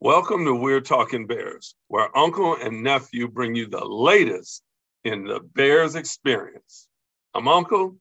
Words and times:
Welcome 0.00 0.44
to 0.44 0.54
We're 0.54 0.82
Talking 0.82 1.26
Bears, 1.26 1.74
where 1.88 2.14
uncle 2.16 2.54
and 2.62 2.82
nephew 2.82 3.28
bring 3.28 3.54
you 3.54 3.66
the 3.66 3.82
latest 3.82 4.62
in 5.04 5.24
the 5.24 5.40
Bears 5.40 5.94
experience. 5.94 6.86
I'm 7.32 7.48
Uncle. 7.48 7.96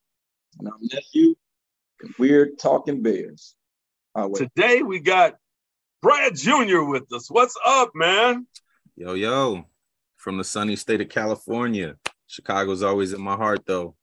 And 0.59 0.67
I'm 0.67 0.79
Nephew, 0.81 1.35
and 2.01 2.13
we're 2.19 2.49
Talking 2.59 3.01
Bears. 3.01 3.55
Today 4.35 4.81
we 4.81 4.99
got 4.99 5.35
Brad 6.01 6.35
Jr. 6.35 6.83
with 6.83 7.09
us. 7.13 7.31
What's 7.31 7.55
up, 7.65 7.91
man? 7.95 8.45
Yo, 8.97 9.13
yo, 9.13 9.63
from 10.17 10.37
the 10.37 10.43
sunny 10.43 10.75
state 10.75 10.99
of 10.99 11.07
California. 11.07 11.95
Chicago's 12.27 12.83
always 12.83 13.13
in 13.13 13.21
my 13.21 13.37
heart, 13.37 13.65
though. 13.65 13.95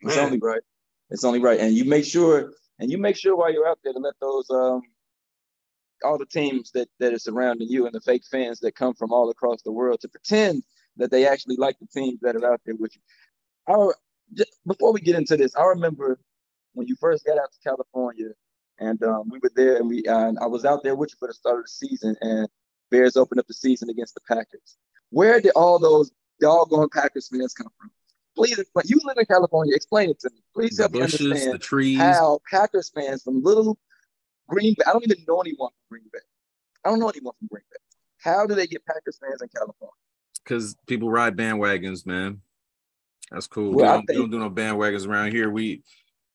Man. 0.00 0.12
It's 0.12 0.16
only 0.16 0.38
right. 0.38 0.62
It's 1.10 1.24
only 1.24 1.40
right. 1.40 1.58
And 1.58 1.74
you 1.74 1.86
make 1.86 2.04
sure, 2.04 2.52
and 2.78 2.88
you 2.88 2.98
make 2.98 3.16
sure 3.16 3.34
while 3.34 3.52
you're 3.52 3.66
out 3.66 3.80
there 3.82 3.92
to 3.92 3.98
let 3.98 4.14
those 4.20 4.48
um 4.50 4.82
all 6.04 6.18
the 6.18 6.26
teams 6.26 6.70
that 6.72 6.88
that 6.98 7.12
are 7.12 7.18
surrounding 7.18 7.68
you 7.68 7.86
and 7.86 7.94
the 7.94 8.00
fake 8.00 8.24
fans 8.30 8.60
that 8.60 8.74
come 8.74 8.94
from 8.94 9.12
all 9.12 9.30
across 9.30 9.62
the 9.62 9.72
world 9.72 10.00
to 10.00 10.08
pretend 10.08 10.62
that 10.96 11.10
they 11.10 11.26
actually 11.26 11.56
like 11.56 11.78
the 11.78 11.86
teams 11.86 12.20
that 12.20 12.36
are 12.36 12.52
out 12.52 12.60
there 12.64 12.74
with 12.76 12.92
you. 12.94 13.02
I, 13.68 13.92
just, 14.34 14.52
before 14.66 14.92
we 14.92 15.00
get 15.00 15.16
into 15.16 15.36
this, 15.36 15.54
I 15.56 15.64
remember 15.64 16.18
when 16.74 16.86
you 16.86 16.96
first 17.00 17.24
got 17.24 17.38
out 17.38 17.50
to 17.52 17.68
California, 17.68 18.30
and 18.78 19.02
um, 19.02 19.28
we 19.30 19.38
were 19.42 19.50
there, 19.54 19.76
and 19.76 19.88
we 19.88 20.04
uh, 20.04 20.32
I 20.40 20.46
was 20.46 20.64
out 20.64 20.82
there 20.82 20.94
with 20.94 21.10
you 21.10 21.16
for 21.18 21.28
the 21.28 21.34
start 21.34 21.58
of 21.58 21.64
the 21.64 21.88
season, 21.88 22.16
and 22.20 22.48
Bears 22.90 23.16
opened 23.16 23.40
up 23.40 23.46
the 23.46 23.54
season 23.54 23.90
against 23.90 24.14
the 24.14 24.20
Packers. 24.28 24.76
Where 25.10 25.40
did 25.40 25.52
all 25.56 25.78
those 25.78 26.10
doggone 26.40 26.88
Packers 26.90 27.28
fans 27.28 27.54
come 27.54 27.68
from? 27.78 27.90
Please, 28.36 28.62
but 28.74 28.88
you 28.88 28.98
live 29.04 29.16
in 29.18 29.26
California, 29.26 29.74
explain 29.74 30.10
it 30.10 30.20
to 30.20 30.30
me. 30.30 30.40
Please 30.54 30.76
the 30.76 30.84
help 30.84 30.92
bushes, 30.92 31.20
me 31.20 31.26
understand 31.26 31.54
the 31.54 31.58
trees. 31.58 31.98
how 31.98 32.40
Packers 32.50 32.90
fans 32.94 33.22
from 33.22 33.42
little 33.42 33.76
Green 34.50 34.74
Bay. 34.74 34.84
I 34.86 34.92
don't 34.92 35.04
even 35.04 35.24
know 35.26 35.40
anyone 35.40 35.70
from 35.70 35.98
Green 35.98 36.10
Bay. 36.12 36.18
I 36.84 36.90
don't 36.90 36.98
know 36.98 37.08
anyone 37.08 37.34
from 37.38 37.48
Green 37.48 37.64
Bay. 37.70 37.76
How 38.18 38.46
do 38.46 38.54
they 38.54 38.66
get 38.66 38.84
Packers 38.84 39.18
fans 39.18 39.40
in 39.40 39.48
California? 39.48 39.92
Because 40.42 40.76
people 40.86 41.10
ride 41.10 41.36
bandwagons, 41.36 42.06
man. 42.06 42.40
That's 43.30 43.46
cool. 43.46 43.72
Well, 43.72 43.76
we, 43.76 43.82
don't, 43.82 44.08
we 44.08 44.14
don't 44.16 44.30
do 44.30 44.38
no 44.38 44.50
bandwagons 44.50 45.06
around 45.06 45.32
here. 45.32 45.50
We 45.50 45.82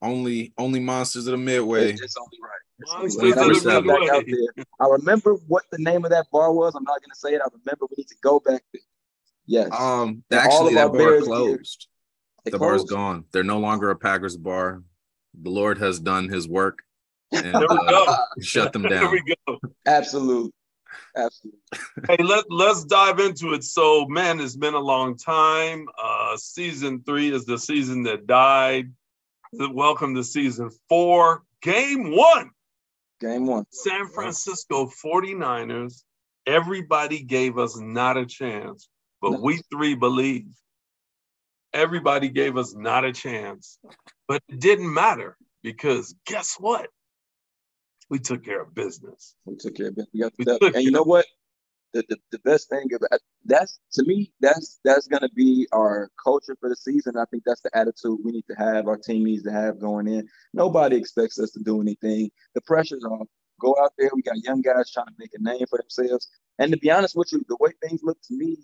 only 0.02 0.54
only 0.58 0.80
monsters 0.80 1.28
of 1.28 1.32
the 1.32 1.38
midway. 1.38 1.92
It's, 1.92 2.16
only 2.18 2.38
right. 2.42 3.04
It's 3.04 3.18
only 3.18 3.32
right. 3.34 3.38
I 3.38 3.48
remember 3.48 4.00
back 4.00 4.10
out 4.10 4.24
there. 4.26 4.66
I 4.80 4.88
remember 4.88 5.34
what 5.48 5.64
the 5.72 5.80
name 5.80 6.06
of 6.06 6.12
that 6.12 6.28
bar 6.32 6.54
was. 6.54 6.74
I'm 6.76 6.84
not 6.84 7.02
going 7.02 7.12
to 7.12 7.20
say 7.20 7.34
it. 7.34 7.42
I 7.42 7.48
remember 7.52 7.88
we 7.90 7.96
need 7.98 8.08
to 8.08 8.16
go 8.22 8.40
back 8.40 8.64
there. 8.72 8.82
Yes. 9.46 9.70
Um, 9.78 10.24
actually, 10.32 10.76
that 10.76 10.92
bar 10.92 11.22
closed. 11.22 11.88
The 12.46 12.58
bar's 12.58 12.82
closed. 12.82 12.90
gone. 12.90 13.26
They're 13.32 13.44
no 13.44 13.60
longer 13.60 13.90
a 13.90 13.96
Packers 13.96 14.38
bar. 14.38 14.82
The 15.42 15.50
Lord 15.50 15.78
has 15.80 16.00
done 16.00 16.30
His 16.30 16.48
work 16.48 16.85
and 17.32 17.54
There 17.54 17.62
we 17.70 17.78
uh, 17.78 17.90
go. 17.90 18.16
shut 18.42 18.74
them 18.74 18.84
down. 18.84 18.92
There 18.92 19.02
down. 19.02 19.12
we 19.12 19.36
go. 19.48 19.60
Absolute. 19.86 20.54
Absolute. 21.16 21.56
Hey, 22.08 22.18
let, 22.24 22.46
let's 22.50 22.84
dive 22.86 23.20
into 23.20 23.54
it. 23.54 23.64
So, 23.64 24.06
man, 24.08 24.40
it's 24.40 24.56
been 24.56 24.74
a 24.74 24.80
long 24.80 25.18
time. 25.18 25.88
Uh, 26.02 26.38
season 26.38 27.04
three 27.06 27.32
is 27.32 27.46
the 27.46 27.58
season 27.58 28.04
that 28.04 28.28
died. 28.28 28.92
Welcome 29.54 30.16
to 30.16 30.24
season 30.24 30.70
four. 30.90 31.44
Game 31.62 32.12
one. 32.16 32.52
Game 33.22 33.46
one. 33.46 33.66
San 33.70 34.08
Francisco 34.08 34.88
49ers, 34.88 36.04
everybody 36.46 37.24
gave 37.24 37.58
us 37.58 37.78
not 37.80 38.18
a 38.18 38.26
chance, 38.26 38.90
but 39.22 39.32
No. 39.34 39.40
we 39.40 39.62
three 39.72 39.96
believe. 39.96 40.48
Everybody 41.74 42.30
gave 42.30 42.58
us 42.58 42.74
not 42.76 43.04
a 43.06 43.12
chance, 43.12 43.80
but 44.28 44.42
it 44.50 44.60
didn't 44.60 44.94
matter 44.94 45.38
because 45.64 46.16
guess 46.26 46.56
what? 46.60 46.88
We 48.10 48.20
took 48.20 48.44
care 48.44 48.62
of 48.62 48.74
business. 48.76 49.36
We 49.46 49.56
took 49.56 49.76
care 49.76 49.88
of 49.88 49.96
business. 49.96 50.14
We 50.14 50.22
got 50.22 50.34
We 50.38 50.46
the 50.46 50.52
took 50.52 50.62
dub. 50.62 50.76
And 50.76 50.84
you 50.84 50.92
know 50.92 51.04
what? 51.04 51.26
The, 51.94 52.04
the, 52.10 52.18
the 52.32 52.40
best 52.40 52.70
thing 52.70 52.88
about 52.94 53.20
that's 53.46 53.80
to 53.94 54.04
me, 54.06 54.34
that's 54.42 54.80
that's 54.84 55.08
gonna 55.08 55.30
be 55.34 55.66
our 55.72 56.10
culture 56.22 56.58
for 56.60 56.68
the 56.68 56.76
season. 56.76 57.16
I 57.18 57.24
think 57.32 57.44
that's 57.46 57.62
the 57.62 57.76
attitude 57.76 58.20
we 58.24 58.34
need 58.34 58.46
to 58.50 58.56
have, 58.56 58.88
our 58.88 58.98
team 58.98 59.24
needs 59.24 59.44
to 59.44 59.52
have 59.52 59.80
going 59.80 60.08
in. 60.08 60.28
Nobody 60.54 60.98
expects 60.98 61.40
us 61.40 61.52
to 61.52 61.62
do 61.64 61.82
anything. 61.82 62.32
The 62.54 62.62
pressure's 62.62 63.06
on. 63.06 63.28
Go 63.62 63.78
out 63.82 63.94
there. 63.98 64.10
We 64.14 64.22
got 64.22 64.44
young 64.44 64.62
guys 64.62 64.92
trying 64.92 65.06
to 65.08 65.14
make 65.18 65.32
a 65.34 65.42
name 65.42 65.66
for 65.70 65.80
themselves. 65.80 66.28
And 66.60 66.74
to 66.74 66.78
be 66.78 66.92
honest 66.92 67.16
with 67.16 67.32
you, 67.32 67.46
the 67.48 67.58
way 67.62 67.72
things 67.82 68.02
look 68.04 68.18
to 68.28 68.36
me, 68.36 68.58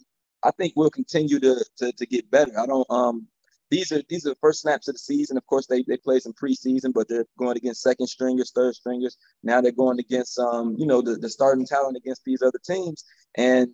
I 0.44 0.52
think 0.52 0.74
we'll 0.76 0.90
continue 0.90 1.40
to 1.40 1.66
to, 1.78 1.92
to 1.94 2.06
get 2.06 2.30
better. 2.30 2.60
I 2.60 2.66
don't 2.66 2.90
um 2.90 3.28
these 3.72 3.92
are 3.94 4.02
these 4.10 4.26
are 4.26 4.32
the 4.32 4.40
first 4.42 4.62
snaps 4.62 4.90
of 4.90 4.96
the 4.96 5.00
season. 5.00 5.38
Of 5.38 5.48
course, 5.48 5.66
they 5.66 5.82
they 5.84 5.98
play 5.98 6.20
some 6.20 6.34
preseason, 6.34 6.94
but 6.94 7.08
they're 7.08 7.26
going 7.40 7.56
against 7.56 7.82
second 7.82 8.08
stringers, 8.08 8.52
third 8.52 8.76
stringers. 8.76 9.18
Now 9.44 9.62
they're 9.62 9.72
going 9.72 9.98
against 9.98 10.38
um, 10.38 10.76
you 10.78 10.86
know, 10.86 11.02
the, 11.02 11.16
the 11.16 11.30
starting 11.30 11.66
talent 11.66 11.96
against 11.98 12.24
these 12.26 12.42
other 12.42 12.60
teams, 12.64 13.06
and 13.36 13.70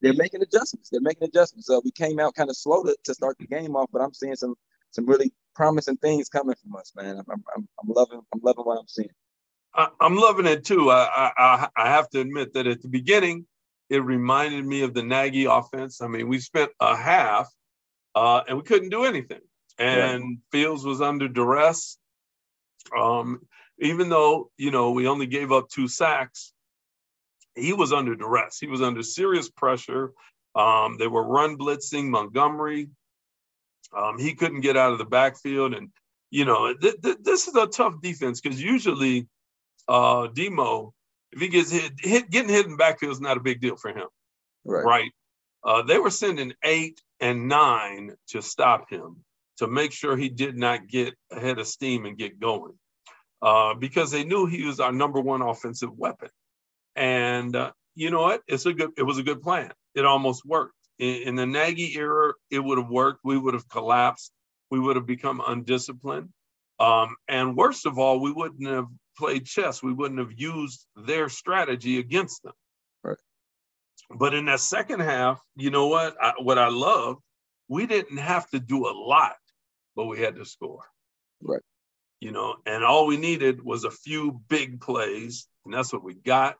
they're 0.00 0.14
making 0.14 0.42
adjustments. 0.42 0.88
They're 0.88 1.00
making 1.00 1.26
adjustments. 1.28 1.66
So 1.66 1.82
we 1.84 1.90
came 1.90 2.20
out 2.20 2.36
kind 2.36 2.48
of 2.48 2.56
slow 2.56 2.84
to, 2.84 2.96
to 3.04 3.14
start 3.14 3.36
the 3.38 3.46
game 3.46 3.74
off, 3.74 3.90
but 3.92 4.02
I'm 4.02 4.14
seeing 4.14 4.36
some 4.36 4.54
some 4.92 5.04
really 5.04 5.32
promising 5.56 5.96
things 5.96 6.28
coming 6.28 6.54
from 6.62 6.76
us, 6.76 6.92
man. 6.94 7.16
I'm, 7.16 7.42
I'm, 7.56 7.68
I'm 7.82 7.88
loving 7.88 8.20
I'm 8.32 8.40
loving 8.40 8.64
what 8.64 8.78
I'm 8.78 8.88
seeing. 8.88 9.10
I, 9.74 9.88
I'm 10.00 10.14
loving 10.14 10.46
it 10.46 10.64
too. 10.64 10.92
I 10.92 11.32
I 11.36 11.68
I 11.76 11.90
have 11.90 12.08
to 12.10 12.20
admit 12.20 12.54
that 12.54 12.68
at 12.68 12.82
the 12.82 12.88
beginning, 12.88 13.46
it 13.90 14.04
reminded 14.04 14.64
me 14.64 14.82
of 14.82 14.94
the 14.94 15.02
Nagy 15.02 15.46
offense. 15.46 16.00
I 16.00 16.06
mean, 16.06 16.28
we 16.28 16.38
spent 16.38 16.70
a 16.78 16.94
half 16.94 17.52
uh, 18.14 18.42
and 18.48 18.56
we 18.56 18.62
couldn't 18.64 18.90
do 18.90 19.04
anything. 19.04 19.40
And 19.78 20.38
Fields 20.52 20.84
was 20.84 21.00
under 21.00 21.28
duress. 21.28 21.98
Um, 22.96 23.40
even 23.80 24.08
though 24.08 24.50
you 24.56 24.70
know 24.70 24.92
we 24.92 25.08
only 25.08 25.26
gave 25.26 25.50
up 25.52 25.68
two 25.68 25.88
sacks, 25.88 26.52
he 27.56 27.72
was 27.72 27.92
under 27.92 28.14
duress. 28.14 28.58
He 28.60 28.66
was 28.68 28.82
under 28.82 29.02
serious 29.02 29.48
pressure. 29.50 30.12
Um, 30.54 30.96
they 30.98 31.08
were 31.08 31.26
run 31.26 31.56
blitzing 31.58 32.08
Montgomery. 32.08 32.90
Um, 33.96 34.18
he 34.18 34.34
couldn't 34.34 34.60
get 34.60 34.76
out 34.76 34.92
of 34.92 34.98
the 34.98 35.04
backfield, 35.04 35.74
and 35.74 35.88
you 36.30 36.44
know 36.44 36.72
th- 36.74 37.00
th- 37.02 37.18
this 37.22 37.48
is 37.48 37.56
a 37.56 37.66
tough 37.66 37.94
defense 38.00 38.40
because 38.40 38.62
usually 38.62 39.26
uh, 39.88 40.28
Demo, 40.28 40.94
if 41.32 41.40
he 41.40 41.48
gets 41.48 41.70
hit, 41.70 41.92
hit 41.98 42.30
getting 42.30 42.48
hit 42.50 42.64
in 42.66 42.72
the 42.72 42.76
backfield 42.76 43.12
is 43.12 43.20
not 43.20 43.36
a 43.36 43.40
big 43.40 43.60
deal 43.60 43.76
for 43.76 43.90
him 43.90 44.06
Right. 44.64 44.84
right? 44.84 45.10
Uh, 45.64 45.82
they 45.82 45.98
were 45.98 46.10
sending 46.10 46.52
eight 46.64 47.00
and 47.24 47.48
nine 47.48 48.14
to 48.28 48.42
stop 48.42 48.90
him 48.90 49.24
to 49.56 49.66
make 49.66 49.92
sure 49.92 50.14
he 50.14 50.28
did 50.28 50.58
not 50.58 50.86
get 50.86 51.14
ahead 51.32 51.58
of 51.58 51.66
steam 51.66 52.04
and 52.04 52.18
get 52.18 52.38
going 52.38 52.74
uh, 53.40 53.72
because 53.72 54.10
they 54.10 54.24
knew 54.24 54.44
he 54.44 54.64
was 54.64 54.78
our 54.78 54.92
number 54.92 55.20
one 55.20 55.40
offensive 55.40 55.96
weapon. 55.96 56.28
And 56.94 57.56
uh, 57.56 57.72
you 57.94 58.10
know 58.10 58.20
what? 58.20 58.42
It's 58.46 58.66
a 58.66 58.74
good. 58.74 58.90
It 58.98 59.04
was 59.04 59.16
a 59.16 59.22
good 59.22 59.40
plan. 59.40 59.72
It 59.94 60.04
almost 60.04 60.44
worked. 60.44 60.74
In, 60.98 61.28
in 61.28 61.34
the 61.34 61.46
Nagy 61.46 61.96
era, 61.96 62.34
it 62.50 62.58
would 62.58 62.76
have 62.76 62.90
worked. 62.90 63.20
We 63.24 63.38
would 63.38 63.54
have 63.54 63.68
collapsed. 63.70 64.30
We 64.70 64.78
would 64.78 64.96
have 64.96 65.06
become 65.06 65.40
undisciplined. 65.44 66.28
Um, 66.78 67.16
and 67.26 67.56
worst 67.56 67.86
of 67.86 67.98
all, 67.98 68.20
we 68.20 68.32
wouldn't 68.32 68.68
have 68.68 68.88
played 69.16 69.46
chess. 69.46 69.82
We 69.82 69.94
wouldn't 69.94 70.20
have 70.20 70.32
used 70.36 70.84
their 70.94 71.30
strategy 71.30 71.98
against 71.98 72.42
them. 72.42 72.52
But 74.10 74.34
in 74.34 74.46
that 74.46 74.60
second 74.60 75.00
half, 75.00 75.40
you 75.56 75.70
know 75.70 75.86
what? 75.88 76.16
I, 76.20 76.34
what 76.40 76.58
I 76.58 76.68
love, 76.68 77.18
we 77.68 77.86
didn't 77.86 78.18
have 78.18 78.48
to 78.50 78.60
do 78.60 78.86
a 78.86 78.92
lot, 78.92 79.36
but 79.96 80.06
we 80.06 80.20
had 80.20 80.36
to 80.36 80.44
score. 80.44 80.84
Right. 81.42 81.62
You 82.20 82.32
know, 82.32 82.56
and 82.66 82.84
all 82.84 83.06
we 83.06 83.16
needed 83.16 83.62
was 83.62 83.84
a 83.84 83.90
few 83.90 84.40
big 84.48 84.80
plays, 84.80 85.46
and 85.64 85.74
that's 85.74 85.92
what 85.92 86.04
we 86.04 86.14
got. 86.14 86.56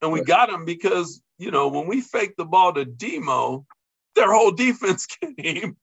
And 0.00 0.12
we 0.12 0.20
Right. 0.20 0.26
got 0.28 0.50
them 0.50 0.64
because, 0.64 1.22
you 1.38 1.50
know, 1.50 1.68
when 1.68 1.86
we 1.86 2.00
faked 2.00 2.36
the 2.36 2.44
ball 2.44 2.72
to 2.74 2.84
Demo, 2.84 3.66
their 4.14 4.32
whole 4.32 4.50
defense 4.66 5.06
came. 5.06 5.76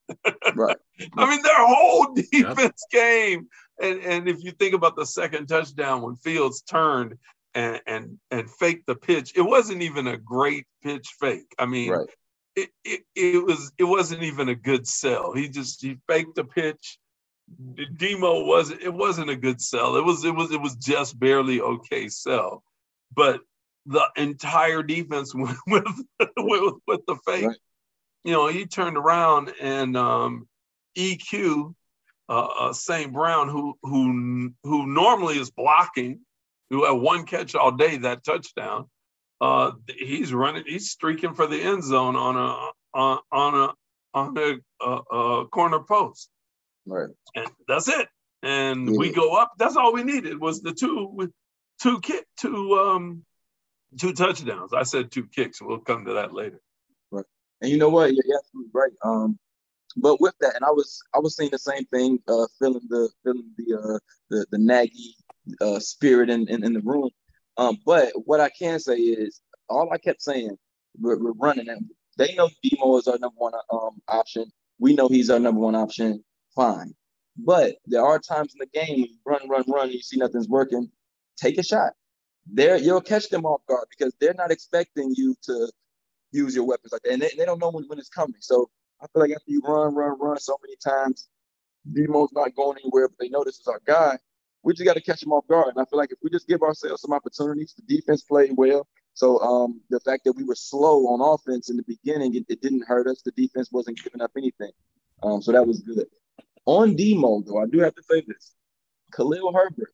Right. 0.55 0.77
I 1.17 1.29
mean, 1.29 1.41
their 1.41 1.65
whole 1.67 2.13
defense 2.13 2.85
came. 2.91 3.47
And 3.81 3.99
and 4.01 4.27
if 4.27 4.43
you 4.43 4.51
think 4.51 4.73
about 4.73 4.95
the 4.95 5.05
second 5.05 5.47
touchdown 5.47 6.01
when 6.01 6.15
Fields 6.15 6.61
turned 6.61 7.17
and 7.55 7.81
and 7.87 8.19
and 8.31 8.49
faked 8.49 8.85
the 8.87 8.95
pitch, 8.95 9.33
it 9.35 9.41
wasn't 9.41 9.81
even 9.81 10.07
a 10.07 10.17
great 10.17 10.65
pitch 10.83 11.15
fake. 11.19 11.53
I 11.57 11.65
mean, 11.65 11.91
Right. 11.91 12.09
it, 12.55 12.69
it 12.83 13.01
it 13.15 13.43
was 13.45 13.71
it 13.77 13.83
wasn't 13.85 14.23
even 14.23 14.49
a 14.49 14.55
good 14.55 14.87
sell. 14.87 15.33
He 15.33 15.49
just 15.49 15.81
he 15.81 15.97
faked 16.07 16.35
the 16.35 16.45
pitch. 16.45 16.99
Demo 17.97 18.45
wasn't 18.45 18.81
it 18.81 18.93
wasn't 18.93 19.29
a 19.31 19.35
good 19.35 19.59
sell. 19.61 19.95
It 19.95 20.05
was 20.05 20.23
it 20.23 20.35
was 20.35 20.51
it 20.51 20.61
was 20.61 20.75
just 20.75 21.19
barely 21.19 21.61
okay 21.61 22.07
sell. 22.09 22.63
But 23.15 23.41
the 23.85 24.07
entire 24.17 24.83
defense 24.83 25.33
went 25.35 25.57
with 25.67 25.83
with, 26.37 26.73
with 26.87 27.05
the 27.07 27.15
fake. 27.25 27.47
Right. 27.47 27.57
You 28.23 28.33
know, 28.33 28.47
he 28.47 28.65
turned 28.65 28.97
around 28.97 29.53
and 29.61 29.95
um, 29.97 30.47
EQ 30.97 31.73
uh, 32.27 32.47
uh, 32.59 32.73
St. 32.73 33.11
Brown, 33.11 33.49
who 33.49 33.75
who 33.81 34.51
who 34.63 34.85
normally 34.85 35.39
is 35.39 35.49
blocking, 35.49 36.19
who 36.69 36.85
had 36.85 36.91
one 36.91 37.25
catch 37.25 37.55
all 37.55 37.71
day, 37.71 37.97
that 37.97 38.23
touchdown. 38.23 38.85
Uh, 39.41 39.71
he's 39.87 40.33
running, 40.33 40.63
he's 40.67 40.89
streaking 40.89 41.33
for 41.33 41.47
the 41.47 41.61
end 41.61 41.83
zone 41.83 42.15
on 42.15 42.35
a 42.35 42.97
on, 42.97 43.19
on 43.31 43.55
a 43.55 43.73
on 44.13 44.37
a, 44.37 44.57
uh 44.83 45.01
uh 45.11 45.45
corner 45.45 45.79
post, 45.79 46.29
Right. 46.85 47.09
and 47.35 47.47
that's 47.67 47.87
it. 47.87 48.07
And 48.43 48.97
we 48.97 49.11
go 49.11 49.35
up. 49.35 49.51
That's 49.57 49.75
all 49.75 49.93
we 49.93 50.03
needed 50.03 50.39
was 50.39 50.61
the 50.61 50.73
two 50.73 51.09
with 51.13 51.31
two 51.81 51.99
kit 52.01 52.25
two 52.37 52.73
um 52.79 53.23
two 53.97 54.13
touchdowns. 54.13 54.73
I 54.73 54.83
said 54.83 55.11
two 55.11 55.27
kicks. 55.27 55.61
We'll 55.61 55.79
come 55.79 56.05
to 56.05 56.13
that 56.13 56.33
later. 56.33 56.59
Right. 57.11 57.25
And 57.61 57.71
you 57.71 57.77
know 57.77 57.89
what? 57.89 58.13
You're 58.13 58.37
absolutely 58.37 58.71
right. 58.73 58.91
Um, 59.03 59.37
but 59.97 60.19
with 60.21 60.35
that, 60.41 60.55
and 60.55 60.65
I 60.65 60.71
was 60.71 61.01
I 61.15 61.19
was 61.19 61.35
saying 61.35 61.49
the 61.51 61.59
same 61.59 61.85
thing, 61.85 62.19
uh, 62.27 62.45
feeling 62.59 62.87
the 62.89 63.09
feeling 63.23 63.51
the 63.57 63.77
uh, 63.77 63.99
the 64.29 64.45
the 64.51 64.57
Nagy 64.57 65.15
uh, 65.61 65.79
spirit 65.79 66.29
in, 66.29 66.47
in, 66.47 66.63
in 66.63 66.73
the 66.73 66.81
room. 66.81 67.09
Um, 67.57 67.77
but 67.85 68.11
what 68.25 68.39
I 68.39 68.49
can 68.49 68.79
say 68.79 68.95
is, 68.95 69.41
all 69.69 69.91
I 69.91 69.97
kept 69.97 70.21
saying, 70.21 70.57
we're, 70.99 71.19
we're 71.19 71.33
running. 71.33 71.67
They 72.17 72.33
know 72.35 72.49
Demo 72.63 72.97
is 72.97 73.07
our 73.07 73.17
number 73.19 73.37
one 73.37 73.53
um, 73.71 74.01
option. 74.07 74.45
We 74.79 74.95
know 74.95 75.07
he's 75.07 75.29
our 75.29 75.39
number 75.39 75.61
one 75.61 75.75
option. 75.75 76.23
Fine. 76.55 76.93
But 77.37 77.75
there 77.85 78.03
are 78.03 78.19
times 78.19 78.53
in 78.53 78.59
the 78.59 78.79
game, 78.79 79.07
run, 79.25 79.47
run, 79.47 79.63
run, 79.67 79.91
you 79.91 80.01
see 80.01 80.17
nothing's 80.17 80.49
working. 80.49 80.89
Take 81.37 81.57
a 81.57 81.63
shot. 81.63 81.93
There, 82.51 82.77
you'll 82.77 83.01
catch 83.01 83.29
them 83.29 83.45
off 83.45 83.61
guard 83.67 83.85
because 83.89 84.13
they're 84.19 84.33
not 84.33 84.51
expecting 84.51 85.13
you 85.15 85.35
to 85.43 85.71
use 86.31 86.55
your 86.55 86.65
weapons 86.65 86.91
like 86.91 87.01
that, 87.03 87.13
and 87.13 87.21
they, 87.21 87.31
they 87.37 87.45
don't 87.45 87.59
know 87.59 87.69
when, 87.71 87.85
when 87.85 87.99
it's 87.99 88.09
coming. 88.09 88.35
So 88.39 88.69
I 89.01 89.07
feel 89.07 89.21
like 89.21 89.31
after 89.31 89.51
you 89.51 89.61
run, 89.63 89.95
run, 89.95 90.19
run 90.19 90.39
so 90.39 90.57
many 90.63 90.75
times, 90.83 91.29
Demo's 91.91 92.33
not 92.33 92.55
going 92.55 92.77
anywhere, 92.83 93.07
but 93.07 93.17
they 93.19 93.29
know 93.29 93.43
this 93.43 93.59
is 93.59 93.67
our 93.67 93.81
guy. 93.85 94.17
We 94.63 94.73
just 94.73 94.85
got 94.85 94.95
to 94.95 95.01
catch 95.01 95.21
them 95.21 95.31
off 95.31 95.47
guard. 95.47 95.73
And 95.75 95.81
I 95.81 95.85
feel 95.89 95.97
like 95.97 96.11
if 96.11 96.19
we 96.21 96.29
just 96.29 96.47
give 96.47 96.61
ourselves 96.61 97.01
some 97.01 97.13
opportunities, 97.13 97.73
the 97.75 97.95
defense 97.95 98.23
played 98.23 98.51
well. 98.55 98.87
So 99.13 99.39
um, 99.39 99.81
the 99.89 99.99
fact 99.99 100.23
that 100.25 100.33
we 100.33 100.43
were 100.43 100.55
slow 100.55 101.07
on 101.07 101.21
offense 101.21 101.69
in 101.69 101.77
the 101.77 101.83
beginning, 101.83 102.35
it, 102.35 102.45
it 102.49 102.61
didn't 102.61 102.85
hurt 102.87 103.07
us. 103.07 103.21
The 103.21 103.31
defense 103.31 103.69
wasn't 103.71 104.01
giving 104.03 104.21
up 104.21 104.31
anything. 104.37 104.71
Um, 105.23 105.41
so 105.41 105.51
that 105.51 105.65
was 105.65 105.81
good. 105.81 106.05
On 106.65 106.95
Demo, 106.95 107.41
though, 107.45 107.59
I 107.59 107.65
do 107.65 107.79
have 107.79 107.95
to 107.95 108.03
say 108.03 108.23
this. 108.27 108.53
Khalil 109.11 109.53
Herbert 109.53 109.93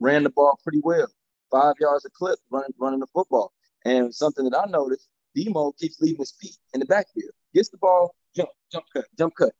ran 0.00 0.24
the 0.24 0.30
ball 0.30 0.58
pretty 0.62 0.80
well. 0.82 1.06
Five 1.50 1.74
yards 1.80 2.04
a 2.04 2.10
clip 2.10 2.38
running, 2.50 2.74
running 2.78 3.00
the 3.00 3.06
football. 3.14 3.52
And 3.84 4.14
something 4.14 4.48
that 4.48 4.58
I 4.58 4.70
noticed, 4.70 5.08
Demo 5.36 5.72
keeps 5.72 6.00
leaving 6.00 6.20
his 6.20 6.32
feet 6.32 6.56
in 6.72 6.80
the 6.80 6.86
backfield. 6.86 7.30
Gets 7.54 7.68
the 7.68 7.78
ball, 7.78 8.14
jump, 8.34 8.48
jump 8.72 8.84
cut, 8.92 9.04
jump 9.16 9.34
cut. 9.36 9.52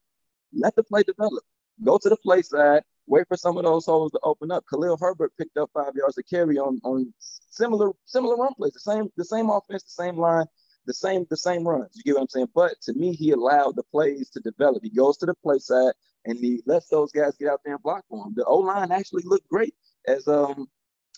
Let 0.52 0.74
the 0.76 0.82
play 0.82 1.02
develop. 1.02 1.44
Go 1.82 1.98
to 1.98 2.08
the 2.08 2.16
play 2.16 2.42
side, 2.42 2.82
wait 3.06 3.26
for 3.28 3.36
some 3.36 3.56
of 3.56 3.64
those 3.64 3.86
holes 3.86 4.12
to 4.12 4.20
open 4.22 4.50
up. 4.50 4.64
Khalil 4.70 4.96
Herbert 5.00 5.32
picked 5.38 5.56
up 5.56 5.70
five 5.74 5.92
yards 5.94 6.16
to 6.16 6.22
carry 6.22 6.58
on 6.58 6.80
on 6.84 7.12
similar 7.18 7.90
similar 8.04 8.36
run 8.36 8.54
plays, 8.54 8.72
the 8.72 8.80
same 8.80 9.08
the 9.16 9.24
same 9.24 9.50
offense, 9.50 9.82
the 9.82 10.02
same 10.04 10.16
line, 10.16 10.46
the 10.86 10.94
same 10.94 11.26
the 11.30 11.36
same 11.36 11.66
runs. 11.66 11.90
You 11.94 12.02
get 12.02 12.14
what 12.14 12.22
I'm 12.22 12.28
saying? 12.28 12.48
But 12.54 12.74
to 12.82 12.94
me, 12.94 13.12
he 13.12 13.32
allowed 13.32 13.76
the 13.76 13.84
plays 13.84 14.30
to 14.30 14.40
develop. 14.40 14.82
He 14.82 14.90
goes 14.90 15.16
to 15.18 15.26
the 15.26 15.34
play 15.34 15.58
side 15.58 15.94
and 16.24 16.38
he 16.38 16.62
lets 16.66 16.88
those 16.88 17.12
guys 17.12 17.36
get 17.36 17.48
out 17.48 17.60
there 17.64 17.74
and 17.74 17.82
block 17.82 18.04
for 18.08 18.26
him. 18.26 18.32
The 18.36 18.44
O 18.44 18.58
line 18.58 18.92
actually 18.92 19.22
looked 19.26 19.48
great 19.48 19.74
as 20.06 20.26
um 20.28 20.66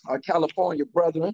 our 0.07 0.19
California 0.19 0.85
brethren 0.85 1.33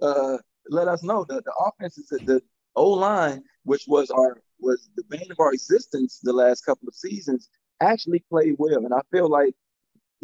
uh, 0.00 0.38
let 0.68 0.88
us 0.88 1.02
know 1.02 1.24
that 1.28 1.44
the 1.44 1.52
offense 1.60 1.98
is 1.98 2.08
the 2.08 2.40
O 2.76 2.90
line, 2.90 3.42
which 3.64 3.84
was 3.86 4.10
our 4.10 4.40
was 4.60 4.88
the 4.96 5.04
bane 5.08 5.30
of 5.30 5.40
our 5.40 5.52
existence 5.52 6.20
the 6.22 6.32
last 6.32 6.62
couple 6.62 6.88
of 6.88 6.94
seasons, 6.94 7.48
actually 7.80 8.24
played 8.30 8.54
well. 8.58 8.84
And 8.84 8.94
I 8.94 9.00
feel 9.10 9.28
like, 9.28 9.54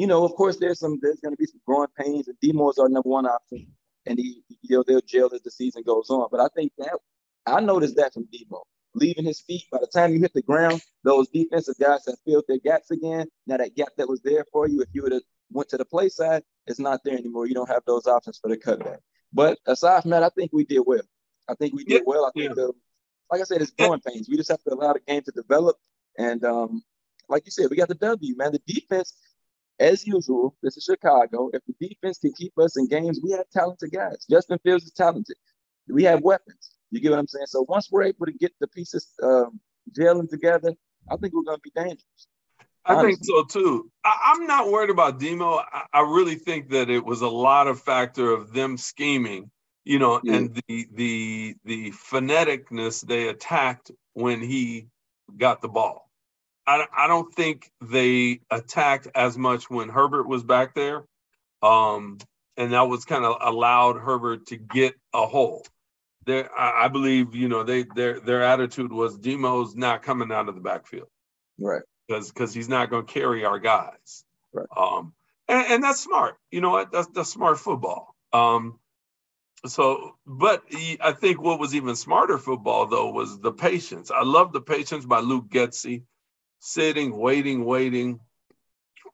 you 0.00 0.06
know, 0.06 0.24
of 0.24 0.34
course, 0.34 0.56
there's 0.56 0.80
some 0.80 0.98
there's 1.02 1.20
going 1.20 1.34
to 1.34 1.38
be 1.38 1.46
some 1.46 1.60
growing 1.66 1.88
pains, 1.98 2.28
and 2.28 2.36
Demo's 2.40 2.78
our 2.78 2.88
number 2.88 3.08
one 3.08 3.26
option, 3.26 3.66
and 4.06 4.18
he 4.18 4.42
you 4.62 4.76
know 4.76 4.84
they'll 4.86 5.00
jail 5.02 5.30
as 5.34 5.42
the 5.42 5.50
season 5.50 5.82
goes 5.82 6.08
on. 6.08 6.28
But 6.30 6.40
I 6.40 6.48
think 6.56 6.72
that 6.78 6.98
I 7.46 7.60
noticed 7.60 7.96
that 7.96 8.14
from 8.14 8.26
Demo 8.32 8.62
leaving 8.94 9.24
his 9.24 9.40
feet. 9.40 9.64
By 9.70 9.78
the 9.78 9.86
time 9.86 10.12
you 10.12 10.20
hit 10.20 10.32
the 10.32 10.42
ground, 10.42 10.80
those 11.04 11.28
defensive 11.28 11.76
guys 11.78 12.00
have 12.06 12.16
filled 12.24 12.44
their 12.48 12.58
gaps 12.58 12.90
again. 12.90 13.26
Now 13.46 13.58
that 13.58 13.76
gap 13.76 13.90
that 13.98 14.08
was 14.08 14.20
there 14.22 14.44
for 14.52 14.68
you, 14.68 14.80
if 14.80 14.88
you 14.92 15.02
would 15.02 15.12
have 15.12 15.22
went 15.52 15.68
to 15.70 15.76
the 15.76 15.84
play 15.84 16.08
side, 16.08 16.42
it's 16.66 16.80
not 16.80 17.00
there 17.04 17.16
anymore. 17.16 17.46
You 17.46 17.54
don't 17.54 17.68
have 17.68 17.82
those 17.86 18.06
options 18.06 18.38
for 18.38 18.48
the 18.48 18.56
cutback. 18.56 18.98
But 19.32 19.58
aside 19.66 20.02
from 20.02 20.10
that, 20.12 20.22
I 20.22 20.30
think 20.30 20.50
we 20.52 20.64
did 20.64 20.80
well. 20.86 21.02
I 21.48 21.54
think 21.54 21.74
we 21.74 21.84
did 21.84 22.02
well. 22.06 22.24
I 22.24 22.30
think 22.38 22.54
the, 22.54 22.72
like 23.30 23.40
I 23.40 23.44
said, 23.44 23.60
it's 23.62 23.70
growing 23.70 24.00
pains. 24.00 24.28
We 24.28 24.36
just 24.36 24.50
have 24.50 24.62
to 24.62 24.74
allow 24.74 24.92
the 24.92 25.00
game 25.00 25.22
to 25.22 25.32
develop. 25.32 25.76
And 26.18 26.44
um, 26.44 26.82
like 27.28 27.44
you 27.46 27.52
said, 27.52 27.66
we 27.70 27.76
got 27.76 27.88
the 27.88 27.94
W, 27.94 28.36
man. 28.36 28.52
The 28.52 28.62
defense, 28.66 29.14
as 29.80 30.06
usual, 30.06 30.54
this 30.62 30.76
is 30.76 30.84
Chicago. 30.84 31.50
If 31.52 31.62
the 31.66 31.88
defense 31.88 32.18
can 32.18 32.32
keep 32.32 32.52
us 32.58 32.76
in 32.76 32.86
games, 32.86 33.20
we 33.22 33.32
have 33.32 33.48
talented 33.50 33.90
guys. 33.92 34.26
Justin 34.30 34.58
Fields 34.62 34.84
is 34.84 34.92
talented. 34.92 35.36
We 35.88 36.04
have 36.04 36.20
weapons. 36.20 36.76
You 36.90 37.00
get 37.00 37.10
what 37.10 37.18
I'm 37.18 37.26
saying? 37.26 37.46
So 37.46 37.64
once 37.68 37.88
we're 37.90 38.04
able 38.04 38.26
to 38.26 38.32
get 38.32 38.52
the 38.60 38.68
pieces 38.68 39.08
um, 39.22 39.58
gelling 39.98 40.28
together, 40.28 40.74
I 41.10 41.16
think 41.16 41.34
we're 41.34 41.44
going 41.44 41.56
to 41.56 41.62
be 41.62 41.72
dangerous. 41.74 42.28
I 42.84 43.02
think 43.02 43.18
so 43.22 43.44
too. 43.44 43.90
I, 44.04 44.34
am 44.36 44.46
not 44.46 44.70
worried 44.70 44.90
about 44.90 45.20
Demo. 45.20 45.58
I, 45.58 45.84
I, 45.92 46.00
really 46.00 46.34
think 46.34 46.70
that 46.70 46.88
it 46.88 47.04
was 47.04 47.20
a 47.20 47.28
lot 47.28 47.68
of 47.68 47.80
factor 47.80 48.32
of 48.32 48.52
them 48.52 48.78
scheming, 48.78 49.50
you 49.84 49.98
know, 49.98 50.20
yeah. 50.24 50.36
and 50.36 50.62
the 50.66 50.86
the 50.94 51.54
the 51.64 51.90
phoneticness 51.90 53.06
they 53.06 53.28
attacked 53.28 53.90
when 54.14 54.40
he 54.40 54.88
got 55.36 55.60
the 55.60 55.68
ball. 55.68 56.09
I, 56.78 57.04
I 57.04 57.06
don't 57.08 57.32
think 57.34 57.70
they 57.80 58.40
attacked 58.50 59.08
as 59.14 59.36
much 59.36 59.70
when 59.70 59.88
Herbert 59.88 60.28
was 60.28 60.42
back 60.42 60.74
there, 60.74 61.04
um, 61.62 62.18
and 62.56 62.72
that 62.72 62.88
was 62.88 63.04
kind 63.04 63.24
of 63.24 63.36
allowed 63.40 63.96
Herbert 63.96 64.46
to 64.48 64.56
get 64.56 64.94
a 65.12 65.26
hole. 65.26 65.64
There, 66.26 66.50
I, 66.58 66.84
I 66.84 66.88
believe, 66.88 67.34
you 67.34 67.48
know, 67.48 67.62
they 67.62 67.84
their 67.84 68.20
their 68.20 68.42
attitude 68.42 68.92
was 68.92 69.18
Demo's 69.18 69.74
not 69.74 70.02
coming 70.02 70.30
out 70.30 70.48
of 70.48 70.54
the 70.54 70.60
backfield. 70.60 71.08
Right 71.58 71.82
because 72.10 72.30
because 72.30 72.52
he's 72.52 72.68
not 72.68 72.90
going 72.90 73.06
to 73.06 73.12
carry 73.12 73.44
our 73.44 73.58
guys. 73.58 74.24
Right. 74.52 74.66
Um, 74.76 75.12
and, 75.48 75.66
and, 75.74 75.84
that's 75.84 76.00
smart. 76.00 76.36
You 76.50 76.60
know 76.60 76.70
what? 76.70 76.90
That's 76.90 77.08
that's 77.08 77.30
smart 77.30 77.58
football. 77.58 78.14
Um, 78.32 78.78
so, 79.66 80.16
but 80.26 80.64
he, 80.68 80.98
I 81.00 81.12
think 81.12 81.40
what 81.40 81.60
was 81.60 81.74
even 81.74 81.94
smarter 81.94 82.38
football 82.38 82.86
though 82.86 83.10
was 83.10 83.38
the 83.38 83.52
patience. 83.52 84.10
I 84.10 84.24
love 84.24 84.52
the 84.52 84.60
patience 84.60 85.06
by 85.06 85.20
Luke 85.20 85.48
Getsy, 85.48 86.02
sitting, 86.60 87.16
waiting, 87.16 87.64
waiting, 87.64 88.20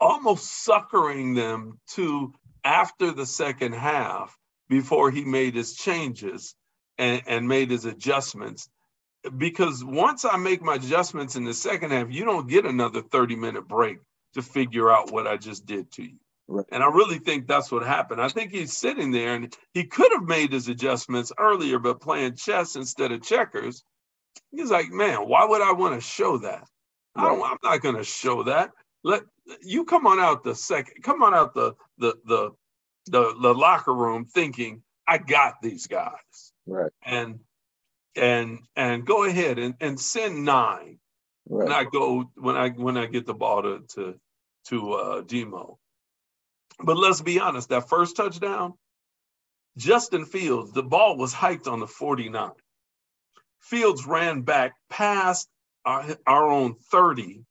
almost 0.01 0.65
suckering 0.65 1.35
them 1.35 1.81
to 1.95 2.33
after 2.65 3.13
the 3.13 3.27
second 3.27 3.73
half 3.75 4.37
before 4.69 5.11
he 5.11 5.25
made 5.25 5.55
his 5.55 5.75
changes 5.75 6.55
and, 6.99 7.23
and 7.27 7.49
made 7.49 7.71
his 7.71 7.85
adjustments 7.85 8.69
because 9.37 9.85
once 9.85 10.25
I 10.25 10.37
make 10.37 10.63
my 10.63 10.75
adjustments 10.75 11.37
in 11.37 11.45
the 11.45 11.55
second 11.55 11.91
half, 11.91 12.11
you 12.11 12.25
don't 12.25 12.49
get 12.49 12.67
another 12.67 13.03
30 13.03 13.37
minute 13.37 13.67
break 13.67 13.99
to 14.35 14.43
figure 14.43 14.91
out 14.91 15.13
what 15.13 15.27
I 15.27 15.37
just 15.37 15.67
did 15.67 15.91
to 15.93 16.03
you. 16.03 16.19
Right. 16.49 16.67
And 16.71 16.83
I 16.83 16.87
really 16.87 17.19
think 17.19 17.47
that's 17.47 17.73
what 17.73 17.85
happened. 17.85 18.21
I 18.21 18.29
think 18.29 18.53
he's 18.53 18.77
sitting 18.77 19.11
there 19.11 19.35
and 19.35 19.57
he 19.75 19.85
could 19.85 20.13
have 20.13 20.23
made 20.23 20.53
his 20.53 20.69
adjustments 20.69 21.33
earlier, 21.39 21.79
but 21.79 22.01
playing 22.01 22.37
chess 22.37 22.77
instead 22.77 23.11
of 23.11 23.23
checkers. 23.23 23.83
He's 24.53 24.71
like, 24.71 24.91
man, 24.91 25.29
why 25.29 25.45
would 25.45 25.63
I 25.63 25.73
want 25.73 25.95
to 25.95 26.01
show 26.01 26.39
that? 26.39 26.69
I 27.17 27.25
don't, 27.29 27.43
I'm 27.43 27.59
not 27.63 27.81
going 27.81 27.97
to 27.97 28.05
show 28.05 28.45
that. 28.45 28.71
Let 29.05 29.23
you 29.63 29.85
come 29.85 30.07
on 30.07 30.19
out 30.19 30.43
the 30.43 30.55
second, 30.55 31.03
come 31.03 31.23
on 31.23 31.35
out 31.35 31.55
the 31.55 31.75
the 31.99 32.15
the 32.27 32.51
the, 33.07 33.35
the 33.41 33.55
locker 33.55 33.95
room 33.95 34.25
thinking 34.25 34.83
I 35.07 35.19
got 35.19 35.63
these 35.63 35.87
guys. 35.87 36.53
Right. 36.67 36.91
And 37.05 37.41
and 38.17 38.61
and 38.75 39.07
go 39.07 39.25
ahead 39.25 39.59
and, 39.59 39.75
and 39.81 40.01
send 40.01 40.45
nine 40.45 40.99
right. 41.49 41.69
when 41.69 41.73
I 41.73 41.85
go 41.85 42.31
when 42.37 42.57
I 42.57 42.71
when 42.71 42.97
I 42.97 43.07
get 43.07 43.27
the 43.27 43.35
ball 43.35 43.63
to 43.63 43.85
to 43.95 44.15
to 44.69 44.93
uh, 44.93 45.21
Demo. 45.23 45.79
But 46.79 46.97
let's 46.97 47.23
be 47.23 47.41
honest, 47.41 47.69
that 47.71 47.89
first 47.89 48.17
touchdown, 48.17 48.75
Justin 49.79 50.25
Fields, 50.27 50.73
the 50.73 50.83
ball 50.83 51.17
was 51.17 51.33
hiked 51.33 51.69
on 51.69 51.81
the 51.81 51.87
49. 51.87 52.51
Fields 53.61 54.07
ran 54.07 54.43
back 54.43 54.75
past 54.91 55.49
our, 55.87 56.05
our 56.27 56.49
own 56.49 56.75
30, 56.91 57.45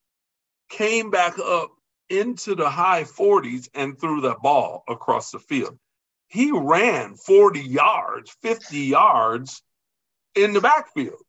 came 0.69 1.09
back 1.09 1.39
up 1.39 1.71
into 2.09 2.55
the 2.55 2.69
high 2.69 3.03
40s 3.03 3.69
and 3.73 3.99
threw 3.99 4.21
that 4.21 4.41
ball 4.41 4.83
across 4.87 5.31
the 5.31 5.39
field. 5.39 5.77
He 6.27 6.51
ran 6.51 7.15
40 7.15 7.61
yards, 7.61 8.35
50 8.41 8.77
yards 8.77 9.63
in 10.35 10.53
the 10.53 10.61
backfield. 10.61 11.21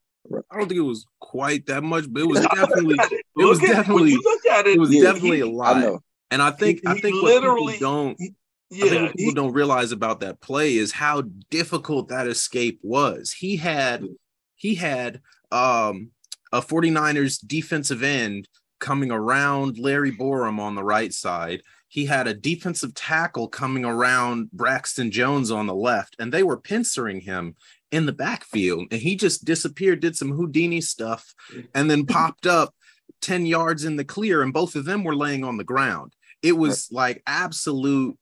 I 0.50 0.58
don't 0.58 0.68
think 0.68 0.78
it 0.78 0.82
was 0.82 1.06
quite 1.20 1.66
that 1.66 1.82
much, 1.82 2.12
but 2.12 2.22
it 2.22 2.28
was 2.28 2.40
definitely 2.40 2.96
it, 2.98 3.24
it 3.38 3.44
was 3.44 3.60
at, 3.62 3.68
definitely 3.68 4.16
look 4.16 4.46
at 4.46 4.66
it, 4.66 4.74
it 4.74 4.80
was 4.80 4.92
yeah, 4.92 5.02
definitely 5.02 5.36
he, 5.36 5.42
a 5.42 5.48
lot. 5.48 5.76
I 5.76 5.96
and 6.32 6.42
I 6.42 6.50
think 6.50 6.80
he, 6.80 6.88
I 6.88 6.98
think 6.98 7.22
literally 7.22 7.78
don't 7.78 8.16
he, 8.18 8.34
yeah, 8.70 9.02
what 9.02 9.16
people 9.16 9.34
don't 9.34 9.52
realize 9.52 9.92
about 9.92 10.20
that 10.20 10.40
play 10.40 10.74
is 10.76 10.90
how 10.90 11.22
difficult 11.50 12.08
that 12.08 12.26
escape 12.26 12.80
was. 12.82 13.32
He 13.32 13.56
had 13.56 14.04
he 14.56 14.74
had 14.74 15.20
um 15.52 16.10
a 16.52 16.60
49ers 16.60 17.38
defensive 17.46 18.02
end 18.02 18.48
coming 18.78 19.10
around 19.10 19.78
Larry 19.78 20.12
Borom 20.12 20.58
on 20.58 20.74
the 20.74 20.84
right 20.84 21.12
side. 21.12 21.62
He 21.88 22.06
had 22.06 22.26
a 22.26 22.34
defensive 22.34 22.94
tackle 22.94 23.48
coming 23.48 23.84
around 23.84 24.50
Braxton 24.52 25.10
Jones 25.10 25.50
on 25.50 25.66
the 25.66 25.74
left, 25.74 26.16
and 26.18 26.32
they 26.32 26.42
were 26.42 26.60
pincering 26.60 27.20
him 27.20 27.54
in 27.92 28.06
the 28.06 28.12
backfield 28.12 28.88
and 28.90 29.00
he 29.00 29.16
just 29.16 29.44
disappeared, 29.44 30.00
did 30.00 30.16
some 30.16 30.30
Houdini 30.30 30.80
stuff, 30.80 31.34
and 31.74 31.90
then 31.90 32.04
popped 32.04 32.46
up 32.46 32.74
10 33.22 33.46
yards 33.46 33.84
in 33.84 33.96
the 33.96 34.04
clear, 34.04 34.42
and 34.42 34.52
both 34.52 34.74
of 34.74 34.84
them 34.84 35.04
were 35.04 35.16
laying 35.16 35.44
on 35.44 35.56
the 35.56 35.64
ground. 35.64 36.12
It 36.42 36.52
was 36.52 36.88
like 36.90 37.22
absolute, 37.26 38.18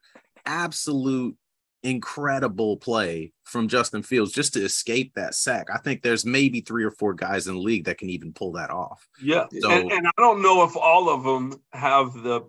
absolute 0.47 1.37
incredible 1.85 2.79
play 2.79 3.33
from 3.45 3.69
Justin 3.69 4.03
Fields 4.03 4.33
just 4.33 4.55
to 4.55 4.65
escape 4.65 5.13
that 5.15 5.35
sack. 5.35 5.69
I 5.73 5.79
think 5.79 6.03
there's 6.03 6.25
maybe 6.25 6.61
three 6.63 6.83
or 6.83 6.91
four 6.91 7.15
guys 7.15 7.47
in 7.47 7.55
the 7.55 7.61
league 7.61 7.85
that 7.85 7.99
can 7.99 8.11
even 8.11 8.33
pull 8.33 8.53
that 8.53 8.71
off. 8.71 9.07
Yeah, 9.23 9.45
so, 9.61 9.71
and, 9.71 9.93
and 9.93 10.07
I 10.07 10.13
don't 10.17 10.43
know 10.43 10.65
if 10.65 10.77
all 10.77 11.09
of 11.11 11.23
them 11.23 11.61
have 11.73 12.15
the 12.15 12.43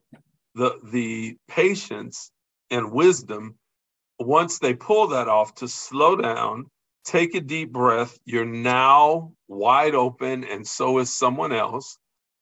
the 0.55 0.79
the 0.91 1.37
patience 1.47 2.31
and 2.71 2.91
wisdom 2.91 3.55
once 4.19 4.59
they 4.59 4.73
pull 4.73 5.09
that 5.09 5.27
off 5.27 5.53
to 5.55 5.67
slow 5.67 6.15
down, 6.15 6.65
take 7.03 7.35
a 7.35 7.41
deep 7.41 7.73
breath. 7.73 8.17
You're 8.23 8.45
now 8.45 9.33
wide 9.49 9.95
open, 9.95 10.45
and 10.45 10.65
so 10.65 10.99
is 10.99 11.15
someone 11.15 11.51
else 11.51 11.97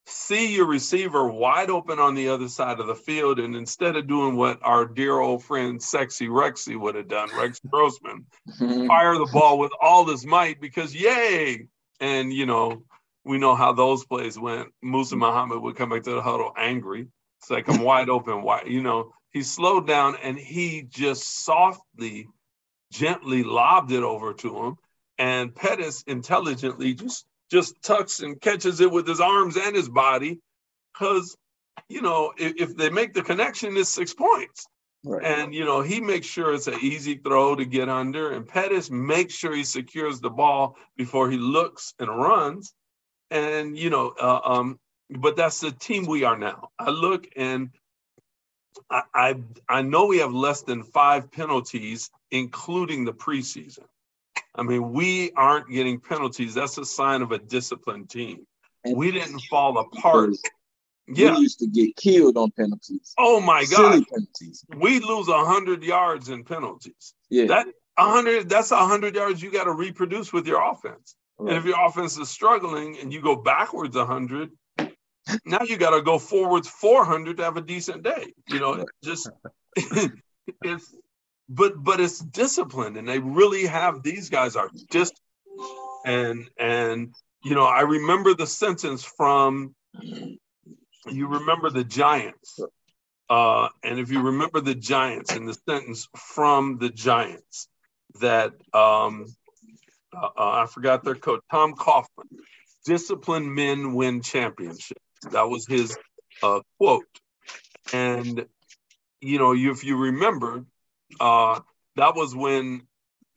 see 0.06 0.54
your 0.54 0.66
receiver 0.66 1.28
wide 1.30 1.70
open 1.70 2.00
on 2.00 2.16
the 2.16 2.30
other 2.30 2.50
side 2.50 2.80
of 2.80 2.88
the 2.88 2.96
field, 2.96 3.40
and 3.40 3.56
instead 3.56 3.96
of 3.96 4.08
doing 4.08 4.36
what 4.36 4.60
our 4.62 4.86
dear 4.86 5.20
old 5.20 5.44
friend 5.44 5.82
Sexy 5.82 6.28
Rexy 6.28 6.80
would 6.80 6.96
have 6.96 7.08
done, 7.08 7.30
Rex 7.38 7.60
Grossman, 7.70 8.26
mhm. 8.60 8.88
fire 8.88 9.18
the 9.18 9.30
ball 9.32 9.58
with 9.58 9.72
all 9.82 10.06
his 10.06 10.26
might 10.26 10.60
because 10.60 10.94
yay! 10.94 11.68
And 12.00 12.34
you 12.34 12.46
know, 12.46 12.84
we 13.24 13.38
know 13.38 13.56
how 13.56 13.74
those 13.74 14.06
plays 14.06 14.38
went. 14.38 14.70
Muhsin 14.84 15.18
Muhammad 15.20 15.62
would 15.62 15.76
come 15.76 15.90
back 15.90 16.04
to 16.04 16.12
the 16.12 16.22
huddle 16.22 16.52
angry. 16.58 17.08
It's 17.40 17.50
like 17.50 17.70
I'm 17.70 17.82
wide 17.82 18.10
open, 18.18 18.44
wide, 18.44 18.68
you 18.68 18.82
know. 18.82 19.14
He 19.32 19.42
slowed 19.42 19.88
down 19.88 20.16
and 20.22 20.38
he 20.38 20.84
just 20.84 21.44
softly, 21.44 22.28
gently 22.92 23.44
lobbed 23.44 23.92
it 23.92 24.04
over 24.04 24.34
to 24.36 24.64
him. 24.64 24.76
And 25.18 25.56
Pettis 25.56 26.04
intelligently 26.06 26.94
just 26.94 27.26
just 27.54 27.80
tucks 27.84 28.22
and 28.22 28.42
catches 28.42 28.82
it 28.82 28.92
with 28.92 29.08
his 29.08 29.22
arms 29.22 29.58
and 29.58 29.76
his 29.76 29.88
body 29.88 30.40
because 30.92 31.38
you 31.88 32.02
know 32.02 32.34
if, 32.36 32.54
if, 32.58 32.76
they 32.76 32.90
make 32.90 33.14
the 33.14 33.22
connection 33.22 33.78
it's 33.78 33.92
six 33.92 34.12
points 34.12 34.66
right. 35.06 35.24
and 35.24 35.54
you 35.54 35.64
know 35.64 35.82
he 35.82 36.02
makes 36.02 36.26
sure 36.26 36.52
it's 36.56 36.66
an 36.66 36.80
easy 36.82 37.16
throw 37.16 37.56
to 37.56 37.64
get 37.64 37.90
under 37.90 38.32
and 38.32 38.48
pettis 38.48 38.90
makes 38.90 39.36
sure 39.36 39.56
he 39.56 39.64
secures 39.64 40.20
the 40.20 40.32
ball 40.32 40.76
before 40.98 41.30
he 41.30 41.38
looks 41.38 41.94
and 42.00 42.10
runs 42.10 42.74
and 43.30 43.78
you 43.78 43.92
know 43.92 44.16
uh, 44.20 44.42
um 44.44 44.80
but 45.12 45.36
that's 45.36 45.60
the 45.60 45.72
team 45.72 46.08
we 46.08 46.24
are 46.24 46.38
now 46.38 46.70
i 46.80 46.90
look 46.90 47.28
and 47.36 47.70
I, 48.90 49.04
I 49.14 49.36
I 49.70 49.82
know 49.84 50.08
we 50.08 50.18
have 50.18 50.34
less 50.34 50.64
than 50.64 50.82
five 50.82 51.32
penalties, 51.32 52.10
including 52.32 53.06
the 53.06 53.14
preseason. 53.14 53.86
I 54.56 54.64
mean, 54.64 54.92
we 54.94 55.32
aren't 55.32 55.70
getting 55.70 56.00
penalties. 56.00 56.54
That's 56.54 56.78
a 56.78 56.86
sign 56.86 57.22
of 57.22 57.32
a 57.32 57.40
disciplined 57.40 58.10
team. 58.10 58.46
And 58.84 58.96
we 58.98 59.12
didn't 59.12 59.40
fall 59.50 59.78
apart. 59.78 60.36
Yeah. 61.08 61.34
We 61.34 61.40
used 61.40 61.60
to 61.60 61.68
get 61.68 61.96
killed 61.96 62.38
on 62.38 62.52
penalties. 62.52 63.14
Oh 63.18 63.42
my 63.42 63.66
God. 63.66 64.04
penalties. 64.10 64.66
We 64.78 65.00
lose 65.00 65.28
hundred 65.28 65.84
yards 65.84 66.30
in 66.30 66.44
penalties. 66.44 67.14
Yeah. 67.30 67.46
That 67.48 67.68
hundred 67.98 68.50
that's 68.50 68.70
hundred 68.70 69.16
yards 69.16 69.42
you 69.42 69.52
got 69.52 69.66
to 69.66 69.74
reproduce 69.74 70.32
with 70.32 70.48
your 70.48 70.64
offense. 70.64 71.16
Right. 71.38 71.50
And 71.50 71.58
if 71.58 71.66
your 71.66 71.84
offense 71.86 72.18
is 72.18 72.30
struggling 72.30 73.00
and 73.00 73.12
you 73.12 73.22
go 73.22 73.36
backwards 73.36 73.98
hundred, 73.98 74.52
now 75.46 75.62
you 75.64 75.78
got 75.78 75.92
to 75.92 76.02
go 76.02 76.20
forwards 76.20 76.70
400 76.70 77.38
to 77.38 77.44
have 77.44 77.58
a 77.58 77.62
decent 77.62 78.04
day. 78.04 78.34
You 78.48 78.60
know, 78.60 78.86
just 79.04 79.30
it's 79.76 80.96
but 81.50 81.82
but 81.82 82.00
it's 82.00 82.20
discipline 82.20 82.98
and 82.98 83.08
they 83.08 83.20
really 83.20 83.66
have 83.66 84.04
these 84.04 84.30
guys 84.30 84.56
are 84.56 84.70
just 84.92 85.20
and 86.06 86.50
and 86.58 87.14
you 87.44 87.56
know 87.56 87.66
i 87.66 87.82
remember 87.82 88.34
the 88.34 88.48
sentence 88.48 89.04
from 89.04 89.76
you 91.08 91.28
remember 91.28 91.70
the 91.70 91.84
giants 91.84 92.60
uh 93.30 93.68
and 93.84 94.00
if 94.00 94.12
you 94.12 94.22
remember 94.22 94.62
the 94.62 94.76
giants 94.76 95.32
and 95.32 95.48
the 95.48 95.58
sentence 95.68 96.08
from 96.16 96.78
the 96.78 96.90
giants 96.90 97.68
that 98.22 98.54
um 98.74 99.26
uh, 100.16 100.26
uh 100.38 100.52
i 100.64 100.66
forgot 100.66 101.04
their 101.04 101.16
coach 101.16 101.42
tom 101.52 101.74
coughlin 101.74 102.28
disciplined 102.86 103.54
men 103.54 103.94
win 103.94 104.22
championships. 104.22 105.02
That 105.32 105.50
was 105.50 105.66
his 105.68 105.98
uh 106.42 106.60
quote. 106.78 107.06
And 107.94 108.46
you 109.22 109.40
know 109.40 109.54
if 109.54 109.84
you 109.84 109.98
remember 109.98 110.66
uh, 111.20 111.60
that 111.96 112.16
was 112.16 112.36
when 112.36 112.84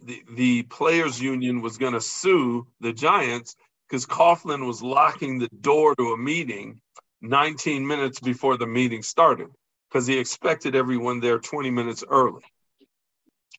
the, 0.00 0.23
the 0.35 0.62
players 0.64 1.21
union 1.21 1.61
was 1.61 1.78
going 1.78 1.95
to 1.95 2.00
sue 2.00 2.66
the 2.80 2.92
Giants 2.92 3.56
because 3.88 4.06
Coughlin 4.06 4.66
was 4.66 4.83
locking 4.83 5.38
the 5.38 5.49
door 5.61 5.95
to 5.97 6.12
a 6.12 6.16
meeting 6.16 6.80
19 7.23 7.87
minutes 7.87 8.21
before 8.21 8.56
the 8.56 8.66
meeting 8.66 9.02
started 9.02 9.49
because 9.88 10.06
he 10.06 10.18
expected 10.18 10.75
everyone 10.75 11.21
there 11.21 11.38
20 11.38 11.71
minutes 11.71 12.04
early. 12.09 12.42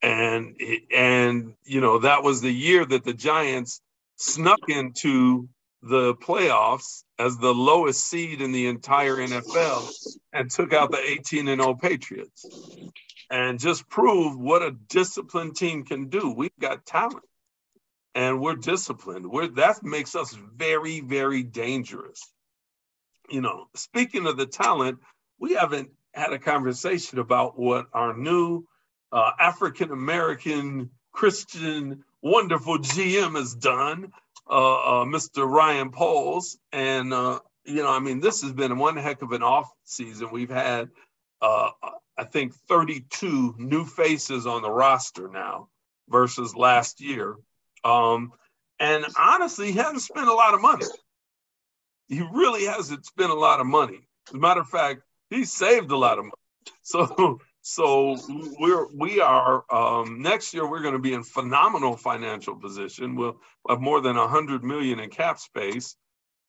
And 0.04 0.56
and 0.96 1.56
you 1.64 1.82
know 1.82 2.00
that 2.00 2.22
was 2.22 2.42
the 2.42 2.54
year 2.54 2.86
that 2.86 3.04
the 3.04 3.14
Giants 3.14 3.82
snuck 4.18 4.60
into 4.68 5.50
the 5.82 6.14
playoffs 6.16 7.04
as 7.18 7.38
the 7.38 7.54
lowest 7.54 8.04
seed 8.04 8.42
in 8.42 8.52
the 8.52 8.68
entire 8.68 9.16
NFL 9.16 9.92
and 10.34 10.52
took 10.52 10.72
out 10.74 10.92
the 10.92 11.00
18 11.00 11.48
and 11.48 11.62
0 11.62 11.76
Patriots 11.76 12.46
and 13.30 13.60
just 13.60 13.90
prove 13.90 14.38
what 14.38 14.62
a 14.62 14.72
disciplined 14.72 15.56
team 15.56 15.84
can 15.84 16.10
do. 16.10 16.32
We've 16.32 16.58
got 16.60 16.86
talent 16.86 17.26
and 18.16 18.42
we're 18.42 18.56
disciplined. 18.56 19.26
We're, 19.30 19.48
that 19.50 19.84
makes 19.84 20.16
us 20.16 20.36
very, 20.56 21.02
very 21.02 21.44
dangerous. 21.44 22.22
You 23.30 23.42
know, 23.42 23.68
speaking 23.76 24.26
of 24.26 24.38
the 24.38 24.46
talent, 24.46 25.00
we 25.40 25.54
haven't 25.54 25.92
had 26.14 26.34
a 26.34 26.40
conversation 26.40 27.20
about 27.20 27.60
what 27.60 27.88
our 27.94 28.18
new 28.18 28.64
uh, 29.12 29.32
African 29.40 29.92
American 29.92 30.90
Christian 31.12 32.04
wonderful 32.22 32.80
GM 32.80 33.36
has 33.36 33.54
done, 33.54 34.12
uh, 34.50 35.02
uh, 35.02 35.06
Mr. 35.06 35.48
Ryan 35.48 35.92
Poles. 35.92 36.58
And, 36.72 37.14
uh, 37.14 37.40
you 37.66 37.84
know, 37.84 37.90
I 37.90 38.00
mean, 38.00 38.20
this 38.20 38.42
has 38.42 38.54
been 38.54 38.78
one 38.78 38.98
heck 38.98 39.22
of 39.22 39.32
an 39.32 39.44
off 39.44 39.70
season. 39.84 40.30
We've 40.32 40.50
had 40.50 40.90
uh, 41.42 41.70
I 42.18 42.24
think 42.24 42.54
32 42.68 43.56
new 43.58 43.86
faces 43.86 44.48
on 44.48 44.62
the 44.62 44.72
roster 44.72 45.30
now 45.30 45.70
versus 46.10 46.56
last 46.56 47.00
year. 47.00 47.36
Um, 47.84 48.32
and 48.80 49.06
honestly, 49.18 49.72
he 49.72 49.78
hasn't 49.78 50.02
spent 50.02 50.28
a 50.28 50.34
lot 50.34 50.54
of 50.54 50.62
money. 50.62 50.86
He 52.08 52.22
really 52.34 52.66
hasn't 52.66 53.06
spent 53.06 53.32
a 53.32 53.36
lot 53.36 53.60
of 53.60 53.68
money. 53.68 54.08
As 54.30 54.34
a 54.34 54.38
matter 54.38 54.62
of 54.62 54.70
fact, 54.70 55.02
he 55.30 55.46
saved 55.46 55.92
a 55.92 55.98
lot 55.98 56.18
of 56.18 56.26
money. 56.26 56.34
So, 56.84 57.40
so 57.62 58.18
we're 58.60 58.88
we 58.94 59.20
are 59.20 59.66
um, 59.70 60.22
next 60.22 60.54
year 60.54 60.70
we're 60.70 60.82
going 60.82 60.94
to 60.94 61.00
be 61.00 61.14
in 61.14 61.24
phenomenal 61.24 61.98
financial 61.98 62.56
position. 62.56 63.16
We'll 63.16 63.42
have 63.68 63.82
more 63.82 64.00
than 64.00 64.16
a 64.16 64.28
hundred 64.28 64.64
million 64.64 65.00
in 65.00 65.10
cap 65.10 65.38
space, 65.38 65.98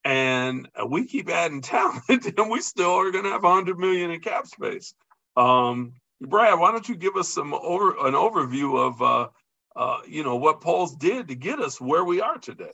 and 0.04 0.68
we 0.88 1.06
keep 1.06 1.28
adding 1.28 1.60
talent, 1.60 2.04
and 2.08 2.50
we 2.50 2.60
still 2.60 2.92
are 2.92 3.10
going 3.10 3.24
to 3.24 3.30
have 3.30 3.42
a 3.42 3.50
hundred 3.50 3.80
million 3.80 4.12
in 4.12 4.20
cap 4.20 4.46
space. 4.46 4.94
Um, 5.38 5.94
Brad, 6.20 6.58
why 6.58 6.72
don't 6.72 6.88
you 6.88 6.96
give 6.96 7.16
us 7.16 7.28
some 7.28 7.54
over 7.54 7.90
an 8.06 8.14
overview 8.14 8.86
of 8.86 9.00
uh, 9.00 9.28
uh, 9.76 10.00
you 10.06 10.24
know 10.24 10.36
what 10.36 10.60
Poles 10.60 10.96
did 10.96 11.28
to 11.28 11.36
get 11.36 11.60
us 11.60 11.80
where 11.80 12.04
we 12.04 12.20
are 12.20 12.38
today? 12.38 12.72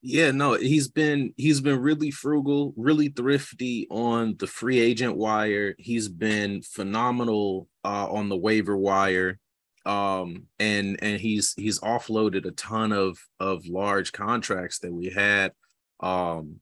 Yeah, 0.00 0.30
no, 0.30 0.54
he's 0.54 0.88
been 0.88 1.34
he's 1.36 1.60
been 1.60 1.80
really 1.80 2.10
frugal, 2.10 2.72
really 2.76 3.08
thrifty 3.08 3.86
on 3.90 4.36
the 4.38 4.46
free 4.46 4.78
agent 4.78 5.16
wire. 5.16 5.74
He's 5.78 6.08
been 6.08 6.62
phenomenal 6.62 7.68
uh, 7.84 8.10
on 8.10 8.28
the 8.28 8.36
waiver 8.36 8.76
wire, 8.76 9.38
um, 9.84 10.44
and 10.58 10.98
and 11.02 11.20
he's 11.20 11.52
he's 11.54 11.80
offloaded 11.80 12.46
a 12.46 12.52
ton 12.52 12.92
of 12.92 13.18
of 13.40 13.66
large 13.66 14.12
contracts 14.12 14.78
that 14.78 14.92
we 14.92 15.10
had, 15.10 15.52
um, 16.00 16.60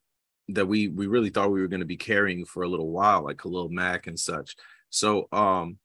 that 0.49 0.67
we 0.67 0.89
we 0.89 1.07
really 1.07 1.31
thought 1.31 1.53
we 1.53 1.61
were 1.61 1.69
going 1.69 1.81
to 1.81 1.87
be 1.87 1.97
carrying 1.97 2.45
for 2.45 2.65
a 2.65 2.69
little 2.69 2.91
while, 2.91 3.25
like 3.25 3.39
Khalil 3.39 3.69
Mack 3.69 4.09
and 4.09 4.19
such. 4.19 4.57
So 4.95 5.29
um 5.33 5.79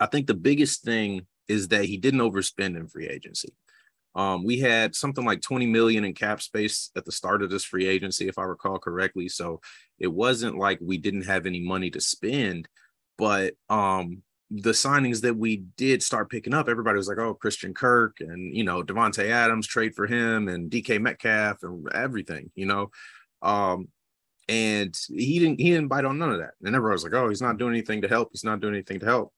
I 0.00 0.06
think 0.06 0.26
the 0.26 0.34
biggest 0.34 0.82
thing 0.82 1.26
is 1.48 1.68
that 1.68 1.84
he 1.84 1.96
didn't 1.96 2.20
overspend 2.20 2.76
in 2.76 2.86
free 2.86 3.08
agency. 3.08 3.48
Um, 4.14 4.44
we 4.44 4.58
had 4.58 4.94
something 4.94 5.24
like 5.24 5.40
20 5.42 5.66
million 5.66 6.04
in 6.04 6.14
cap 6.14 6.40
space 6.40 6.90
at 6.96 7.04
the 7.04 7.12
start 7.12 7.42
of 7.42 7.50
this 7.50 7.64
free 7.64 7.86
agency, 7.86 8.28
if 8.28 8.38
I 8.38 8.42
recall 8.42 8.78
correctly. 8.78 9.28
So 9.28 9.60
it 9.98 10.08
wasn't 10.08 10.58
like 10.58 10.78
we 10.80 10.98
didn't 10.98 11.26
have 11.26 11.46
any 11.46 11.60
money 11.60 11.90
to 11.90 12.00
spend, 12.00 12.68
but 13.16 13.54
um, 13.68 14.22
the 14.50 14.70
signings 14.70 15.20
that 15.22 15.36
we 15.36 15.58
did 15.76 16.02
start 16.02 16.30
picking 16.30 16.54
up, 16.54 16.68
everybody 16.68 16.96
was 16.96 17.08
like, 17.08 17.18
"Oh, 17.18 17.34
Christian 17.34 17.74
Kirk 17.74 18.16
and 18.20 18.56
you 18.56 18.64
know 18.64 18.82
Davante 18.82 19.28
Adams 19.28 19.66
trade 19.66 19.94
for 19.94 20.06
him 20.06 20.48
and 20.48 20.70
DK 20.70 21.00
Metcalf 21.00 21.62
and 21.62 21.86
everything," 21.92 22.50
you 22.54 22.66
know. 22.66 22.90
Um, 23.42 23.88
and 24.48 24.98
he 25.08 25.38
didn't 25.38 25.60
he 25.60 25.70
didn't 25.70 25.88
bite 25.88 26.04
on 26.04 26.18
none 26.18 26.32
of 26.32 26.38
that. 26.38 26.54
And 26.62 26.74
everyone 26.74 26.92
was 26.92 27.04
like, 27.04 27.14
"Oh, 27.14 27.28
he's 27.28 27.42
not 27.42 27.58
doing 27.58 27.72
anything 27.72 28.02
to 28.02 28.08
help. 28.08 28.30
He's 28.32 28.44
not 28.44 28.60
doing 28.60 28.74
anything 28.74 29.00
to 29.00 29.06
help." 29.06 29.32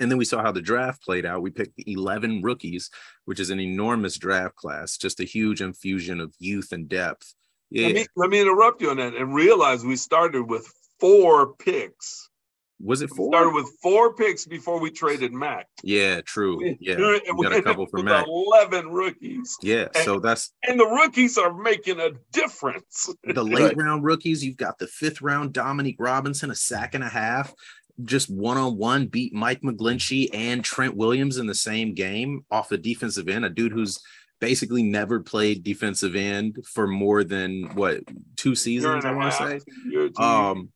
And 0.00 0.10
then 0.10 0.18
we 0.18 0.24
saw 0.24 0.42
how 0.42 0.52
the 0.52 0.60
draft 0.60 1.02
played 1.02 1.24
out. 1.24 1.42
We 1.42 1.50
picked 1.50 1.80
11 1.86 2.42
rookies, 2.42 2.90
which 3.26 3.38
is 3.38 3.50
an 3.50 3.60
enormous 3.60 4.16
draft 4.16 4.56
class, 4.56 4.96
just 4.96 5.20
a 5.20 5.24
huge 5.24 5.62
infusion 5.62 6.20
of 6.20 6.34
youth 6.38 6.72
and 6.72 6.88
depth. 6.88 7.32
Yeah. 7.70 7.86
Let 7.86 7.94
me, 7.94 8.06
let 8.16 8.30
me 8.30 8.40
interrupt 8.40 8.82
you 8.82 8.90
on 8.90 8.96
that 8.96 9.14
and 9.14 9.34
realize 9.34 9.84
we 9.84 9.96
started 9.96 10.44
with 10.44 10.68
four 10.98 11.54
picks 11.54 12.28
Was 12.80 13.02
it 13.02 13.10
four? 13.10 13.28
We 13.28 13.36
started 13.36 13.54
with 13.54 13.70
four 13.82 14.14
picks 14.14 14.46
before 14.46 14.80
we 14.80 14.90
traded 14.90 15.32
Mack. 15.32 15.68
Yeah, 15.82 16.20
true. 16.22 16.76
Yeah, 16.80 16.96
we, 16.96 17.20
we 17.36 17.42
got 17.44 17.56
a 17.56 17.62
couple 17.62 17.86
for 17.86 18.02
Mack. 18.02 18.26
Eleven 18.26 18.88
rookies. 18.88 19.56
Yeah, 19.62 19.88
and, 19.94 20.04
so 20.04 20.18
that's 20.18 20.52
and 20.64 20.78
the 20.78 20.86
rookies 20.86 21.38
are 21.38 21.52
making 21.52 22.00
a 22.00 22.10
difference. 22.32 23.08
The 23.22 23.44
late 23.44 23.76
round 23.76 24.04
rookies, 24.04 24.44
you've 24.44 24.56
got 24.56 24.78
the 24.78 24.86
fifth 24.88 25.22
round 25.22 25.52
Dominique 25.52 25.96
Robinson, 25.98 26.50
a 26.50 26.54
sack 26.54 26.94
and 26.94 27.04
a 27.04 27.08
half, 27.08 27.54
just 28.02 28.28
one 28.28 28.56
on 28.56 28.76
one 28.76 29.06
beat 29.06 29.32
Mike 29.32 29.62
McGlinchey 29.62 30.30
and 30.34 30.64
Trent 30.64 30.96
Williams 30.96 31.38
in 31.38 31.46
the 31.46 31.54
same 31.54 31.94
game 31.94 32.44
off 32.50 32.68
the 32.68 32.78
defensive 32.78 33.28
end. 33.28 33.44
A 33.44 33.50
dude 33.50 33.72
who's 33.72 34.00
basically 34.40 34.82
never 34.82 35.20
played 35.20 35.62
defensive 35.62 36.16
end 36.16 36.58
for 36.66 36.86
more 36.86 37.24
than 37.24 37.62
what 37.74 38.00
two 38.36 38.54
seasons, 38.54 39.04
I 39.04 39.12
want 39.12 39.32
to 39.32 39.60
say. 39.60 40.10
Um, 40.18 40.70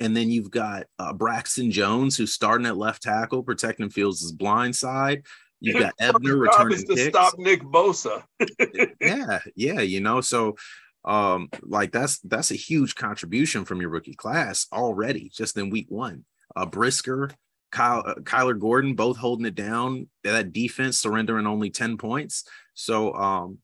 and 0.00 0.16
then 0.16 0.30
you've 0.30 0.50
got 0.50 0.86
uh, 0.98 1.12
Braxton 1.12 1.70
Jones, 1.70 2.16
who's 2.16 2.32
starting 2.32 2.66
at 2.66 2.76
left 2.76 3.02
tackle, 3.02 3.42
protecting 3.42 3.90
Fields' 3.90 4.32
blind 4.32 4.74
side. 4.74 5.24
You've 5.60 5.78
got 5.78 5.94
Ebner 6.00 6.36
returning 6.36 6.78
to 6.78 6.94
kicks. 6.94 7.08
stop 7.08 7.34
Nick 7.38 7.62
Bosa. 7.62 8.24
yeah, 9.00 9.40
yeah, 9.54 9.80
you 9.80 10.00
know, 10.00 10.22
so 10.22 10.56
um, 11.04 11.50
like 11.62 11.92
that's 11.92 12.18
that's 12.20 12.50
a 12.50 12.56
huge 12.56 12.94
contribution 12.94 13.66
from 13.66 13.80
your 13.80 13.90
rookie 13.90 14.14
class 14.14 14.66
already, 14.72 15.30
just 15.32 15.56
in 15.58 15.68
week 15.68 15.86
one. 15.90 16.24
Uh, 16.56 16.64
Brisker, 16.64 17.30
Kyle, 17.70 18.02
uh, 18.06 18.14
Kyler 18.14 18.58
Gordon, 18.58 18.94
both 18.94 19.18
holding 19.18 19.46
it 19.46 19.54
down. 19.54 20.08
That 20.24 20.54
defense 20.54 20.98
surrendering 20.98 21.46
only 21.46 21.68
ten 21.68 21.98
points, 21.98 22.44
so 22.72 23.12
um, 23.14 23.58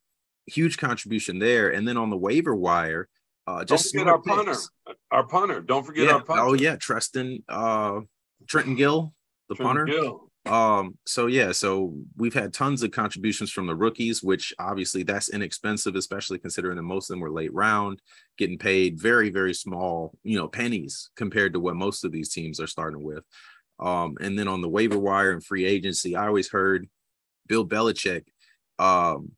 huge 0.46 0.76
contribution 0.76 1.38
there. 1.38 1.70
And 1.70 1.88
then 1.88 1.96
on 1.96 2.10
the 2.10 2.16
waiver 2.16 2.54
wire, 2.54 3.08
uh, 3.46 3.64
just 3.64 3.92
Don't 3.92 4.00
forget 4.04 4.12
our 4.12 4.20
picks. 4.20 4.36
punter, 4.36 4.96
our 5.10 5.26
punter. 5.26 5.60
Don't 5.60 5.84
forget 5.84 6.06
yeah. 6.06 6.14
our 6.14 6.22
punter. 6.22 6.42
Oh 6.42 6.54
yeah, 6.54 6.76
Treston, 6.76 7.42
uh, 7.48 8.00
Trenton 8.48 8.74
Gill, 8.74 9.14
the 9.48 9.54
Trenton 9.54 9.76
punter. 9.76 9.84
Gill. 9.86 10.30
Um, 10.46 10.96
so 11.06 11.26
yeah, 11.26 11.52
so 11.52 11.94
we've 12.16 12.34
had 12.34 12.52
tons 12.52 12.82
of 12.82 12.92
contributions 12.92 13.50
from 13.50 13.66
the 13.66 13.74
rookies, 13.74 14.22
which 14.22 14.54
obviously 14.58 15.02
that's 15.02 15.28
inexpensive, 15.28 15.96
especially 15.96 16.38
considering 16.38 16.76
that 16.76 16.82
most 16.82 17.10
of 17.10 17.14
them 17.14 17.20
were 17.20 17.32
late 17.32 17.52
round, 17.52 18.00
getting 18.38 18.58
paid 18.58 19.00
very, 19.00 19.30
very 19.30 19.54
small, 19.54 20.16
you 20.22 20.38
know, 20.38 20.46
pennies 20.46 21.10
compared 21.16 21.52
to 21.52 21.60
what 21.60 21.74
most 21.74 22.04
of 22.04 22.12
these 22.12 22.32
teams 22.32 22.60
are 22.60 22.68
starting 22.68 23.02
with. 23.02 23.24
Um, 23.80 24.16
and 24.20 24.38
then 24.38 24.46
on 24.46 24.60
the 24.60 24.68
waiver 24.68 24.98
wire 24.98 25.32
and 25.32 25.44
free 25.44 25.66
agency, 25.66 26.14
I 26.14 26.28
always 26.28 26.50
heard 26.50 26.88
Bill 27.48 27.66
Belichick 27.66 28.24
um 28.78 29.32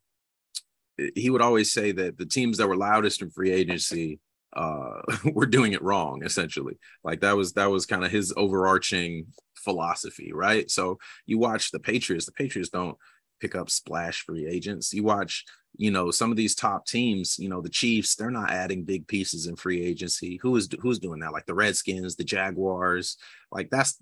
he 1.15 1.29
would 1.29 1.41
always 1.41 1.71
say 1.71 1.91
that 1.91 2.17
the 2.17 2.25
teams 2.25 2.57
that 2.57 2.67
were 2.67 2.77
loudest 2.77 3.21
in 3.21 3.29
free 3.29 3.51
agency 3.51 4.19
uh 4.55 5.01
were 5.33 5.45
doing 5.45 5.73
it 5.73 5.81
wrong 5.81 6.23
essentially. 6.23 6.77
Like 7.03 7.21
that 7.21 7.35
was 7.35 7.53
that 7.53 7.69
was 7.69 7.85
kind 7.85 8.03
of 8.03 8.11
his 8.11 8.33
overarching 8.35 9.27
philosophy 9.55 10.31
right? 10.33 10.69
So 10.69 10.97
you 11.25 11.37
watch 11.37 11.71
the 11.71 11.79
patriots 11.79 12.25
the 12.25 12.31
patriots 12.31 12.69
don't 12.69 12.97
pick 13.39 13.55
up 13.55 13.69
splash 13.69 14.21
free 14.21 14.47
agents. 14.47 14.93
You 14.93 15.03
watch 15.03 15.45
you 15.77 15.91
know 15.91 16.09
some 16.09 16.31
of 16.31 16.37
these 16.37 16.55
top 16.55 16.87
teams 16.87 17.37
you 17.37 17.47
know 17.47 17.61
the 17.61 17.69
chiefs 17.69 18.15
they're 18.15 18.31
not 18.31 18.49
adding 18.49 18.83
big 18.83 19.07
pieces 19.07 19.47
in 19.47 19.55
free 19.55 19.83
agency. 19.83 20.39
Who 20.41 20.55
is 20.55 20.67
who's 20.79 20.99
doing 20.99 21.19
that? 21.19 21.33
Like 21.33 21.45
the 21.45 21.53
redskins 21.53 22.15
the 22.15 22.23
jaguars. 22.23 23.17
Like 23.51 23.69
that's 23.69 23.97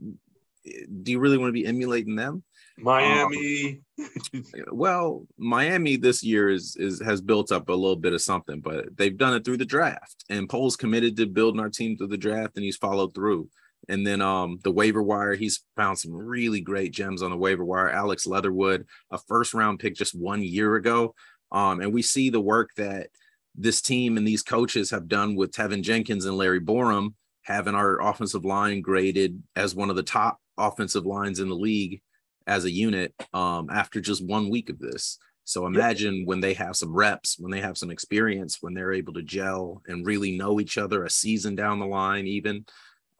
do 1.03 1.11
you 1.11 1.19
really 1.19 1.37
want 1.37 1.49
to 1.49 1.53
be 1.53 1.65
emulating 1.65 2.15
them 2.15 2.43
Miami. 2.77 3.81
Um, 3.99 4.43
well, 4.71 5.25
Miami 5.37 5.95
this 5.97 6.23
year 6.23 6.49
is 6.49 6.75
is 6.79 7.01
has 7.01 7.21
built 7.21 7.51
up 7.51 7.69
a 7.69 7.73
little 7.73 7.95
bit 7.95 8.13
of 8.13 8.21
something, 8.21 8.59
but 8.59 8.95
they've 8.95 9.17
done 9.17 9.33
it 9.33 9.43
through 9.43 9.57
the 9.57 9.65
draft. 9.65 10.25
And 10.29 10.49
Poles 10.49 10.75
committed 10.75 11.17
to 11.17 11.25
building 11.25 11.59
our 11.59 11.69
team 11.69 11.97
through 11.97 12.07
the 12.07 12.17
draft, 12.17 12.55
and 12.55 12.63
he's 12.63 12.77
followed 12.77 13.13
through. 13.13 13.49
And 13.89 14.05
then 14.05 14.21
um 14.21 14.59
the 14.63 14.71
waiver 14.71 15.01
wire, 15.01 15.35
he's 15.35 15.63
found 15.75 15.97
some 15.97 16.13
really 16.13 16.61
great 16.61 16.93
gems 16.93 17.21
on 17.21 17.31
the 17.31 17.37
waiver 17.37 17.65
wire. 17.65 17.89
Alex 17.89 18.27
Leatherwood, 18.27 18.85
a 19.11 19.17
first 19.17 19.53
round 19.53 19.79
pick 19.79 19.95
just 19.95 20.15
one 20.15 20.43
year 20.43 20.75
ago. 20.75 21.15
Um, 21.51 21.79
and 21.79 21.93
we 21.93 22.01
see 22.01 22.29
the 22.29 22.41
work 22.41 22.71
that 22.75 23.07
this 23.55 23.81
team 23.81 24.17
and 24.17 24.27
these 24.27 24.43
coaches 24.43 24.91
have 24.91 25.07
done 25.07 25.35
with 25.35 25.51
Teven 25.51 25.81
Jenkins 25.81 26.25
and 26.25 26.37
Larry 26.37 26.59
Borom, 26.59 27.13
having 27.43 27.73
our 27.73 28.01
offensive 28.01 28.45
line 28.45 28.81
graded 28.81 29.41
as 29.55 29.73
one 29.73 29.89
of 29.89 29.95
the 29.95 30.03
top 30.03 30.39
offensive 30.57 31.05
lines 31.05 31.39
in 31.39 31.47
the 31.49 31.55
league 31.55 32.01
as 32.47 32.65
a 32.65 32.71
unit 32.71 33.13
um, 33.33 33.69
after 33.69 34.01
just 34.01 34.25
one 34.25 34.49
week 34.49 34.69
of 34.69 34.79
this. 34.79 35.19
So 35.43 35.65
imagine 35.65 36.25
when 36.25 36.41
they 36.41 36.53
have 36.55 36.75
some 36.75 36.93
reps, 36.93 37.37
when 37.39 37.51
they 37.51 37.61
have 37.61 37.77
some 37.77 37.89
experience, 37.89 38.57
when 38.59 38.73
they're 38.73 38.91
able 38.91 39.13
to 39.13 39.21
gel 39.21 39.81
and 39.87 40.05
really 40.05 40.37
know 40.37 40.59
each 40.59 40.77
other 40.77 41.05
a 41.05 41.09
season 41.09 41.55
down 41.55 41.79
the 41.79 41.85
line, 41.85 42.27
even. 42.27 42.65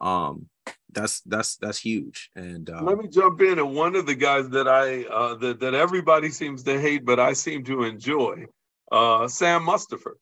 Um, 0.00 0.46
that's 0.92 1.20
that's 1.22 1.56
that's 1.56 1.78
huge. 1.78 2.30
And 2.34 2.68
uh, 2.68 2.82
let 2.82 2.98
me 2.98 3.08
jump 3.08 3.40
in. 3.40 3.58
And 3.58 3.74
one 3.74 3.96
of 3.96 4.06
the 4.06 4.14
guys 4.14 4.48
that 4.50 4.68
I 4.68 5.04
uh, 5.04 5.36
that 5.36 5.60
that 5.60 5.74
everybody 5.74 6.30
seems 6.30 6.62
to 6.64 6.78
hate, 6.78 7.04
but 7.04 7.18
I 7.18 7.32
seem 7.32 7.64
to 7.64 7.84
enjoy, 7.84 8.44
uh, 8.92 9.26
Sam 9.28 9.62
Mustipher. 9.62 10.12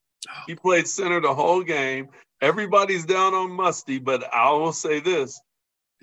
He 0.47 0.55
played 0.55 0.89
center 0.89 1.21
the 1.21 1.35
whole 1.35 1.63
game. 1.63 2.09
Everybody's 2.41 3.05
down 3.05 3.35
on 3.35 3.51
Musty, 3.51 3.99
but 3.99 4.25
I 4.33 4.51
will 4.53 4.73
say 4.73 5.01
this: 5.01 5.41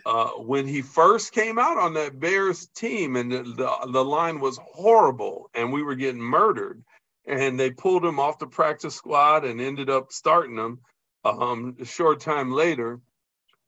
uh, 0.06 0.30
when 0.32 0.68
he 0.68 0.82
first 0.82 1.32
came 1.32 1.58
out 1.58 1.78
on 1.78 1.94
that 1.94 2.20
Bears 2.20 2.68
team, 2.68 3.16
and 3.16 3.32
the, 3.32 3.44
the, 3.44 3.92
the 3.92 4.04
line 4.04 4.40
was 4.40 4.60
horrible, 4.62 5.50
and 5.54 5.72
we 5.72 5.84
were 5.84 5.96
getting 5.96 6.22
murdered, 6.22 6.84
and 7.26 7.60
they 7.60 7.72
pulled 7.72 8.04
him 8.04 8.20
off 8.20 8.40
the 8.40 8.48
practice 8.48 8.96
squad 8.96 9.46
and 9.46 9.62
ended 9.62 9.90
up 9.90 10.12
starting 10.12 10.58
him. 10.58 10.80
Um, 11.26 11.78
a 11.80 11.86
short 11.86 12.20
time 12.20 12.52
later, 12.52 13.00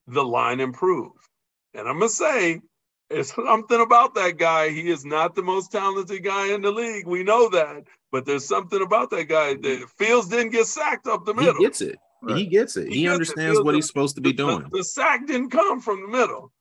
the 0.08 0.26
line 0.26 0.60
improved, 0.60 1.30
and 1.74 1.88
I'm 1.88 2.00
gonna 2.00 2.10
say 2.10 2.62
it's 3.10 3.34
something 3.36 3.80
about 3.80 4.16
that 4.16 4.38
guy. 4.38 4.70
He 4.70 4.90
is 4.90 5.06
not 5.06 5.36
the 5.36 5.44
most 5.44 5.72
talented 5.72 6.22
guy 6.24 6.54
in 6.54 6.62
the 6.62 6.72
league. 6.72 7.08
We 7.08 7.24
know 7.24 7.50
that, 7.50 7.86
but 8.12 8.26
there's 8.26 8.46
something 8.46 8.82
about 8.82 9.10
that 9.12 9.30
guy 9.30 9.54
that 9.54 9.90
Fields 9.98 10.28
didn't 10.28 10.52
get 10.52 10.68
sacked 10.68 11.08
up 11.08 11.26
the 11.26 11.34
middle. 11.34 11.56
He 11.56 11.64
gets 11.64 11.82
it. 11.82 11.98
Right. 12.22 12.38
He 12.38 12.46
gets 12.46 12.78
it. 12.78 12.88
He, 12.88 13.00
he 13.00 13.10
understands 13.10 13.60
it. 13.60 13.66
what 13.66 13.76
he's 13.76 13.88
supposed 13.88 14.16
to 14.16 14.22
be 14.22 14.34
doing. 14.34 14.64
The, 14.64 14.78
the, 14.80 14.84
sack 14.84 15.28
didn't 15.28 15.52
come 15.52 15.80
from 15.82 16.02
the 16.02 16.08
middle. 16.08 16.52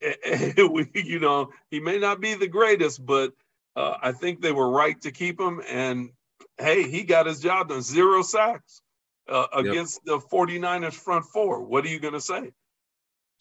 you 0.94 1.18
know, 1.20 1.50
he 1.70 1.80
may 1.80 1.98
not 1.98 2.20
be 2.20 2.34
the 2.34 2.48
greatest, 2.48 3.04
but 3.04 3.32
uh, 3.76 3.96
I 4.02 4.12
think 4.12 4.40
they 4.40 4.52
were 4.52 4.68
right 4.68 5.00
to 5.02 5.12
keep 5.12 5.40
him. 5.40 5.62
And 5.68 6.10
hey, 6.58 6.88
he 6.88 7.04
got 7.04 7.26
his 7.26 7.40
job 7.40 7.68
done. 7.68 7.82
Zero 7.82 8.22
sacks 8.22 8.82
uh, 9.28 9.46
against 9.54 10.00
yep. 10.04 10.20
the 10.20 10.36
49ers 10.36 10.94
front 10.94 11.24
four. 11.26 11.62
What 11.62 11.84
are 11.84 11.88
you 11.88 12.00
going 12.00 12.14
to 12.14 12.20
say? 12.20 12.52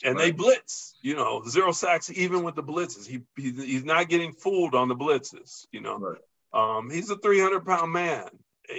And 0.04 0.16
right. 0.16 0.26
they 0.26 0.32
blitz, 0.32 0.96
you 1.02 1.16
know, 1.16 1.44
zero 1.48 1.72
sacks 1.72 2.12
even 2.12 2.44
with 2.44 2.56
the 2.56 2.64
blitzes. 2.64 3.08
He, 3.08 3.22
he 3.38 3.52
he's 3.52 3.86
not 3.86 4.10
getting 4.10 4.34
fooled 4.34 4.76
on 4.76 4.88
the 4.88 4.96
blitzes, 4.96 5.66
you 5.72 5.82
know. 5.82 5.98
Right. 5.98 6.18
Um, 6.54 6.90
he's 6.90 7.10
a 7.10 7.18
300 7.18 7.66
pound 7.66 7.92
man 7.92 8.28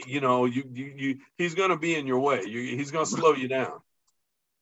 you 0.07 0.21
know, 0.21 0.45
you 0.45 0.65
you, 0.73 0.93
you 0.97 1.19
he's 1.37 1.55
going 1.55 1.71
to 1.71 1.77
be 1.77 1.95
in 1.97 2.07
your 2.07 2.21
way. 2.21 2.43
You, 2.47 2.77
he's 2.77 2.91
going 2.91 3.05
to 3.05 3.11
slow 3.11 3.35
you 3.35 3.49
down. 3.49 3.81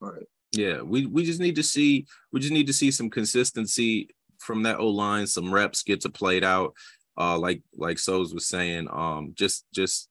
Right. 0.01 0.27
Yeah, 0.53 0.83
we 0.83 1.07
we 1.07 1.25
just 1.25 1.41
need 1.41 1.57
to 1.57 1.63
see 1.63 2.07
we 2.33 2.41
just 2.41 2.53
need 2.53 2.67
to 2.67 2.73
see 2.73 2.91
some 2.91 3.11
consistency 3.11 4.09
from 4.39 4.65
that 4.65 4.81
O 4.81 4.89
line, 4.89 5.27
some 5.27 5.53
reps 5.53 5.83
get 5.83 6.01
to 6.03 6.11
played 6.11 6.45
out. 6.45 6.75
Uh, 7.19 7.39
like 7.39 7.63
like 7.77 7.99
Sos 7.99 8.35
was 8.35 8.47
saying, 8.47 8.89
um, 8.91 9.33
just 9.35 9.65
just 9.73 10.09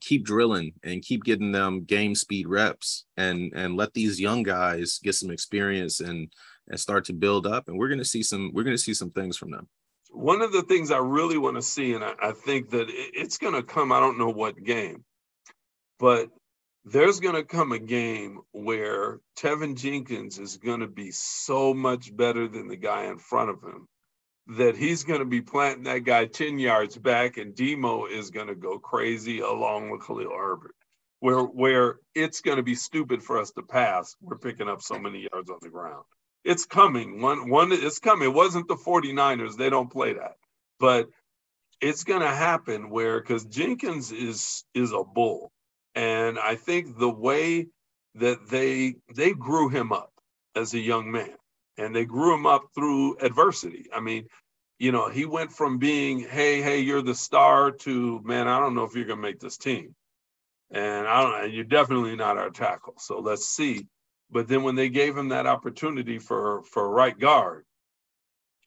keep 0.00 0.24
drilling 0.24 0.72
and 0.82 1.02
keep 1.02 1.24
getting 1.24 1.52
them 1.52 1.84
game 1.84 2.14
speed 2.14 2.48
reps 2.48 3.04
and 3.16 3.52
and 3.54 3.76
let 3.76 3.92
these 3.94 4.20
young 4.20 4.42
guys 4.42 4.98
get 5.02 5.14
some 5.14 5.30
experience 5.30 6.00
and 6.00 6.32
and 6.68 6.80
start 6.80 7.04
to 7.04 7.12
build 7.12 7.46
up 7.46 7.68
and 7.68 7.78
we're 7.78 7.88
going 7.88 7.98
to 7.98 8.04
see 8.04 8.22
some 8.22 8.50
we're 8.52 8.64
going 8.64 8.76
to 8.76 8.82
see 8.82 8.94
some 8.94 9.10
things 9.10 9.36
from 9.36 9.50
them 9.50 9.68
one 10.14 10.42
of 10.42 10.52
the 10.52 10.62
things 10.62 10.90
I 10.90 10.98
really 10.98 11.38
want 11.38 11.56
to 11.56 11.62
see, 11.62 11.92
and 11.92 12.04
I, 12.04 12.14
I 12.22 12.32
think 12.32 12.70
that 12.70 12.86
it's 12.88 13.38
going 13.38 13.54
to 13.54 13.62
come, 13.62 13.92
I 13.92 14.00
don't 14.00 14.18
know 14.18 14.30
what 14.30 14.62
game, 14.62 15.04
but 15.98 16.30
there's 16.84 17.20
going 17.20 17.34
to 17.34 17.44
come 17.44 17.72
a 17.72 17.78
game 17.78 18.40
where 18.52 19.20
Teven 19.38 19.76
Jenkins 19.76 20.38
is 20.38 20.58
going 20.58 20.80
to 20.80 20.86
be 20.86 21.10
so 21.10 21.74
much 21.74 22.14
better 22.14 22.46
than 22.46 22.68
the 22.68 22.76
guy 22.76 23.04
in 23.04 23.18
front 23.18 23.50
of 23.50 23.62
him 23.62 23.88
that 24.46 24.76
he's 24.76 25.04
going 25.04 25.20
to 25.20 25.24
be 25.24 25.40
planting 25.40 25.84
that 25.84 26.00
guy 26.00 26.26
10 26.26 26.58
yards 26.58 26.98
back 26.98 27.38
and 27.38 27.54
Demo 27.54 28.04
is 28.04 28.30
going 28.30 28.48
to 28.48 28.54
go 28.54 28.78
crazy 28.78 29.40
along 29.40 29.90
with 29.90 30.06
Khalil 30.06 30.36
Herbert. 30.36 30.74
Where, 31.20 31.40
where 31.40 31.96
it's 32.14 32.42
going 32.42 32.58
to 32.58 32.62
be 32.62 32.74
stupid 32.74 33.22
for 33.22 33.38
us 33.38 33.50
to 33.52 33.62
pass, 33.62 34.14
we're 34.20 34.36
picking 34.36 34.68
up 34.68 34.82
so 34.82 34.98
many 34.98 35.26
yards 35.32 35.48
on 35.48 35.56
the 35.62 35.70
ground 35.70 36.04
it's 36.44 36.66
coming. 36.66 37.20
One 37.20 37.48
one 37.48 37.72
it's 37.72 37.98
coming. 37.98 38.28
It 38.28 38.34
wasn't 38.34 38.68
the 38.68 38.76
49ers. 38.76 39.56
They 39.56 39.70
don't 39.70 39.90
play 39.90 40.12
that. 40.14 40.36
But 40.78 41.08
it's 41.80 42.04
going 42.04 42.20
to 42.20 42.28
happen 42.28 42.90
where 42.90 43.20
cuz 43.22 43.44
Jenkins 43.46 44.12
is 44.12 44.64
is 44.74 44.92
a 44.92 45.02
bull. 45.02 45.50
And 45.94 46.38
I 46.38 46.56
think 46.56 46.98
the 46.98 47.10
way 47.10 47.68
that 48.16 48.48
they 48.48 48.96
they 49.12 49.32
grew 49.32 49.68
him 49.68 49.92
up 49.92 50.12
as 50.54 50.74
a 50.74 50.78
young 50.78 51.10
man 51.10 51.36
and 51.78 51.94
they 51.94 52.04
grew 52.04 52.34
him 52.34 52.46
up 52.46 52.64
through 52.74 53.18
adversity. 53.18 53.86
I 53.92 54.00
mean, 54.00 54.28
you 54.78 54.92
know, 54.92 55.08
he 55.08 55.24
went 55.24 55.52
from 55.52 55.78
being, 55.78 56.20
hey, 56.20 56.62
hey, 56.62 56.80
you're 56.80 57.02
the 57.02 57.14
star 57.14 57.70
to, 57.70 58.20
man, 58.24 58.48
I 58.48 58.60
don't 58.60 58.74
know 58.74 58.84
if 58.84 58.94
you're 58.94 59.06
going 59.06 59.18
to 59.18 59.22
make 59.22 59.40
this 59.40 59.56
team. 59.56 59.94
And 60.70 61.06
I 61.06 61.22
don't, 61.22 61.44
and 61.44 61.52
you're 61.52 61.64
definitely 61.64 62.16
not 62.16 62.38
our 62.38 62.50
tackle. 62.50 62.94
So 62.98 63.20
let's 63.20 63.46
see 63.46 63.86
But 64.34 64.48
then 64.48 64.64
when 64.64 64.74
they 64.74 64.88
gave 64.88 65.16
him 65.16 65.28
that 65.28 65.46
opportunity 65.46 66.18
for 66.18 66.64
for 66.64 66.90
right 66.90 67.16
guard, 67.16 67.64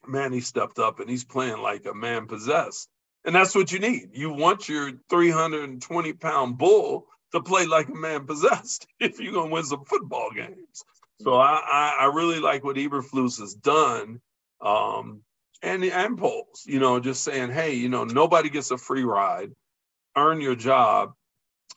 man, 0.08 0.32
he 0.32 0.40
stepped 0.40 0.80
up 0.80 1.02
and 1.02 1.10
he's 1.10 1.26
playing 1.26 1.58
like 1.58 1.86
a 1.86 1.94
man 1.94 2.26
possessed. 2.26 2.88
And 3.26 3.36
that's 3.36 3.54
what 3.54 3.74
you 3.74 3.80
need. 3.80 4.12
You 4.14 4.32
want 4.32 4.70
your 4.70 4.94
320 5.10 6.14
pound 6.14 6.58
bull 6.58 7.08
to 7.34 7.42
play 7.42 7.66
like 7.66 7.90
a 7.90 7.94
man 7.94 8.26
possessed 8.26 8.88
if 9.02 9.20
you're 9.20 9.34
gonna 9.34 9.52
win 9.52 9.66
some 9.66 9.84
football 9.84 10.32
games. 10.34 10.86
So 11.20 11.36
I, 11.36 11.62
I, 11.66 11.98
I 12.00 12.06
really 12.16 12.40
like 12.40 12.64
what 12.64 12.78
Eberflus 12.78 13.42
has 13.42 13.54
done. 13.54 14.22
Um, 14.62 15.24
and 15.62 15.84
the 15.84 15.92
Poles, 16.18 16.64
you 16.66 16.80
know, 16.80 17.02
just 17.02 17.26
saying, 17.26 17.52
hey, 17.52 17.74
you 17.74 17.90
know, 17.90 18.06
nobody 18.06 18.50
gets 18.50 18.72
a 18.72 18.78
free 18.78 19.04
ride. 19.04 19.52
Earn 20.16 20.40
your 20.40 20.56
job, 20.56 21.14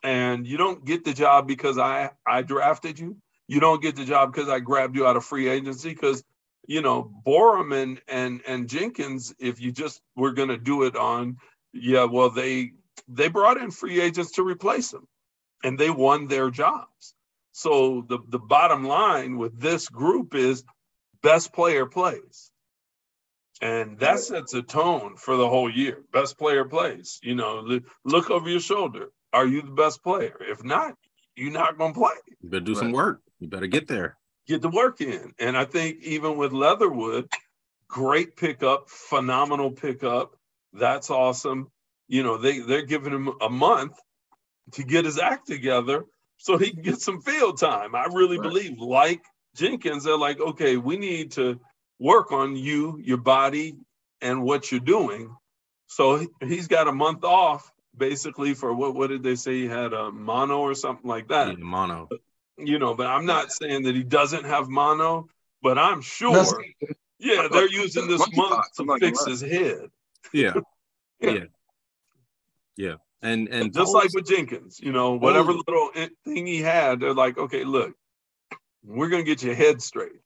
and 0.05 0.47
you 0.47 0.59
don't 0.59 0.85
get 0.85 1.05
the 1.05 1.13
job 1.13 1.49
because 1.49 1.77
I 1.77 2.11
I 2.25 2.43
drafted 2.43 3.01
you. 3.01 3.17
You 3.51 3.59
don't 3.59 3.83
get 3.83 3.97
the 3.97 4.05
job 4.05 4.33
because 4.33 4.49
I 4.49 4.61
grabbed 4.61 4.95
you 4.95 5.09
out 5.09 5.17
of 5.17 5.25
free 5.25 5.49
agency. 5.49 5.89
Because 5.89 6.23
you 6.69 6.83
know, 6.83 7.11
Borom 7.27 7.75
and 7.75 8.01
and 8.07 8.43
and 8.47 8.69
Jenkins, 8.69 9.35
if 9.41 9.61
you 9.61 9.73
just 9.73 10.01
were 10.15 10.31
going 10.31 10.51
to 10.51 10.57
do 10.57 10.85
it 10.85 10.95
on, 10.95 11.39
yeah, 11.73 12.05
well, 12.05 12.31
they 12.31 12.71
they 13.09 13.27
brought 13.27 13.57
in 13.57 13.73
free 13.73 14.01
agents 14.01 14.31
to 14.33 14.45
replace 14.45 14.93
them, 14.93 15.09
and 15.65 15.77
they 15.77 15.91
won 15.91 16.29
their 16.29 16.51
jobs. 16.51 17.17
So 17.51 18.07
the 18.09 18.21
the 18.29 18.39
bottom 18.39 18.85
line 18.85 19.37
with 19.37 19.59
this 19.59 19.89
group 19.89 20.37
is 20.37 20.63
best 21.21 21.53
player 21.53 21.87
plays. 21.87 22.53
And 23.61 23.99
that 23.99 24.21
sets 24.21 24.55
a 24.55 24.63
tone 24.63 25.17
for 25.17 25.37
the 25.37 25.49
whole 25.49 25.69
year. 25.69 26.05
Best 26.13 26.39
player 26.39 26.65
plays. 26.65 27.19
You 27.21 27.35
know, 27.35 27.81
look 28.05 28.31
over 28.31 28.49
your 28.49 28.61
shoulder. 28.61 29.09
Are 29.33 29.45
you 29.45 29.63
the 29.63 29.73
best 29.73 30.05
player? 30.05 30.37
If 30.41 30.63
not, 30.63 30.95
you're 31.35 31.53
not 31.53 31.77
going 31.77 31.95
to 31.95 31.99
play. 31.99 32.15
You 32.41 32.49
better 32.49 32.65
do 32.65 32.75
right. 32.75 32.79
some 32.79 32.93
work. 32.93 33.21
You 33.41 33.49
better 33.49 33.67
get 33.67 33.89
there. 33.89 34.17
Get 34.47 34.63
the 34.63 34.69
work 34.69 35.01
in. 35.01 35.33
And 35.39 35.57
I 35.57 35.65
think 35.65 36.03
even 36.03 36.37
with 36.37 36.53
Leatherwood, 36.53 37.29
great 37.89 38.37
pickup, 38.37 38.89
phenomenal 38.89 39.73
pickup. 39.73 40.37
That's 40.73 41.11
awesome. 41.11 41.69
You 42.09 42.23
know, 42.23 42.37
they, 42.37 42.61
they're 42.61 42.87
giving 42.87 43.13
him 43.13 43.33
a 43.41 43.51
month 43.51 43.99
to 44.73 44.85
get 44.85 45.05
his 45.05 45.19
act 45.19 45.47
together 45.47 46.05
so 46.37 46.57
he 46.57 46.71
can 46.71 46.83
get 46.83 47.01
some 47.01 47.21
field 47.21 47.59
time. 47.59 47.95
I 47.95 48.07
really 48.13 48.39
right. 48.39 48.49
believe, 48.49 48.79
like 48.79 49.23
Jenkins, 49.57 50.05
they're 50.05 50.17
like, 50.17 50.41
okay, 50.41 50.77
we 50.77 50.97
need 50.97 51.33
to 51.33 51.61
work 51.99 52.33
on 52.33 52.57
you, 52.57 52.99
your 53.03 53.19
body, 53.19 53.77
and 54.21 54.43
what 54.43 54.71
you're 54.71 54.81
doing. 54.81 55.35
So 55.87 56.27
he's 56.41 56.69
got 56.69 56.89
a 56.89 56.93
month 56.93 57.25
off 57.25 57.71
basically 57.97 58.55
for 58.55 58.73
what 58.73 58.95
what 58.95 59.09
did 59.09 59.23
they 59.23 59.35
say 59.35 59.63
he 59.63 59.67
had 59.67 59.93
a 59.93 60.11
mono 60.13 60.61
or 60.61 60.75
something 60.75 61.09
like 61.09 61.29
that? 61.29 61.49
Yeah, 61.49 61.55
mono. 61.59 62.09
But, 62.61 62.69
you 62.69 62.79
know, 62.79 62.95
but 62.95 63.07
I'm 63.07 63.27
not 63.27 63.53
saying 63.53 63.83
that 63.85 63.95
he 63.95 64.03
doesn't 64.03 64.45
have 64.45 64.69
mono, 64.69 65.29
but 65.63 65.79
I'm 65.79 66.01
sure 66.01 66.47
yeah, 67.19 67.49
they're 67.51 67.69
using 67.69 68.09
this 68.09 68.27
month 68.35 68.65
to 68.77 68.97
fix 68.99 69.25
his 69.27 69.41
head. 69.41 69.89
Yeah. 70.33 70.55
yeah. 71.21 71.45
Yeah. 72.77 72.95
And 73.23 73.49
and 73.49 73.73
just 73.75 73.93
like 73.93 74.09
with 74.15 74.27
Jenkins, 74.27 74.81
you 74.81 74.93
know, 74.93 75.13
whatever 75.13 75.53
little 75.53 75.91
thing 76.25 76.47
he 76.47 76.63
had, 76.63 77.01
they're 77.01 77.13
like, 77.13 77.37
okay, 77.37 77.65
look, 77.65 77.95
we're 78.83 79.11
gonna 79.11 79.23
get 79.23 79.43
your 79.43 79.55
head 79.55 79.83
straight. 79.83 80.23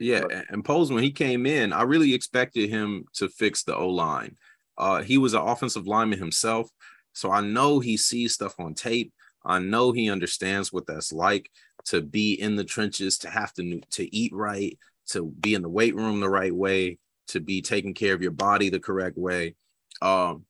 Yeah, 0.00 0.24
and 0.50 0.64
Poles 0.64 0.92
when 0.92 1.02
he 1.02 1.10
came 1.10 1.46
in, 1.46 1.72
I 1.72 1.82
really 1.82 2.14
expected 2.14 2.70
him 2.70 3.04
to 3.14 3.28
fix 3.28 3.62
the 3.62 3.76
O 3.76 3.88
line. 3.88 4.36
Uh, 4.76 5.02
he 5.02 5.18
was 5.18 5.34
an 5.34 5.42
offensive 5.42 5.86
lineman 5.86 6.18
himself, 6.18 6.68
so 7.12 7.30
I 7.30 7.40
know 7.40 7.78
he 7.80 7.96
sees 7.96 8.34
stuff 8.34 8.54
on 8.58 8.74
tape. 8.74 9.12
I 9.48 9.58
know 9.58 9.92
he 9.92 10.10
understands 10.10 10.72
what 10.72 10.86
that's 10.86 11.12
like 11.12 11.50
to 11.86 12.02
be 12.02 12.34
in 12.34 12.56
the 12.56 12.64
trenches, 12.64 13.18
to 13.18 13.30
have 13.30 13.52
to 13.54 13.80
to 13.92 14.14
eat 14.14 14.32
right, 14.34 14.78
to 15.10 15.26
be 15.40 15.54
in 15.54 15.62
the 15.62 15.68
weight 15.68 15.94
room 15.94 16.20
the 16.20 16.28
right 16.28 16.54
way, 16.54 16.98
to 17.28 17.40
be 17.40 17.62
taking 17.62 17.94
care 17.94 18.14
of 18.14 18.22
your 18.22 18.30
body 18.30 18.68
the 18.68 18.80
correct 18.80 19.18
way, 19.18 19.54
um, 20.02 20.44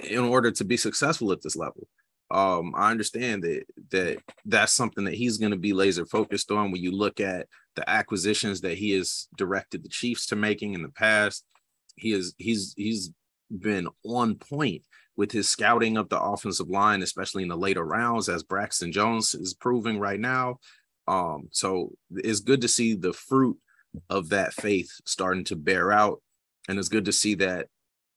in 0.00 0.20
order 0.20 0.50
to 0.50 0.64
be 0.64 0.76
successful 0.76 1.32
at 1.32 1.42
this 1.42 1.56
level 1.56 1.86
um, 2.30 2.74
I 2.76 2.90
understand 2.90 3.42
that 3.44 3.64
that 3.90 4.18
that's 4.44 4.72
something 4.72 5.04
that 5.04 5.14
he's 5.14 5.38
going 5.38 5.52
to 5.52 5.58
be 5.58 5.72
laser 5.72 6.04
focused 6.04 6.50
on 6.50 6.70
when 6.70 6.82
you 6.82 6.92
look 6.92 7.20
at 7.20 7.46
the 7.74 7.88
acquisitions 7.88 8.60
that 8.62 8.76
he 8.76 8.90
has 8.92 9.28
directed 9.36 9.82
the 9.82 9.88
Chiefs 9.88 10.26
to 10.26 10.36
making 10.36 10.74
in 10.74 10.82
the 10.82 10.90
past. 10.90 11.44
He 11.96 12.12
is 12.12 12.34
he's 12.36 12.74
he's 12.76 13.10
been 13.50 13.88
on 14.04 14.34
point 14.34 14.82
with 15.18 15.32
his 15.32 15.48
scouting 15.48 15.96
of 15.96 16.08
the 16.08 16.18
offensive 16.18 16.70
line, 16.70 17.02
especially 17.02 17.42
in 17.42 17.48
the 17.48 17.56
later 17.56 17.84
rounds, 17.84 18.28
as 18.28 18.44
Braxton 18.44 18.92
Jones 18.92 19.34
is 19.34 19.52
proving 19.52 19.98
right 19.98 20.20
now. 20.20 20.60
Um, 21.08 21.48
so 21.50 21.90
it's 22.12 22.38
good 22.40 22.60
to 22.60 22.68
see 22.68 22.94
the 22.94 23.12
fruit 23.12 23.58
of 24.08 24.28
that 24.28 24.54
faith 24.54 24.92
starting 25.04 25.42
to 25.44 25.56
bear 25.56 25.90
out, 25.90 26.22
and 26.68 26.78
it's 26.78 26.88
good 26.88 27.06
to 27.06 27.12
see 27.12 27.34
that 27.34 27.66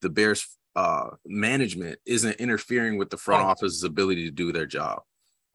the 0.02 0.10
Bears 0.10 0.48
uh, 0.76 1.10
management 1.26 1.98
isn't 2.06 2.40
interfering 2.40 3.00
with 3.00 3.10
the 3.10 3.18
front 3.18 3.44
office's 3.44 3.84
ability 3.84 4.26
to 4.26 4.32
do 4.32 4.52
their 4.52 4.68
job. 4.68 5.02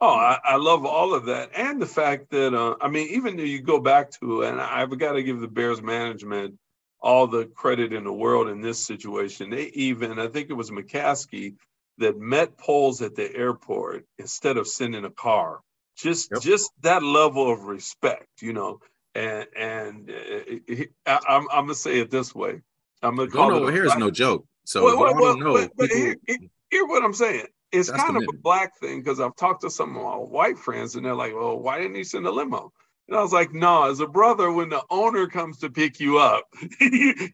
Oh, 0.00 0.14
I, 0.14 0.38
I, 0.44 0.56
love 0.56 0.84
all 0.84 1.14
of 1.14 1.26
that, 1.26 1.50
and 1.56 1.80
the 1.80 1.86
fact 1.86 2.28
that 2.30 2.54
uh, 2.54 2.74
I 2.80 2.88
mean, 2.88 3.08
even 3.10 3.36
though 3.36 3.44
you 3.44 3.62
go 3.62 3.80
back 3.80 4.10
to, 4.20 4.42
and 4.42 4.60
I've 4.60 4.98
got 4.98 5.12
to 5.12 5.22
give 5.22 5.40
the 5.40 5.48
Bears 5.48 5.80
management 5.80 6.56
all 7.00 7.26
the 7.26 7.46
credit 7.46 7.92
in 7.92 8.04
the 8.04 8.12
world 8.12 8.48
in 8.48 8.60
this 8.60 8.84
situation. 8.84 9.50
They 9.50 9.66
even, 9.74 10.18
I 10.18 10.28
think 10.28 10.50
it 10.50 10.54
was 10.54 10.70
McCaskey 10.70 11.54
that 11.98 12.18
met 12.18 12.58
Poles 12.58 13.02
at 13.02 13.14
the 13.14 13.34
airport 13.34 14.04
instead 14.18 14.56
of 14.56 14.66
sending 14.66 15.04
a 15.04 15.10
car. 15.10 15.60
Just, 15.96 16.30
yep. 16.32 16.42
just 16.42 16.70
that 16.82 17.02
level 17.02 17.50
of 17.50 17.64
respect, 17.64 18.42
you 18.42 18.52
know. 18.52 18.80
And 19.14 19.46
and 19.56 20.10
uh, 20.10 20.84
I, 21.06 21.20
I'm, 21.26 21.48
I'm 21.50 21.64
gonna 21.64 21.74
say 21.74 22.00
it 22.00 22.10
this 22.10 22.34
way. 22.34 22.60
I'm 23.02 23.16
gonna 23.16 23.30
call 23.30 23.50
no, 23.50 23.66
it. 23.66 23.72
Here's 23.72 23.96
no 23.96 24.10
joke. 24.10 24.46
So 24.64 24.84
well, 24.84 24.98
well, 24.98 25.14
well, 25.14 25.36
know, 25.38 25.54
but, 25.54 25.70
but 25.74 25.88
people, 25.88 26.20
hear, 26.26 26.38
hear, 26.70 26.86
what 26.86 27.02
I'm 27.02 27.14
saying. 27.14 27.46
It's 27.72 27.90
kind 27.90 28.16
of 28.16 28.24
a 28.28 28.36
black 28.36 28.78
thing 28.78 29.00
because 29.00 29.18
I've 29.18 29.34
talked 29.36 29.62
to 29.62 29.70
some 29.70 29.96
of 29.96 30.02
my 30.02 30.16
white 30.16 30.58
friends 30.58 30.96
and 30.96 31.06
they're 31.06 31.14
like, 31.14 31.34
"Well, 31.34 31.58
why 31.58 31.78
didn't 31.78 31.96
he 31.96 32.04
send 32.04 32.26
a 32.26 32.30
limo?" 32.30 32.72
And 33.08 33.16
I 33.16 33.22
was 33.22 33.32
like, 33.32 33.52
"No, 33.52 33.84
as 33.90 34.00
a 34.00 34.06
brother, 34.06 34.50
when 34.50 34.68
the 34.68 34.82
owner 34.90 35.26
comes 35.26 35.58
to 35.58 35.70
pick 35.70 36.00
you 36.00 36.18
up, 36.18 36.44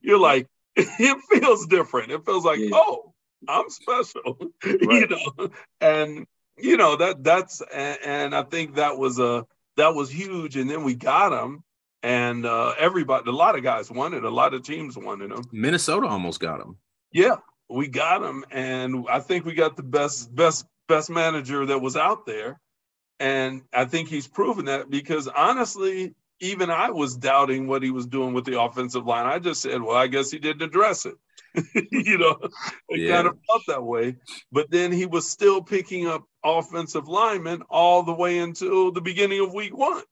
you're 0.03 0.19
like, 0.19 0.47
it 0.77 1.19
feels 1.31 1.67
different. 1.67 2.13
It 2.13 2.25
feels 2.25 2.45
like, 2.45 2.59
yeah. 2.59 2.71
oh, 2.73 3.15
I'm 3.49 3.71
special, 3.71 4.39
right. 4.65 4.81
you 4.81 5.07
know." 5.09 5.51
And 5.81 6.27
you 6.59 6.77
know 6.77 6.97
that 6.97 7.25
that's 7.25 7.63
and, 7.73 7.99
and 8.05 8.35
I 8.35 8.43
think 8.43 8.77
that 8.77 8.99
was 8.99 9.19
a 9.19 9.47
that 9.77 9.95
was 9.95 10.11
huge. 10.11 10.57
And 10.57 10.69
then 10.69 10.85
we 10.85 10.95
got 10.95 11.33
him, 11.33 11.65
and 12.03 12.45
uh, 12.45 12.75
everybody, 12.79 13.29
a 13.29 13.33
lot 13.33 13.57
of 13.57 13.63
guys 13.63 13.91
wanted, 13.91 14.25
a 14.25 14.31
lot 14.31 14.55
of 14.55 14.63
teams 14.63 14.97
wanted 14.97 15.33
him. 15.33 15.45
Minnesota 15.53 16.07
almost 16.07 16.41
got 16.41 16.61
him. 16.61 16.77
Yeah, 17.13 17.37
we 17.69 17.89
got 17.89 18.23
him, 18.23 18.45
and 18.51 19.07
I 19.11 19.21
think 19.21 19.45
we 19.45 19.55
got 19.55 19.77
the 19.77 19.83
best 19.83 20.35
best 20.35 20.67
best 20.89 21.11
manager 21.11 21.67
that 21.67 21.81
was 21.81 21.97
out 21.97 22.27
there, 22.27 22.61
and 23.21 23.63
I 23.73 23.85
think 23.85 24.09
he's 24.09 24.29
proven 24.29 24.67
that 24.67 24.91
because 24.91 25.29
honestly, 25.29 26.15
even 26.41 26.71
I 26.71 26.91
was 26.91 27.17
doubting 27.17 27.67
what 27.69 27.83
he 27.83 27.91
was 27.91 28.07
doing 28.07 28.35
with 28.35 28.45
the 28.45 28.61
offensive 28.61 29.07
line. 29.07 29.27
I 29.27 29.39
just 29.39 29.63
said, 29.63 29.81
well, 29.81 29.97
I 29.97 30.09
guess 30.09 30.31
he 30.31 30.39
didn't 30.39 30.63
address 30.63 31.07
it. 31.07 31.15
you 31.93 32.19
know, 32.19 32.39
it 32.89 33.01
yeah. 33.01 33.15
kind 33.15 33.29
of 33.29 33.39
felt 33.47 33.63
that 33.69 33.83
way. 33.83 34.17
But 34.51 34.71
then 34.71 34.91
he 34.91 35.07
was 35.07 35.31
still 35.31 35.63
picking 35.63 36.09
up 36.09 36.25
offensive 36.43 37.09
linemen 37.09 37.63
all 37.71 38.03
the 38.03 38.15
way 38.15 38.39
until 38.39 38.91
the 38.91 39.01
beginning 39.01 39.41
of 39.41 39.55
week 39.55 39.77
one. 39.77 40.03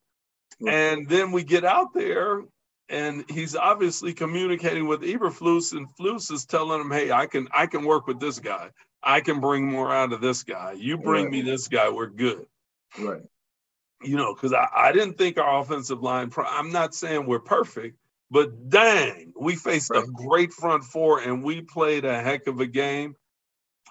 And 0.68 1.08
then 1.08 1.32
we 1.32 1.42
get 1.42 1.64
out 1.64 1.94
there 1.94 2.42
and 2.90 3.24
he's 3.30 3.56
obviously 3.56 4.12
communicating 4.12 4.86
with 4.86 5.02
Eberflus, 5.02 5.72
and 5.72 5.88
Flus 5.96 6.30
is 6.32 6.44
telling 6.44 6.80
him, 6.80 6.90
"Hey, 6.90 7.12
I 7.12 7.26
can 7.26 7.48
I 7.52 7.66
can 7.66 7.84
work 7.84 8.06
with 8.06 8.20
this 8.20 8.40
guy. 8.40 8.70
I 9.02 9.20
can 9.20 9.40
bring 9.40 9.66
more 9.66 9.92
out 9.92 10.12
of 10.12 10.20
this 10.20 10.42
guy. 10.42 10.72
You 10.72 10.98
bring 10.98 11.26
right. 11.26 11.32
me 11.32 11.42
this 11.42 11.68
guy, 11.68 11.88
we're 11.88 12.08
good." 12.08 12.46
Right. 12.98 13.22
You 14.02 14.16
know, 14.16 14.34
because 14.34 14.52
I, 14.52 14.66
I 14.74 14.92
didn't 14.92 15.18
think 15.18 15.38
our 15.38 15.60
offensive 15.60 16.02
line. 16.02 16.30
I'm 16.36 16.72
not 16.72 16.94
saying 16.94 17.26
we're 17.26 17.40
perfect, 17.40 17.98
but 18.30 18.70
dang, 18.70 19.32
we 19.38 19.56
faced 19.56 19.90
right. 19.90 20.02
a 20.02 20.06
great 20.06 20.52
front 20.52 20.84
four, 20.84 21.20
and 21.20 21.44
we 21.44 21.60
played 21.60 22.04
a 22.04 22.22
heck 22.22 22.46
of 22.46 22.60
a 22.60 22.66
game. 22.66 23.14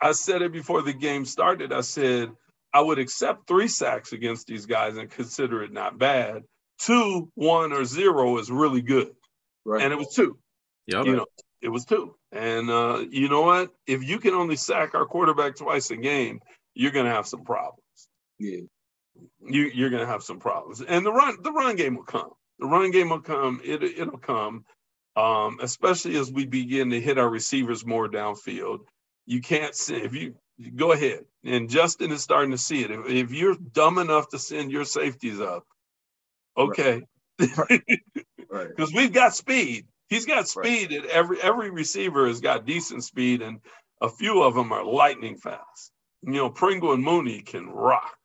I 0.01 0.13
said 0.13 0.41
it 0.41 0.51
before 0.51 0.81
the 0.81 0.93
game 0.93 1.25
started. 1.25 1.71
I 1.71 1.81
said 1.81 2.31
I 2.73 2.81
would 2.81 2.99
accept 2.99 3.47
three 3.47 3.67
sacks 3.67 4.13
against 4.13 4.47
these 4.47 4.65
guys 4.65 4.97
and 4.97 5.11
consider 5.11 5.61
it 5.61 5.71
not 5.71 5.99
bad 5.99 6.43
two, 6.79 7.31
one, 7.35 7.71
or 7.71 7.85
zero 7.85 8.37
is 8.37 8.49
really 8.49 8.81
good. 8.81 9.11
Right. 9.65 9.83
And 9.83 9.93
it 9.93 9.97
was 9.97 10.13
two. 10.15 10.37
Yeah. 10.87 11.03
You 11.03 11.17
know, 11.17 11.25
it 11.61 11.69
was 11.69 11.85
two. 11.85 12.15
And 12.31 12.69
uh, 12.69 13.05
you 13.09 13.29
know 13.29 13.41
what? 13.41 13.71
If 13.85 14.03
you 14.03 14.19
can 14.19 14.33
only 14.33 14.55
sack 14.55 14.95
our 14.95 15.05
quarterback 15.05 15.55
twice 15.55 15.91
a 15.91 15.97
game, 15.97 16.39
you're 16.73 16.91
gonna 16.91 17.11
have 17.11 17.27
some 17.27 17.43
problems. 17.43 17.83
Yeah. 18.39 18.61
You 19.41 19.71
you're 19.73 19.89
gonna 19.89 20.05
have 20.07 20.23
some 20.23 20.39
problems. 20.39 20.81
And 20.81 21.05
the 21.05 21.13
run 21.13 21.37
the 21.43 21.51
run 21.51 21.75
game 21.75 21.95
will 21.95 22.03
come. 22.03 22.31
The 22.59 22.67
run 22.67 22.91
game 22.91 23.09
will 23.09 23.21
come. 23.21 23.61
It 23.63 23.83
it'll 23.83 24.19
come. 24.19 24.65
Um, 25.15 25.59
especially 25.61 26.17
as 26.17 26.31
we 26.31 26.45
begin 26.45 26.91
to 26.91 27.01
hit 27.01 27.17
our 27.19 27.29
receivers 27.29 27.85
more 27.85 28.09
downfield. 28.09 28.79
You 29.27 29.41
can't 29.41 29.75
see 29.75 29.95
if 29.97 30.13
you 30.15 30.35
go 30.75 30.93
ahead. 30.93 31.25
And 31.45 31.69
Justin 31.69 32.11
is 32.11 32.23
starting 32.23 32.51
to 32.51 32.57
see 32.57 32.83
it. 32.83 32.91
If, 32.91 33.07
if 33.07 33.31
you're 33.33 33.55
dumb 33.73 33.97
enough 33.99 34.29
to 34.29 34.39
send 34.39 34.71
your 34.71 34.85
safeties 34.85 35.41
up, 35.41 35.65
Okay. 36.57 37.03
Because 37.37 37.57
right. 37.69 37.83
right. 38.51 38.69
we've 38.93 39.13
got 39.13 39.35
speed. 39.35 39.87
He's 40.09 40.25
got 40.25 40.47
speed, 40.47 40.91
right. 40.91 41.01
and 41.01 41.05
every 41.07 41.41
every 41.41 41.71
receiver 41.71 42.27
has 42.27 42.41
got 42.41 42.65
decent 42.65 43.03
speed, 43.03 43.41
and 43.41 43.59
a 44.01 44.09
few 44.09 44.43
of 44.43 44.55
them 44.55 44.71
are 44.71 44.83
lightning 44.83 45.37
fast. 45.37 45.91
You 46.23 46.33
know, 46.33 46.49
Pringle 46.51 46.93
and 46.93 47.03
Mooney 47.03 47.41
can 47.41 47.67
rock. 47.69 48.15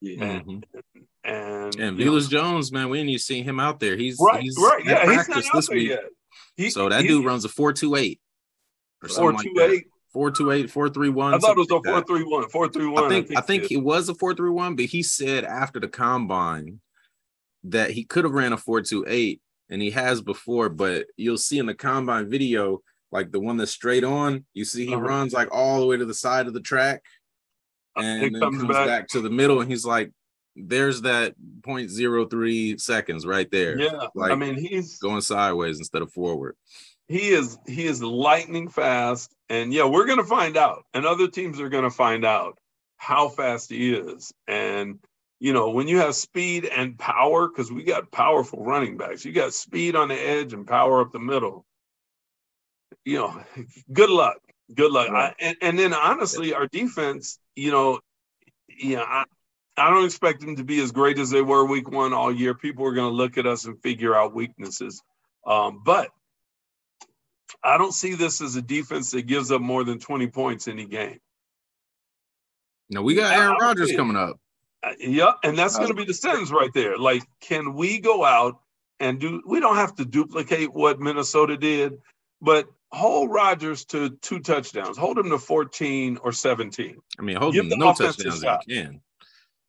Yeah. 0.00 0.24
And, 0.24 0.46
mm-hmm. 0.46 1.78
and, 1.78 2.00
and 2.00 2.28
Jones, 2.28 2.72
man, 2.72 2.88
we 2.88 2.98
didn't 2.98 3.10
even 3.10 3.18
see 3.18 3.42
him 3.42 3.60
out 3.60 3.80
there. 3.80 3.96
He's 3.96 4.18
right, 4.20 4.42
he's 4.42 4.56
right, 4.58 4.84
yeah, 4.84 5.10
he's 5.10 5.28
not 5.28 5.44
this 5.52 5.68
week. 5.68 5.90
Yet. 5.90 6.04
He, 6.56 6.70
so 6.70 6.88
that 6.88 7.02
he, 7.02 7.08
dude 7.08 7.24
runs 7.24 7.44
a 7.44 7.48
four 7.48 7.72
two 7.72 7.96
eight 7.96 8.20
or 9.02 9.08
four 9.08 9.32
two 9.32 9.52
like 9.54 9.70
eight. 9.70 9.84
Four 10.12 10.32
two 10.32 10.50
eight, 10.50 10.68
four 10.68 10.88
three 10.88 11.08
one. 11.08 11.34
I 11.34 11.38
thought 11.38 11.56
it 11.56 11.58
was 11.58 11.70
a 11.70 11.80
four 11.88 12.02
three 12.02 12.24
one. 12.24 12.48
Four 12.48 12.68
three 12.68 12.88
one. 12.88 13.04
I 13.04 13.08
think 13.08 13.26
I 13.26 13.28
think, 13.28 13.38
I 13.38 13.42
think 13.42 13.70
it 13.70 13.76
was 13.76 14.08
a 14.08 14.14
four 14.16 14.34
three 14.34 14.50
one, 14.50 14.74
but 14.74 14.86
he 14.86 15.04
said 15.04 15.44
after 15.44 15.78
the 15.78 15.86
combine 15.86 16.80
that 17.62 17.92
he 17.92 18.02
could 18.02 18.24
have 18.24 18.32
ran 18.32 18.52
a 18.52 18.56
four 18.56 18.80
two 18.80 19.04
eight, 19.06 19.40
and 19.68 19.80
he 19.80 19.92
has 19.92 20.20
before. 20.20 20.68
But 20.68 21.06
you'll 21.16 21.38
see 21.38 21.58
in 21.60 21.66
the 21.66 21.74
combine 21.74 22.28
video, 22.28 22.82
like 23.12 23.30
the 23.30 23.38
one 23.38 23.56
that's 23.56 23.70
straight 23.70 24.02
on, 24.02 24.44
you 24.52 24.64
see 24.64 24.84
he 24.86 24.94
uh-huh. 24.94 25.04
runs 25.04 25.32
like 25.32 25.48
all 25.52 25.78
the 25.78 25.86
way 25.86 25.96
to 25.96 26.04
the 26.04 26.12
side 26.12 26.48
of 26.48 26.54
the 26.54 26.60
track, 26.60 27.04
and 28.04 28.34
then 28.34 28.40
comes, 28.40 28.58
comes 28.58 28.72
back. 28.72 28.86
back 28.86 29.08
to 29.08 29.20
the 29.20 29.30
middle, 29.30 29.60
and 29.60 29.70
he's 29.70 29.84
like, 29.84 30.10
there's 30.56 31.02
that 31.02 31.34
0.03 31.62 32.80
seconds 32.80 33.26
right 33.26 33.50
there. 33.50 33.78
Yeah. 33.78 34.06
Like 34.14 34.32
I 34.32 34.34
mean, 34.34 34.56
he's 34.56 34.98
going 34.98 35.20
sideways 35.20 35.78
instead 35.78 36.02
of 36.02 36.12
forward. 36.12 36.56
He 37.08 37.30
is 37.30 37.58
he 37.66 37.86
is 37.86 38.02
lightning 38.02 38.68
fast. 38.68 39.34
And 39.48 39.72
yeah 39.72 39.84
we're 39.84 40.06
going 40.06 40.18
to 40.18 40.24
find 40.24 40.56
out. 40.56 40.84
And 40.94 41.06
other 41.06 41.28
teams 41.28 41.60
are 41.60 41.68
going 41.68 41.84
to 41.84 41.90
find 41.90 42.24
out 42.24 42.58
how 42.96 43.28
fast 43.28 43.70
he 43.70 43.92
is. 43.92 44.32
And 44.46 44.98
you 45.38 45.52
know 45.52 45.70
when 45.70 45.88
you 45.88 45.98
have 45.98 46.14
speed 46.14 46.66
and 46.66 46.98
power 46.98 47.48
because 47.48 47.72
we 47.72 47.82
got 47.82 48.10
powerful 48.12 48.62
running 48.62 48.98
backs 48.98 49.24
you 49.24 49.32
got 49.32 49.54
speed 49.54 49.96
on 49.96 50.08
the 50.08 50.14
edge 50.14 50.52
and 50.52 50.66
power 50.66 51.00
up 51.00 51.12
the 51.12 51.18
middle. 51.18 51.64
You 53.04 53.18
know 53.18 53.44
good 53.92 54.10
luck 54.10 54.38
good 54.74 54.92
luck. 54.92 55.10
I, 55.10 55.34
and, 55.40 55.56
and 55.62 55.78
then 55.78 55.94
honestly 55.94 56.54
our 56.54 56.66
defense 56.66 57.38
you 57.56 57.70
know 57.70 58.00
yeah 58.68 58.88
you 58.88 58.96
know, 58.96 59.02
I, 59.02 59.24
I 59.76 59.90
don't 59.90 60.04
expect 60.04 60.40
them 60.40 60.56
to 60.56 60.64
be 60.64 60.80
as 60.80 60.92
great 60.92 61.18
as 61.18 61.30
they 61.30 61.42
were 61.42 61.64
week 61.64 61.90
one 61.90 62.12
all 62.12 62.32
year. 62.34 62.54
People 62.54 62.86
are 62.86 62.92
going 62.92 63.10
to 63.10 63.16
look 63.16 63.38
at 63.38 63.46
us 63.46 63.64
and 63.64 63.80
figure 63.82 64.14
out 64.14 64.34
weaknesses. 64.34 65.02
Um, 65.46 65.82
but 65.84 66.10
I 67.64 67.78
don't 67.78 67.92
see 67.92 68.14
this 68.14 68.40
as 68.40 68.56
a 68.56 68.62
defense 68.62 69.10
that 69.12 69.22
gives 69.22 69.50
up 69.50 69.62
more 69.62 69.84
than 69.84 69.98
20 69.98 70.26
points 70.28 70.68
any 70.68 70.84
game. 70.84 71.18
No, 72.90 73.02
we 73.02 73.14
got 73.14 73.32
Aaron 73.32 73.56
Rodgers 73.58 73.92
coming 73.92 74.16
up. 74.16 74.38
Uh, 74.82 74.92
yep, 74.98 75.36
and 75.44 75.56
that's 75.56 75.76
going 75.76 75.88
to 75.88 75.94
be 75.94 76.04
the 76.04 76.14
sentence 76.14 76.50
right 76.50 76.72
there. 76.74 76.98
Like, 76.98 77.22
can 77.40 77.74
we 77.74 78.00
go 78.00 78.24
out 78.24 78.60
and 78.98 79.20
do? 79.20 79.42
We 79.46 79.60
don't 79.60 79.76
have 79.76 79.94
to 79.96 80.04
duplicate 80.04 80.72
what 80.72 80.98
Minnesota 80.98 81.56
did, 81.56 81.98
but 82.40 82.68
hold 82.92 83.30
Rodgers 83.30 83.84
to 83.86 84.10
two 84.10 84.40
touchdowns. 84.40 84.96
Hold 84.96 85.18
him 85.18 85.30
to 85.30 85.38
14 85.38 86.18
or 86.22 86.32
17. 86.32 86.96
I 87.18 87.22
mean, 87.22 87.36
hold 87.36 87.54
Give 87.54 87.64
him 87.64 87.78
no 87.78 87.92
touchdowns 87.94 88.42
if 88.42 88.50
you 88.66 88.76
can. 88.76 89.00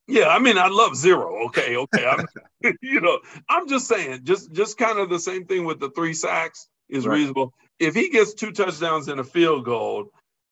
Yeah, 0.08 0.28
I 0.28 0.40
mean, 0.40 0.58
I 0.58 0.68
love 0.68 0.96
zero. 0.96 1.46
Okay, 1.48 1.78
okay. 1.78 2.06
I'm, 2.06 2.26
you 2.82 3.02
know, 3.02 3.20
I'm 3.48 3.68
just 3.68 3.88
saying, 3.88 4.22
just 4.24 4.52
just 4.52 4.78
kind 4.78 5.00
of 5.00 5.10
the 5.10 5.20
same 5.20 5.46
thing 5.46 5.66
with 5.66 5.80
the 5.80 5.90
three 5.92 6.14
sacks 6.14 6.68
is 6.90 7.08
right. 7.08 7.16
reasonable 7.16 7.54
if 7.82 7.96
he 7.96 8.10
gets 8.10 8.36
two 8.36 8.52
touchdowns 8.52 9.08
and 9.08 9.20
a 9.20 9.24
field 9.24 9.66
goal, 9.66 10.12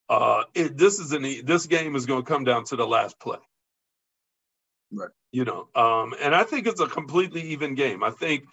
uh, 0.10 0.44
it, 0.56 0.76
this 0.76 1.00
is 1.00 1.12
an 1.12 1.24
this 1.46 1.68
game 1.68 1.96
is 1.96 2.08
going 2.08 2.24
to 2.24 2.28
come 2.28 2.44
down 2.44 2.66
to 2.66 2.76
the 2.76 2.88
last 2.88 3.20
play. 3.20 3.38
Right. 4.92 5.12
You 5.32 5.46
know, 5.46 5.68
um, 5.76 6.16
and 6.20 6.34
I 6.34 6.44
think 6.44 6.66
it's 6.66 6.82
a 6.82 6.88
completely 6.88 7.42
even 7.52 7.76
game. 7.76 8.04
I 8.04 8.10
think 8.10 8.46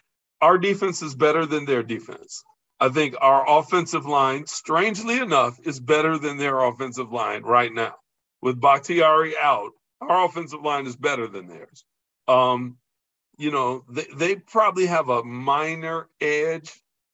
our 0.43 0.59
defense 0.59 1.01
is 1.01 1.15
better 1.15 1.47
than 1.47 1.65
their 1.65 1.83
defense. 1.83 2.45
I 2.79 2.91
think 2.91 3.15
our 3.21 3.59
offensive 3.59 4.07
line, 4.07 4.47
strangely 4.47 5.19
enough, 5.19 5.59
is 5.65 5.81
better 5.81 6.19
than 6.19 6.37
their 6.37 6.61
offensive 6.61 7.11
line 7.11 7.43
right 7.43 7.73
now. 7.73 7.95
With 8.43 8.61
Bakhtiari 8.61 9.35
out, 9.37 9.71
our 10.01 10.27
offensive 10.27 10.63
line 10.63 10.87
is 10.87 10.97
better 10.97 11.27
than 11.27 11.49
theirs. 11.49 11.85
Um, 12.29 12.77
you 13.39 13.51
know, 13.51 13.85
they, 13.89 14.07
they 14.15 14.37
probably 14.37 14.87
have 14.87 15.09
a 15.09 15.25
minor 15.25 16.09
edge 16.21 16.73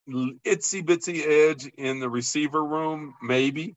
itsy 0.09 0.83
bitsy 0.83 1.25
edge 1.25 1.67
in 1.77 2.01
the 2.01 2.09
receiver 2.09 2.65
room, 2.65 3.15
maybe. 3.23 3.77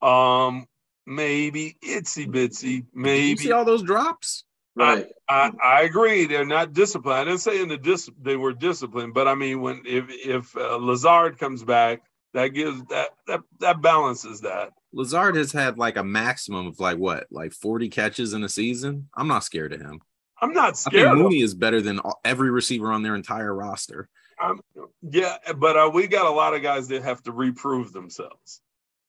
Um, 0.00 0.66
maybe 1.06 1.76
itsy 1.82 2.26
bitsy, 2.26 2.84
maybe. 2.94 3.30
you 3.30 3.36
see 3.36 3.52
all 3.52 3.64
those 3.64 3.82
drops? 3.82 4.44
Right. 4.76 5.06
I, 5.26 5.52
I, 5.62 5.78
I, 5.78 5.82
agree. 5.82 6.26
They're 6.26 6.44
not 6.44 6.74
disciplined. 6.74 7.18
I 7.18 7.24
didn't 7.24 7.40
say 7.40 7.62
in 7.62 7.68
the 7.68 7.78
dis 7.78 8.10
they 8.20 8.36
were 8.36 8.52
disciplined, 8.52 9.14
but 9.14 9.26
I 9.26 9.34
mean 9.34 9.62
when 9.62 9.82
if 9.86 10.04
if 10.10 10.56
uh, 10.56 10.76
Lazard 10.76 11.38
comes 11.38 11.64
back, 11.64 12.02
that 12.34 12.48
gives 12.48 12.84
that 12.84 13.08
that 13.26 13.40
that 13.60 13.80
balances 13.80 14.42
that. 14.42 14.72
Lazard 14.92 15.36
has 15.36 15.50
had 15.50 15.78
like 15.78 15.96
a 15.96 16.04
maximum 16.04 16.66
of 16.66 16.78
like 16.78 16.98
what, 16.98 17.26
like 17.30 17.52
forty 17.52 17.88
catches 17.88 18.34
in 18.34 18.44
a 18.44 18.48
season. 18.50 19.08
I'm 19.14 19.28
not 19.28 19.44
scared 19.44 19.72
of 19.72 19.80
him. 19.80 20.00
I'm 20.42 20.52
not 20.52 20.76
scared. 20.76 21.06
I 21.06 21.10
think 21.12 21.22
Mooney 21.22 21.40
is 21.40 21.54
better 21.54 21.80
than 21.80 22.00
every 22.22 22.50
receiver 22.50 22.92
on 22.92 23.02
their 23.02 23.14
entire 23.14 23.54
roster. 23.54 24.10
Um, 24.42 24.60
yeah, 25.00 25.36
but 25.56 25.78
uh, 25.78 25.90
we 25.92 26.06
got 26.06 26.26
a 26.26 26.30
lot 26.30 26.54
of 26.54 26.62
guys 26.62 26.88
that 26.88 27.02
have 27.02 27.22
to 27.22 27.32
reprove 27.32 27.94
themselves, 27.94 28.60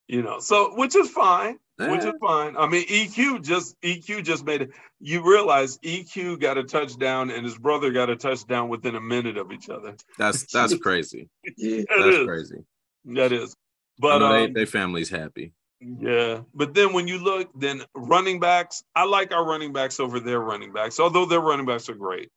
you 0.07 0.21
know. 0.21 0.39
So 0.39 0.75
which 0.75 0.95
is 0.95 1.09
fine, 1.09 1.59
yeah. 1.79 1.91
which 1.91 2.03
is 2.03 2.13
fine. 2.19 2.57
I 2.57 2.67
mean, 2.67 2.85
EQ 2.87 3.43
just 3.43 3.79
EQ 3.81 4.23
just 4.23 4.45
made 4.45 4.63
it. 4.63 4.71
You 4.99 5.27
realize 5.27 5.77
EQ 5.79 6.39
got 6.39 6.57
a 6.57 6.63
touchdown 6.63 7.29
and 7.29 7.45
his 7.45 7.57
brother 7.57 7.91
got 7.91 8.09
a 8.09 8.15
touchdown 8.15 8.69
within 8.69 8.95
a 8.95 9.01
minute 9.01 9.37
of 9.37 9.51
each 9.51 9.69
other. 9.69 9.95
That's 10.17 10.51
that's 10.51 10.75
crazy. 10.81 11.29
yeah, 11.57 11.83
that's 11.89 12.25
crazy. 12.25 12.63
That 13.05 13.31
is. 13.31 13.55
But 13.99 14.21
um, 14.21 14.31
they, 14.31 14.51
their 14.51 14.65
family's 14.65 15.09
happy. 15.09 15.53
Yeah, 15.79 16.41
but 16.55 16.73
then 16.73 16.93
when 16.93 17.07
you 17.07 17.19
look, 17.19 17.49
then 17.53 17.83
running 17.95 18.39
backs, 18.39 18.83
I 18.95 19.05
like 19.05 19.31
our 19.31 19.45
running 19.45 19.73
backs 19.73 19.99
over 19.99 20.19
their 20.19 20.39
running 20.39 20.73
backs, 20.73 20.99
although 20.99 21.25
their 21.25 21.39
running 21.39 21.67
backs 21.67 21.87
are 21.89 21.95
great 21.95 22.31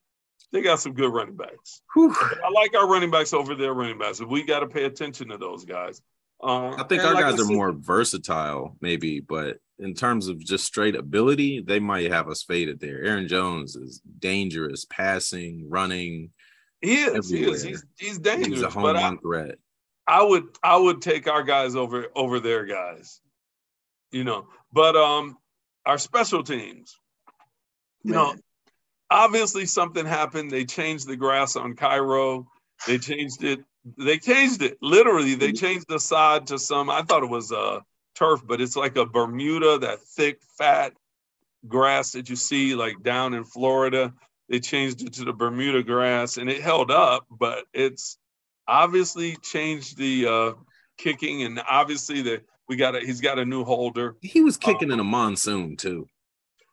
they 0.52 0.62
got 0.62 0.80
some 0.80 0.94
good 0.94 1.12
running 1.12 1.36
backs. 1.36 1.82
I 1.96 2.50
like 2.52 2.74
our 2.74 2.88
running 2.88 3.10
backs 3.10 3.32
over 3.32 3.54
their 3.54 3.72
running 3.72 3.98
backs. 3.98 4.20
We 4.20 4.42
got 4.42 4.60
to 4.60 4.66
pay 4.66 4.84
attention 4.84 5.28
to 5.28 5.38
those 5.38 5.64
guys. 5.64 6.02
Um, 6.42 6.74
I 6.78 6.84
think 6.84 7.02
our 7.02 7.14
like 7.14 7.24
guys 7.24 7.40
are 7.40 7.52
more 7.52 7.72
versatile, 7.72 8.76
maybe, 8.80 9.20
but 9.20 9.58
in 9.78 9.94
terms 9.94 10.28
of 10.28 10.38
just 10.38 10.64
straight 10.64 10.94
ability, 10.94 11.60
they 11.60 11.80
might 11.80 12.10
have 12.10 12.28
us 12.28 12.42
faded 12.42 12.80
there. 12.80 13.02
Aaron 13.04 13.28
Jones 13.28 13.76
is 13.76 14.00
dangerous, 14.18 14.86
passing, 14.86 15.68
running. 15.68 16.30
He 16.80 17.02
is. 17.02 17.28
He 17.28 17.44
is. 17.44 17.62
He's, 17.62 17.84
he's 17.98 18.18
dangerous. 18.18 18.48
He's 18.48 18.62
a 18.62 18.70
home 18.70 18.94
run 18.94 19.18
threat. 19.18 19.56
I 20.06 20.22
would 20.22 20.44
I 20.62 20.76
would 20.76 21.02
take 21.02 21.28
our 21.28 21.42
guys 21.42 21.76
over 21.76 22.06
over 22.16 22.40
their 22.40 22.64
guys. 22.64 23.20
You 24.10 24.24
know, 24.24 24.46
but 24.72 24.96
um 24.96 25.36
our 25.86 25.98
special 25.98 26.42
teams, 26.42 26.98
you 28.02 28.14
Man. 28.14 28.18
know, 28.18 28.34
obviously 29.10 29.66
something 29.66 30.04
happened. 30.04 30.50
They 30.50 30.64
changed 30.64 31.06
the 31.06 31.16
grass 31.16 31.54
on 31.54 31.76
Cairo. 31.76 32.48
They 32.86 32.98
changed 32.98 33.44
it. 33.44 33.60
They 33.98 34.18
changed 34.18 34.62
it. 34.62 34.78
Literally, 34.82 35.34
they 35.34 35.48
mm-hmm. 35.48 35.56
changed 35.56 35.86
the 35.88 35.98
sod 35.98 36.48
to 36.48 36.58
some. 36.58 36.90
I 36.90 37.02
thought 37.02 37.22
it 37.22 37.30
was 37.30 37.50
a 37.50 37.58
uh, 37.58 37.80
turf, 38.14 38.40
but 38.46 38.60
it's 38.60 38.76
like 38.76 38.96
a 38.96 39.06
Bermuda, 39.06 39.78
that 39.78 40.00
thick, 40.02 40.40
fat 40.58 40.92
grass 41.66 42.12
that 42.12 42.28
you 42.28 42.36
see 42.36 42.74
like 42.74 43.02
down 43.02 43.34
in 43.34 43.44
Florida. 43.44 44.12
They 44.48 44.60
changed 44.60 45.02
it 45.02 45.14
to 45.14 45.24
the 45.24 45.32
Bermuda 45.32 45.82
grass, 45.82 46.36
and 46.36 46.50
it 46.50 46.60
held 46.60 46.90
up, 46.90 47.24
but 47.30 47.64
it's 47.72 48.18
obviously 48.66 49.36
changed 49.36 49.96
the 49.96 50.26
uh, 50.26 50.52
kicking, 50.98 51.42
and 51.42 51.60
obviously 51.68 52.22
the 52.22 52.42
we 52.68 52.76
got 52.76 52.94
a 52.94 53.00
he's 53.00 53.20
got 53.20 53.38
a 53.38 53.44
new 53.44 53.64
holder. 53.64 54.16
He 54.22 54.40
was 54.40 54.56
kicking 54.56 54.88
um, 54.88 54.94
in 54.94 55.00
a 55.00 55.04
monsoon 55.04 55.76
too. 55.76 56.08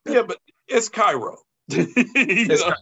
Yeah, 0.05 0.23
but 0.23 0.37
it's 0.67 0.89
Cairo. 0.89 1.37
it's, 1.69 2.61
know, 2.61 2.73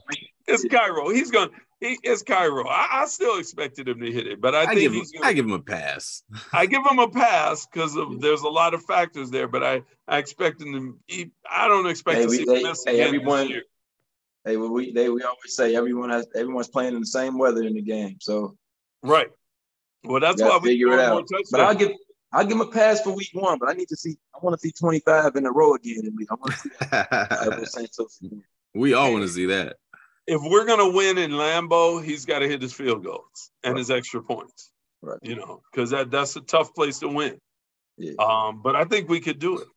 it's 0.48 0.66
Cairo. 0.66 1.10
He's 1.10 1.32
going. 1.32 1.50
He, 1.86 2.00
it's 2.02 2.24
Cairo. 2.24 2.68
I, 2.68 3.02
I, 3.02 3.06
still 3.06 3.38
expected 3.38 3.88
him 3.88 4.00
to 4.00 4.12
hit 4.12 4.26
it, 4.26 4.42
but 4.42 4.56
I, 4.56 4.64
I 4.64 4.66
think 4.68 4.80
give 4.80 4.94
he's. 4.94 5.14
Him, 5.14 5.22
gonna, 5.22 5.30
I 5.30 5.34
give 5.34 5.46
him 5.46 5.52
a 5.52 5.60
pass. 5.60 6.24
I 6.52 6.66
give 6.66 6.82
him 6.84 6.98
a 6.98 7.08
pass 7.08 7.68
because 7.68 7.96
there's 8.20 8.42
a 8.42 8.50
lot 8.50 8.74
of 8.74 8.84
factors 8.84 9.30
there, 9.30 9.48
but 9.48 9.64
I 9.64 9.84
I 10.08 10.18
expect 10.18 10.62
him 10.62 10.74
to. 10.74 11.00
He, 11.06 11.32
I 11.50 11.68
don't 11.68 11.88
expect 11.88 12.18
hey, 12.18 12.26
to 12.26 12.32
see 12.32 12.46
they, 12.46 12.64
miss 12.64 12.84
hey, 12.86 13.02
everyone. 13.02 13.50
Hey, 14.46 14.58
we 14.58 14.94
they 14.94 15.10
we 15.10 15.22
always 15.22 15.56
say 15.56 15.76
everyone 15.76 16.10
has 16.10 16.28
everyone's 16.36 16.70
playing 16.70 16.96
in 16.96 17.02
the 17.02 17.06
same 17.06 17.38
weather 17.38 17.62
in 17.62 17.76
the 17.76 17.82
game, 17.82 18.18
so. 18.20 18.56
Right. 19.04 19.30
Well, 20.04 20.20
that's 20.20 20.42
why 20.42 20.58
we 20.62 20.70
figure 20.70 20.94
it 20.94 21.00
out. 21.00 21.28
But 21.52 21.62
I'll 21.62 21.76
give 21.76 21.92
I'll 22.34 22.46
give 22.46 22.54
him 22.54 22.62
a 22.62 22.72
pass 22.72 23.02
for 23.02 23.12
week 23.12 23.30
one, 23.34 23.60
but 23.60 23.70
I 23.70 23.74
need 23.74 23.90
to 23.90 23.96
see. 23.96 24.18
I 24.34 24.40
want 24.42 24.60
to 24.60 24.60
see 24.60 24.72
25 24.72 25.36
in 25.36 25.46
a 25.46 25.52
row 25.52 25.76
again. 25.76 26.02
I 26.32 26.34
want 26.34 26.54
to 26.54 27.66
see. 27.68 28.30
We 28.76 28.94
all 28.94 29.14
want 29.14 29.24
to 29.24 29.30
see 29.30 29.46
that. 29.46 29.78
If 30.28 30.42
we're 30.42 30.66
gonna 30.66 30.90
win 30.90 31.18
in 31.18 31.32
Lambeau, 31.32 32.04
he's 32.04 32.26
got 32.26 32.40
to 32.40 32.48
hit 32.48 32.62
his 32.62 32.74
field 32.74 33.04
goals 33.04 33.52
and 33.64 33.74
right. 33.74 33.80
his 33.80 33.92
extra 33.92 34.22
points. 34.22 34.72
Right. 35.02 35.20
You 35.22 35.36
know, 35.36 35.62
because 35.72 35.92
that 35.92 36.10
that's 36.10 36.36
a 36.36 36.42
tough 36.42 36.74
place 36.74 37.00
to 37.00 37.08
win. 37.08 37.38
Yeah. 37.98 38.14
Um, 38.20 38.62
but 38.64 38.76
I 38.76 38.86
think 38.86 39.08
we 39.08 39.20
could 39.20 39.40
do 39.40 39.60
it. 39.60 39.68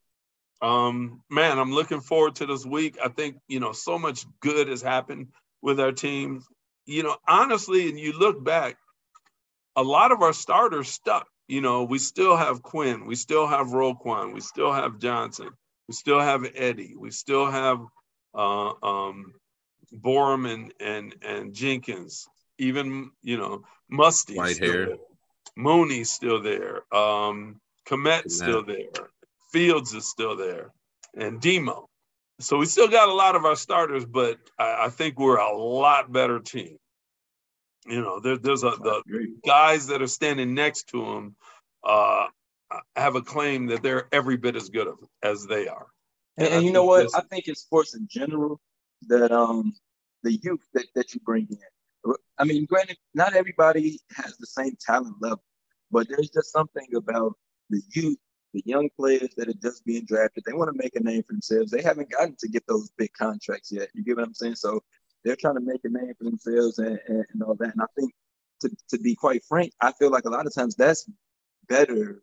Um, 0.61 1.23
man, 1.31 1.59
I'm 1.59 1.73
looking 1.73 2.01
forward 2.01 2.37
to 2.37 2.47
this 2.47 2.65
week. 2.65 2.97
I 3.03 3.09
think 3.09 3.37
you 3.47 3.61
know 3.61 3.73
so 3.73 3.99
much 3.99 4.25
good 4.41 4.69
has 4.69 4.83
happened 4.83 5.29
with 5.63 5.81
our 5.81 5.93
team. 5.93 6.43
you 6.87 7.03
know, 7.03 7.17
honestly, 7.27 7.89
and 7.91 8.01
you 8.01 8.19
look 8.19 8.43
back, 8.43 8.77
a 9.77 9.83
lot 9.83 10.13
of 10.13 10.23
our 10.23 10.33
starters 10.33 10.89
stuck. 10.89 11.27
You 11.47 11.61
know, 11.63 11.85
we 11.85 11.99
still 11.99 12.37
have 12.37 12.63
Quinn, 12.63 13.07
we 13.07 13.15
still 13.15 13.47
have 13.47 13.69
Roquan, 13.69 14.35
we 14.35 14.41
still 14.41 14.73
have 14.73 14.99
Johnson, 14.99 15.49
we 15.89 15.95
still 15.95 16.21
have 16.21 16.47
Eddie, 16.55 16.95
we 16.99 17.11
still 17.11 17.51
have 17.51 17.81
uh, 18.35 18.73
um, 18.83 19.33
Borom 19.93 20.53
and 20.53 20.73
and 20.81 21.15
and 21.23 21.55
Jenkins, 21.55 22.29
even 22.59 23.11
you 23.23 23.37
know 23.37 23.65
Musty, 23.91 24.37
white 24.37 24.59
hair, 24.59 24.87
there. 24.87 24.97
Mooney's 25.57 26.11
still 26.11 26.43
there, 26.43 26.83
um, 26.95 27.61
Kmet's 27.87 28.37
still 28.37 28.65
there, 28.65 29.11
Fields 29.53 29.95
is 29.95 30.09
still 30.09 30.37
there, 30.37 30.71
and 31.17 31.41
Demo. 31.41 31.89
So 32.41 32.59
we 32.59 32.67
still 32.67 32.89
got 32.89 33.09
a 33.09 33.15
lot 33.15 33.35
of 33.35 33.45
our 33.45 33.57
starters, 33.57 34.05
but 34.05 34.39
I, 34.59 34.87
I 34.87 34.89
think 34.91 35.19
we're 35.19 35.39
a 35.39 35.57
lot 35.57 36.13
better 36.13 36.39
team. 36.39 36.77
You 37.87 38.03
know, 38.03 38.21
there, 38.21 38.37
there's 38.37 38.63
a 38.63 38.71
the 38.71 39.03
guys 39.47 39.87
that 39.89 40.03
are 40.03 40.07
standing 40.07 40.55
next 40.55 40.89
to 40.91 41.05
them 41.05 41.37
uh, 41.83 42.27
have 42.95 43.17
a 43.17 43.23
claim 43.23 43.67
that 43.67 43.83
they're 43.83 44.09
every 44.13 44.37
bit 44.37 44.57
as 44.57 44.69
good 44.69 44.89
as 45.23 45.47
they 45.47 45.69
are. 45.69 45.87
And, 46.37 46.49
and 46.49 46.65
you 46.65 46.73
know 46.73 46.85
what? 46.85 47.09
I 47.15 47.23
think 47.23 47.49
in 47.49 47.55
sports 47.55 47.95
in 47.95 48.07
general, 48.09 48.61
that 49.07 49.33
um 49.33 49.75
the 50.23 50.33
youth 50.33 50.67
that, 50.75 50.87
that 50.95 51.15
you 51.15 51.21
bring 51.21 51.47
in. 51.51 52.15
I 52.39 52.45
mean, 52.45 52.65
granted, 52.67 52.97
not 53.15 53.35
everybody 53.35 54.01
has 54.17 54.37
the 54.37 54.47
same 54.47 54.77
talent 54.81 55.17
level, 55.21 55.43
but 55.91 56.09
there's 56.09 56.31
just 56.31 56.53
something 56.53 56.87
about 56.95 57.35
the 57.71 57.83
youth, 57.95 58.19
the 58.55 58.63
young 58.65 58.89
players 58.99 59.31
that 59.37 59.49
are 59.49 59.61
just 59.63 59.85
being 59.85 60.05
drafted. 60.07 60.45
They 60.47 60.53
want 60.53 60.73
to 60.73 60.83
make 60.83 60.97
a 60.97 61.01
name 61.01 61.23
for 61.23 61.35
themselves. 61.35 61.71
They 61.71 61.83
haven't 61.83 62.11
gotten 62.11 62.37
to 62.41 62.49
get 62.49 62.67
those 62.67 62.91
big 62.97 63.13
contracts 63.13 63.71
yet. 63.71 63.89
You 63.95 64.05
get 64.05 64.17
what 64.17 64.27
I'm 64.27 64.35
saying? 64.35 64.57
So 64.57 64.81
they're 65.25 65.37
trying 65.37 65.57
to 65.57 65.61
make 65.61 65.85
a 65.85 65.89
name 65.89 66.13
for 66.17 66.25
themselves 66.25 66.79
and, 66.79 66.99
and, 67.09 67.25
and 67.33 67.43
all 67.43 67.55
that. 67.57 67.73
And 67.73 67.83
I 67.83 67.87
think, 67.99 68.13
to, 68.61 68.71
to 68.91 68.99
be 68.99 69.15
quite 69.15 69.45
frank, 69.49 69.73
I 69.81 69.93
feel 69.93 70.11
like 70.11 70.25
a 70.25 70.31
lot 70.31 70.47
of 70.47 70.55
times 70.55 70.75
that's 70.75 71.09
better 71.69 72.23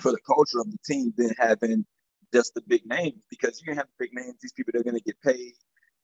for 0.00 0.12
the 0.12 0.20
culture 0.26 0.60
of 0.60 0.70
the 0.70 0.78
team 0.86 1.12
than 1.16 1.34
having 1.38 1.84
just 2.32 2.54
the 2.54 2.62
big 2.62 2.86
names 2.86 3.24
because 3.28 3.60
you 3.60 3.66
can 3.66 3.76
have 3.76 3.88
big 3.98 4.10
names. 4.12 4.36
These 4.40 4.52
people 4.52 4.78
are 4.78 4.84
going 4.84 4.96
to 4.96 5.02
get 5.02 5.20
paid 5.20 5.52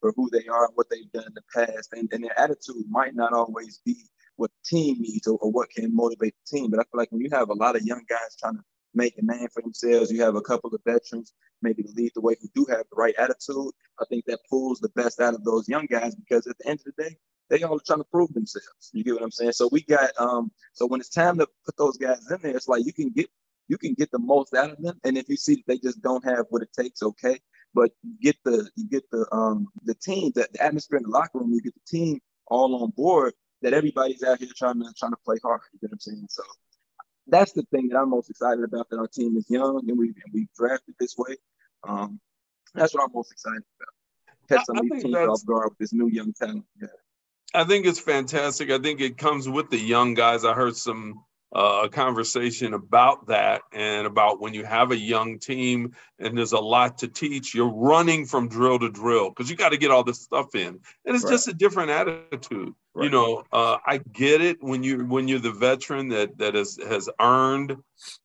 for 0.01 0.13
who 0.17 0.29
they 0.31 0.47
are 0.47 0.67
and 0.67 0.75
what 0.75 0.89
they've 0.91 1.11
done 1.13 1.27
in 1.27 1.35
the 1.35 1.43
past, 1.55 1.91
and, 1.93 2.09
and 2.13 2.25
their 2.25 2.39
attitude 2.39 2.85
might 2.89 3.15
not 3.15 3.33
always 3.33 3.81
be 3.85 3.97
what 4.37 4.51
the 4.51 4.77
team 4.77 4.97
needs 5.01 5.27
or, 5.27 5.39
or, 5.39 5.51
what 5.51 5.71
can 5.71 5.95
motivate 5.95 6.35
the 6.45 6.59
team. 6.59 6.71
But 6.71 6.81
I 6.81 6.83
feel 6.83 6.99
like 6.99 7.11
when 7.11 7.23
you 7.23 7.31
have 7.33 7.49
a 7.49 7.55
lot 7.55 7.77
of 7.77 7.83
young 7.83 8.03
guys 8.09 8.37
trying 8.39 8.57
to 8.57 8.63
make 8.95 9.17
a 9.19 9.23
name 9.25 9.49
for 9.53 9.63
themselves, 9.63 10.11
you 10.11 10.23
have 10.23 10.37
a 10.37 10.43
couple 10.43 10.75
of 10.75 10.81
veterans 10.85 11.33
maybe 11.63 11.85
lead 11.95 12.13
the 12.15 12.21
way 12.21 12.37
who 12.41 12.49
do 12.55 12.67
have 12.71 12.85
the 12.91 12.97
right 12.97 13.15
attitude. 13.19 13.73
I 14.01 14.05
think 14.09 14.25
that 14.27 14.41
pulls 14.49 14.79
the 14.79 14.91
best 14.91 15.21
out 15.21 15.35
of 15.35 15.45
those 15.45 15.69
young 15.69 15.87
guys 15.87 16.15
because 16.15 16.47
at 16.47 16.59
the 16.59 16.69
end 16.69 16.81
of 16.81 16.93
the 16.97 17.05
day, 17.05 17.17
they 17.49 17.63
all 17.63 17.77
are 17.77 17.87
trying 17.87 18.01
to 18.01 18.05
prove 18.05 18.33
themselves. 18.35 18.91
You 18.93 19.05
get 19.05 19.15
what 19.15 19.23
I'm 19.23 19.31
saying? 19.31 19.53
So 19.53 19.69
we 19.71 19.83
got 19.83 20.11
um 20.19 20.51
so 20.73 20.87
when 20.87 21.01
it's 21.01 21.09
time 21.09 21.39
to 21.39 21.47
put 21.65 21.77
those 21.77 21.97
guys 21.97 22.19
in 22.31 22.39
there, 22.43 22.57
it's 22.57 22.69
like 22.69 22.85
you 22.85 22.93
can 22.93 23.11
get 23.11 23.29
you 23.69 23.79
can 23.79 23.95
get 23.95 24.11
the 24.11 24.19
most 24.19 24.55
out 24.55 24.71
of 24.71 24.83
them. 24.83 24.99
And 25.05 25.17
if 25.17 25.29
you 25.29 25.37
see 25.37 25.57
that 25.57 25.65
they 25.67 25.79
just 25.79 26.03
don't 26.03 26.25
have 26.25 26.47
what 26.51 26.63
it 26.63 26.73
takes, 26.73 27.03
okay. 27.03 27.39
But 27.77 27.91
you 28.03 28.17
get 28.23 28.37
the 28.43 28.71
you 28.75 28.89
get 28.89 29.05
the 29.11 29.27
um 29.33 29.69
the 29.85 29.95
team, 29.95 30.33
that 30.35 30.51
the 30.55 30.63
atmosphere 30.63 30.97
in 30.97 31.03
the 31.03 31.11
locker 31.11 31.39
room, 31.39 31.53
you 31.53 31.61
get 31.61 31.75
the 31.75 31.99
team 31.99 32.21
all 32.47 32.83
on 32.83 32.91
board 32.91 33.35
that 33.61 33.75
everybody's 33.75 34.23
out 34.23 34.39
here 34.39 34.49
trying 34.57 34.81
to 34.81 34.91
trying 34.99 35.13
to 35.13 35.19
play 35.27 35.37
hard. 35.45 35.61
You 35.73 35.81
get 35.81 35.91
what 35.91 35.97
I'm 35.97 36.01
saying? 36.01 36.27
So 36.31 36.43
that's 37.27 37.53
the 37.53 37.65
thing 37.73 37.89
that 37.89 37.99
I'm 37.99 38.09
most 38.09 38.31
excited 38.31 38.65
about. 38.65 38.89
That 38.89 38.99
our 38.99 39.09
team 39.09 39.37
is 39.37 39.45
young 39.51 39.83
and 39.87 39.99
we 39.99 40.07
and 40.07 40.33
we 40.33 40.49
drafted 40.57 40.95
this 40.99 41.17
way. 41.19 41.37
Um, 41.87 42.19
that's 42.75 42.95
what 42.95 43.05
I'm 43.05 43.11
most 43.15 43.31
excited 43.31 43.63
about. 43.79 44.49
Catch 44.49 44.67
some 44.67 44.79
of 44.79 44.83
these 44.91 45.03
teams 45.03 45.17
off 45.17 45.45
guard 45.45 45.69
with 45.69 45.79
this 45.79 45.93
new 45.93 46.09
young 46.09 46.33
talent. 46.33 46.65
Yeah. 46.81 46.89
I 47.55 47.65
think 47.65 47.85
it's 47.85 48.01
fantastic. 48.01 48.71
I 48.71 48.79
think 48.79 49.03
it 49.03 49.19
comes 49.19 49.49
with 49.49 49.69
the 49.69 49.79
young 49.79 50.15
guys. 50.15 50.47
I 50.47 50.55
heard 50.55 50.77
some 50.77 51.25
uh, 51.55 51.83
a 51.85 51.89
conversation 51.89 52.75
about 52.75 53.29
that 53.29 53.63
and 53.73 54.07
about 54.07 54.41
when 54.41 54.53
you 54.53 54.65
have 54.65 54.91
a 54.91 54.97
young 54.97 55.39
team 55.39 55.95
and 56.19 56.37
there's 56.37 56.53
a 56.53 56.59
lot 56.59 56.99
to 56.99 57.09
teach, 57.09 57.55
you're 57.55 57.73
running 57.73 58.27
from 58.27 58.49
drill 58.49 58.79
to 58.79 58.91
drill 58.91 59.31
because 59.31 59.49
you 59.49 59.57
got 59.57 59.71
to 59.71 59.77
get 59.77 59.91
all 59.91 60.03
this 60.03 60.21
stuff 60.21 60.55
in, 60.55 60.81
and 61.05 61.15
it's 61.15 61.25
right. 61.25 61.31
just 61.31 61.49
a 61.49 61.53
different 61.53 61.91
attitude. 61.91 62.75
Right. 62.95 63.05
You 63.05 63.11
know, 63.11 63.45
uh, 63.53 63.79
I 63.87 63.99
get 63.99 64.41
it 64.41 64.63
when 64.63 64.83
you 64.83 65.05
when 65.05 65.29
you're 65.29 65.39
the 65.39 65.53
veteran 65.53 66.09
that 66.09 66.39
that 66.39 66.55
has 66.55 66.79
has 66.89 67.09
earned 67.21 67.77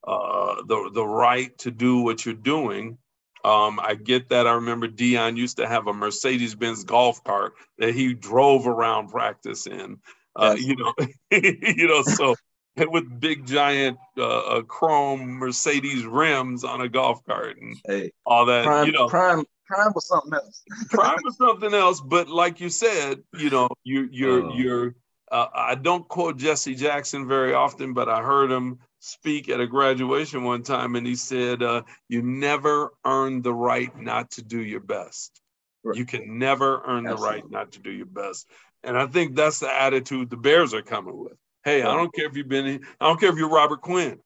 uh, 0.06 0.62
the 0.66 0.90
the 0.92 1.06
right 1.06 1.56
to 1.58 1.70
do 1.70 2.00
what 2.00 2.24
you're 2.24 2.34
doing. 2.34 2.98
Um, 3.44 3.80
I 3.80 3.94
get 3.96 4.28
that. 4.28 4.46
I 4.46 4.52
remember 4.52 4.88
Deion 4.88 5.36
used 5.36 5.56
to 5.56 5.66
have 5.66 5.88
a 5.88 5.92
Mercedes 5.92 6.54
Benz 6.54 6.84
golf 6.84 7.22
cart 7.24 7.54
that 7.78 7.94
he 7.94 8.14
drove 8.14 8.66
around 8.66 9.08
practice 9.08 9.66
in. 9.66 9.98
Uh, 10.34 10.56
you 10.58 10.76
know, 10.76 10.94
you 11.30 11.88
know, 11.88 12.02
so 12.02 12.34
with 12.90 13.20
big 13.20 13.46
giant 13.46 13.98
uh, 14.16 14.22
uh, 14.22 14.62
chrome 14.62 15.32
Mercedes 15.32 16.04
rims 16.04 16.64
on 16.64 16.80
a 16.80 16.88
golf 16.88 17.24
cart 17.24 17.58
and 17.60 17.76
hey, 17.86 18.12
all 18.24 18.46
that. 18.46 18.64
Prime, 18.64 18.86
you 18.86 18.92
know, 18.92 19.08
prime, 19.08 19.44
prime 19.66 19.92
was 19.94 20.06
something 20.06 20.32
else. 20.32 20.62
prime 20.90 21.18
was 21.22 21.36
something 21.36 21.74
else. 21.74 22.00
But 22.00 22.28
like 22.28 22.60
you 22.60 22.70
said, 22.70 23.22
you 23.36 23.50
know, 23.50 23.68
you 23.84 24.08
you're 24.10 24.50
uh, 24.50 24.54
you're. 24.54 24.94
Uh, 25.30 25.48
I 25.54 25.74
don't 25.76 26.06
quote 26.08 26.36
Jesse 26.36 26.74
Jackson 26.74 27.26
very 27.26 27.54
often, 27.54 27.94
but 27.94 28.06
I 28.06 28.20
heard 28.22 28.50
him 28.50 28.80
speak 28.98 29.48
at 29.48 29.60
a 29.60 29.66
graduation 29.66 30.44
one 30.44 30.62
time, 30.62 30.94
and 30.94 31.06
he 31.06 31.14
said, 31.14 31.62
uh, 31.62 31.82
"You 32.08 32.22
never 32.22 32.92
earn 33.04 33.42
the 33.42 33.54
right 33.54 33.98
not 33.98 34.30
to 34.32 34.42
do 34.42 34.62
your 34.62 34.80
best. 34.80 35.40
Right. 35.84 35.96
You 35.96 36.04
can 36.04 36.38
never 36.38 36.82
earn 36.86 37.06
Absolutely. 37.06 37.16
the 37.16 37.22
right 37.22 37.50
not 37.50 37.72
to 37.72 37.80
do 37.80 37.90
your 37.90 38.06
best." 38.06 38.46
And 38.84 38.98
I 38.98 39.06
think 39.06 39.36
that's 39.36 39.60
the 39.60 39.72
attitude 39.72 40.28
the 40.28 40.36
Bears 40.36 40.74
are 40.74 40.82
coming 40.82 41.16
with. 41.16 41.36
Hey, 41.64 41.82
I 41.82 41.94
don't 41.94 42.12
care 42.14 42.26
if 42.26 42.36
you've 42.36 42.48
been 42.48 42.66
in, 42.66 42.80
I 43.00 43.06
don't 43.06 43.20
care 43.20 43.30
if 43.30 43.36
you're 43.36 43.48
Robert 43.48 43.82
Quinn. 43.82 44.18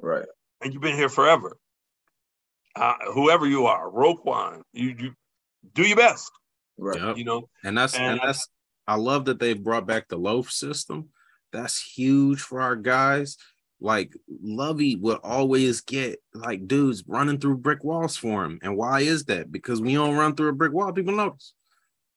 Right. 0.00 0.26
And 0.60 0.72
you've 0.72 0.82
been 0.82 0.96
here 0.96 1.08
forever. 1.08 1.56
Uh, 2.76 2.94
whoever 3.12 3.46
you 3.46 3.66
are, 3.66 3.90
Roquan, 3.90 4.62
you, 4.72 4.94
you 4.98 5.14
do 5.74 5.82
your 5.82 5.96
best. 5.96 6.30
Right. 6.76 7.00
Yep. 7.00 7.18
You 7.18 7.24
know, 7.24 7.48
and 7.62 7.76
that's 7.76 7.94
and, 7.94 8.04
and 8.04 8.20
that's 8.22 8.48
I 8.86 8.96
love 8.96 9.26
that 9.26 9.38
they've 9.38 9.62
brought 9.62 9.86
back 9.86 10.08
the 10.08 10.16
loaf 10.16 10.50
system. 10.50 11.10
That's 11.52 11.80
huge 11.80 12.40
for 12.40 12.60
our 12.60 12.76
guys. 12.76 13.36
Like 13.80 14.14
Lovie 14.28 14.96
would 14.96 15.18
always 15.22 15.80
get 15.82 16.20
like 16.32 16.66
dudes 16.66 17.04
running 17.06 17.38
through 17.38 17.58
brick 17.58 17.84
walls 17.84 18.16
for 18.16 18.44
him. 18.44 18.58
And 18.62 18.76
why 18.76 19.00
is 19.00 19.26
that? 19.26 19.52
Because 19.52 19.80
we 19.80 19.94
don't 19.94 20.16
run 20.16 20.34
through 20.34 20.48
a 20.48 20.54
brick 20.54 20.72
wall, 20.72 20.92
people 20.92 21.14
notice. 21.14 21.52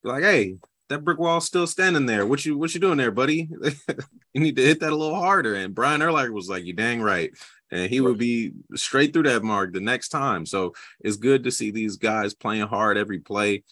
Like, 0.03 0.23
hey, 0.23 0.57
that 0.89 1.03
brick 1.03 1.19
wall's 1.19 1.45
still 1.45 1.67
standing 1.67 2.05
there. 2.05 2.25
What 2.25 2.45
you 2.45 2.57
what 2.57 2.73
you 2.73 2.79
doing 2.79 2.97
there, 2.97 3.11
buddy? 3.11 3.49
you 4.33 4.41
need 4.41 4.55
to 4.55 4.65
hit 4.65 4.79
that 4.79 4.93
a 4.93 4.95
little 4.95 5.19
harder. 5.19 5.55
And 5.55 5.75
Brian 5.75 6.01
Urlacher 6.01 6.31
was 6.31 6.49
like, 6.49 6.63
"You 6.65 6.73
dang 6.73 7.01
right," 7.01 7.31
and 7.71 7.89
he 7.89 8.01
would 8.01 8.17
be 8.17 8.53
straight 8.75 9.13
through 9.13 9.23
that 9.23 9.43
mark 9.43 9.73
the 9.73 9.81
next 9.81 10.09
time. 10.09 10.45
So 10.45 10.73
it's 11.01 11.17
good 11.17 11.43
to 11.43 11.51
see 11.51 11.71
these 11.71 11.97
guys 11.97 12.33
playing 12.33 12.67
hard 12.67 12.97
every 12.97 13.19
play. 13.19 13.63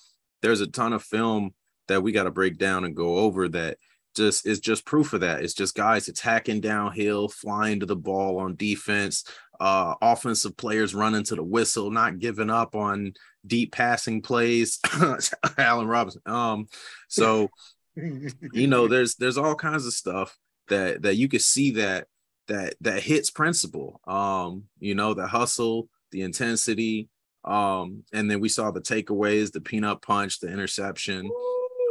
There's 0.41 0.61
a 0.61 0.67
ton 0.67 0.93
of 0.93 1.03
film 1.03 1.53
that 1.87 2.03
we 2.03 2.11
got 2.11 2.23
to 2.23 2.31
break 2.31 2.57
down 2.57 2.83
and 2.83 2.95
go 2.95 3.17
over 3.17 3.47
that 3.49 3.77
just 4.15 4.47
is 4.47 4.59
just 4.59 4.85
proof 4.85 5.13
of 5.13 5.21
that. 5.21 5.43
It's 5.43 5.53
just 5.53 5.75
guys 5.75 6.07
attacking 6.07 6.61
downhill, 6.61 7.27
flying 7.27 7.81
to 7.81 7.85
the 7.85 7.95
ball 7.95 8.39
on 8.39 8.55
defense, 8.55 9.25
uh, 9.59 9.95
offensive 10.01 10.57
players 10.57 10.95
running 10.95 11.23
to 11.25 11.35
the 11.35 11.43
whistle, 11.43 11.91
not 11.91 12.19
giving 12.19 12.49
up 12.49 12.75
on 12.75 13.13
deep 13.45 13.71
passing 13.71 14.21
plays. 14.21 14.79
Allen 15.57 15.87
Robinson. 15.87 16.21
Um, 16.25 16.67
so 17.07 17.49
you 17.95 18.67
know, 18.67 18.87
there's 18.87 19.15
there's 19.15 19.37
all 19.37 19.55
kinds 19.55 19.85
of 19.85 19.93
stuff 19.93 20.37
that 20.67 21.03
that 21.03 21.15
you 21.15 21.27
can 21.27 21.39
see 21.39 21.71
that 21.71 22.07
that 22.47 22.75
that 22.81 23.01
hits 23.01 23.31
principle. 23.31 24.01
Um, 24.07 24.63
you 24.79 24.95
know, 24.95 25.13
the 25.13 25.27
hustle, 25.27 25.89
the 26.11 26.21
intensity, 26.21 27.09
um, 27.43 28.03
and 28.13 28.29
then 28.29 28.39
we 28.39 28.49
saw 28.49 28.71
the 28.71 28.81
takeaways, 28.81 29.51
the 29.51 29.61
peanut 29.61 30.01
punch, 30.01 30.39
the 30.39 30.51
interception. 30.51 31.29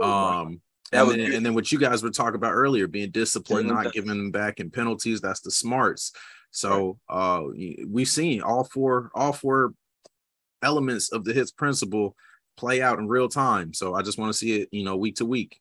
Um, 0.03 0.61
and 0.93 1.11
then, 1.11 1.21
and 1.21 1.47
then 1.47 1.55
what 1.55 1.73
you 1.73 1.79
guys 1.79 2.03
were 2.03 2.11
talking 2.11 2.37
about 2.37 2.53
earlier, 2.53 2.87
being 2.87 3.11
disciplined, 3.11 3.69
not 3.69 3.93
giving 3.93 4.09
them 4.09 4.31
back 4.31 4.61
in 4.61 4.71
penalties. 4.71 5.21
That's 5.21 5.41
the 5.41 5.51
smarts. 5.51 6.13
So 6.51 6.99
uh, 7.09 7.43
we've 7.87 8.09
seen 8.09 8.43
all 8.43 8.65
four 8.65 9.11
all 9.15 9.33
four 9.33 9.75
elements 10.65 11.13
of 11.13 11.25
the 11.25 11.33
hits 11.33 11.53
principle 11.53 12.17
play 12.57 12.83
out 12.83 12.99
in 12.99 13.09
real 13.09 13.29
time. 13.29 13.75
So 13.75 13.95
I 13.95 14.03
just 14.03 14.19
want 14.19 14.33
to 14.33 14.39
see 14.39 14.61
it, 14.61 14.69
you 14.73 14.85
know, 14.85 14.97
week 14.97 15.17
to 15.17 15.27
week. 15.27 15.61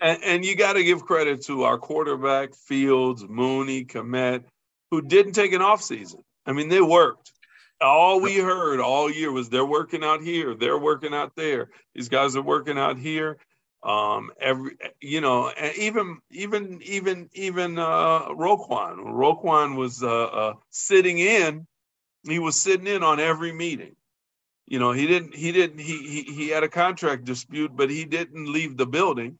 And, 0.00 0.22
and 0.22 0.44
you 0.44 0.56
got 0.56 0.74
to 0.74 0.84
give 0.84 1.04
credit 1.04 1.44
to 1.46 1.64
our 1.64 1.78
quarterback, 1.78 2.54
Fields, 2.54 3.24
Mooney, 3.28 3.84
Kmet, 3.84 4.44
who 4.90 5.02
didn't 5.02 5.32
take 5.32 5.52
an 5.52 5.62
off 5.62 5.82
season. 5.82 6.20
I 6.46 6.52
mean, 6.52 6.68
they 6.68 6.80
worked. 6.80 7.32
All 7.80 8.20
we 8.20 8.36
heard 8.36 8.80
all 8.80 9.10
year 9.10 9.30
was 9.30 9.48
they're 9.48 9.64
working 9.64 10.02
out 10.02 10.22
here, 10.22 10.54
they're 10.54 10.78
working 10.78 11.14
out 11.14 11.32
there. 11.36 11.70
These 11.94 12.08
guys 12.08 12.34
are 12.34 12.42
working 12.42 12.78
out 12.78 12.98
here 12.98 13.38
um 13.84 14.30
every 14.40 14.72
you 15.00 15.20
know 15.20 15.48
and 15.48 15.76
even 15.76 16.18
even 16.32 16.80
even 16.82 17.28
even 17.32 17.78
uh 17.78 18.26
Roquan 18.26 18.96
Roquan 18.98 19.76
was 19.76 20.02
uh, 20.02 20.24
uh 20.24 20.52
sitting 20.70 21.18
in 21.18 21.64
he 22.24 22.40
was 22.40 22.60
sitting 22.60 22.88
in 22.88 23.04
on 23.04 23.20
every 23.20 23.52
meeting 23.52 23.94
you 24.68 24.78
know 24.78 24.92
he 24.92 25.06
didn't 25.06 25.34
he 25.34 25.50
didn't 25.50 25.80
he 25.80 25.96
he, 25.98 26.22
he 26.22 26.48
had 26.48 26.62
a 26.62 26.68
contract 26.68 27.24
dispute 27.24 27.72
but 27.74 27.90
he 27.90 28.04
didn't 28.04 28.52
leave 28.52 28.76
the 28.76 28.86
building 28.86 29.38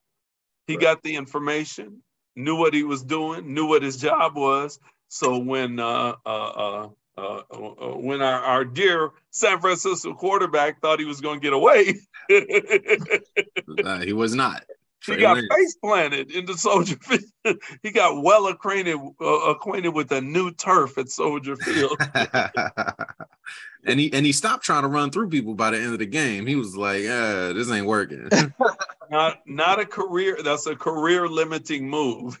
He 0.67 0.75
right. 0.75 0.81
got 0.81 1.03
the 1.03 1.15
information, 1.15 2.03
knew 2.35 2.55
what 2.55 2.75
he 2.75 2.83
was 2.83 3.03
doing, 3.03 3.55
knew 3.55 3.65
what 3.65 3.81
his 3.81 3.97
job 3.97 4.35
was. 4.35 4.79
So 5.07 5.39
when 5.39 5.79
uh, 5.79 6.13
uh, 6.23 6.29
uh, 6.29 6.89
uh, 7.17 7.41
uh 7.51 7.97
when 7.97 8.21
our, 8.21 8.39
our, 8.39 8.65
dear 8.65 9.09
San 9.31 9.59
Francisco 9.59 10.13
quarterback 10.13 10.79
thought 10.79 10.99
he 10.99 11.05
was 11.05 11.21
going 11.21 11.39
to 11.39 11.43
get 11.43 11.53
away, 11.53 11.95
uh, 13.83 13.99
he 14.01 14.13
was 14.13 14.35
not. 14.35 14.63
He 15.05 15.17
got 15.17 15.37
face 15.37 15.75
planted 15.75 16.31
into 16.31 16.57
Soldier 16.57 16.97
Field. 17.01 17.61
he 17.81 17.91
got 17.91 18.21
well 18.21 18.47
acquainted 18.47 18.97
uh, 19.21 19.25
acquainted 19.25 19.89
with 19.89 20.09
the 20.09 20.21
new 20.21 20.51
turf 20.51 20.97
at 20.97 21.09
Soldier 21.09 21.55
Field. 21.55 21.97
and 23.85 23.99
he 23.99 24.11
and 24.11 24.25
he 24.25 24.31
stopped 24.31 24.63
trying 24.63 24.83
to 24.83 24.89
run 24.89 25.09
through 25.09 25.29
people 25.29 25.55
by 25.55 25.71
the 25.71 25.77
end 25.77 25.93
of 25.93 25.99
the 25.99 26.05
game. 26.05 26.45
He 26.45 26.55
was 26.55 26.75
like, 26.75 27.05
uh, 27.05 27.53
"This 27.53 27.71
ain't 27.71 27.85
working." 27.85 28.29
not 29.11 29.39
not 29.45 29.79
a 29.79 29.85
career. 29.85 30.37
That's 30.43 30.67
a 30.67 30.75
career 30.75 31.27
limiting 31.27 31.89
move. 31.89 32.37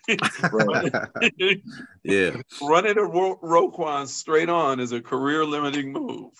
yeah, 2.03 2.41
running 2.61 2.97
a 2.97 3.03
Ro- 3.03 3.39
Roquan 3.41 4.07
straight 4.07 4.49
on 4.49 4.79
is 4.79 4.91
a 4.91 5.01
career 5.01 5.45
limiting 5.45 5.93
move. 5.93 6.33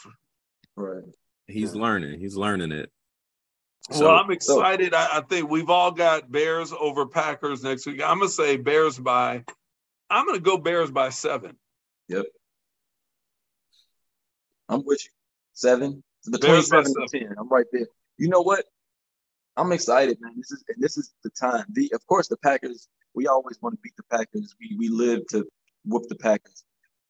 Right. 0.75 1.03
He's 1.47 1.73
yeah. 1.73 1.81
learning. 1.81 2.19
He's 2.19 2.35
learning 2.35 2.71
it. 2.73 2.91
So, 3.91 4.05
well, 4.05 4.17
I'm 4.17 4.29
excited. 4.31 4.91
So, 4.93 4.97
I, 4.97 5.17
I, 5.17 5.21
think 5.21 5.49
we've 5.49 5.69
all 5.69 5.91
got 5.91 6.31
Bears 6.31 6.71
over 6.77 7.07
Packers 7.07 7.63
next 7.63 7.85
week. 7.87 8.01
I'm 8.03 8.19
gonna 8.19 8.29
say 8.29 8.57
Bears 8.57 8.99
by. 8.99 9.43
I'm 10.09 10.25
gonna 10.25 10.39
go 10.39 10.57
Bears 10.57 10.91
by 10.91 11.09
seven. 11.09 11.57
Yep. 12.07 12.25
I'm 14.67 14.83
with 14.85 15.03
you. 15.03 15.11
Seven 15.53 16.03
between 16.29 16.61
seven 16.61 16.93
and 16.95 17.09
ten. 17.09 17.35
I'm 17.37 17.49
right 17.49 17.65
there. 17.71 17.87
You 18.17 18.29
know 18.29 18.41
what? 18.41 18.65
I'm 19.57 19.71
excited, 19.71 20.17
man. 20.21 20.33
This 20.37 20.51
is 20.51 20.63
and 20.67 20.81
this 20.81 20.97
is 20.97 21.13
the 21.23 21.31
time. 21.31 21.65
The 21.71 21.91
of 21.93 22.05
course 22.07 22.27
the 22.27 22.37
Packers. 22.37 22.87
We 23.15 23.27
always 23.27 23.59
want 23.61 23.73
to 23.75 23.79
beat 23.81 23.95
the 23.97 24.03
Packers. 24.15 24.55
We 24.59 24.75
we 24.77 24.89
live 24.89 25.25
to 25.31 25.47
whoop 25.85 26.03
the 26.09 26.15
Packers. 26.15 26.63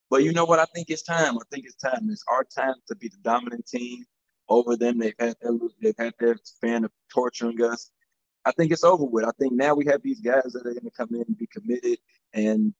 But 0.09 0.23
you 0.23 0.31
know 0.31 0.45
what? 0.45 0.59
I 0.59 0.65
think 0.73 0.89
it's 0.89 1.03
time. 1.03 1.37
I 1.37 1.41
think 1.51 1.65
it's 1.65 1.75
time. 1.75 2.07
It's 2.09 2.23
our 2.31 2.43
time 2.43 2.75
to 2.87 2.95
be 2.95 3.09
the 3.09 3.17
dominant 3.21 3.67
team 3.67 4.05
over 4.49 4.75
them. 4.75 4.99
They've 4.99 5.13
had 5.19 5.35
their 5.41 5.51
they've 5.81 5.97
had 5.97 6.13
their 6.19 6.37
span 6.43 6.85
of 6.85 6.91
torturing 7.13 7.61
us. 7.63 7.91
I 8.45 8.51
think 8.51 8.71
it's 8.71 8.83
over 8.83 9.05
with. 9.05 9.25
I 9.25 9.31
think 9.39 9.53
now 9.53 9.75
we 9.75 9.85
have 9.85 10.01
these 10.01 10.21
guys 10.21 10.53
that 10.53 10.65
are 10.65 10.73
going 10.73 10.83
to 10.83 10.91
come 10.91 11.09
in 11.11 11.23
and 11.27 11.37
be 11.37 11.47
committed, 11.47 11.99
and 12.33 12.73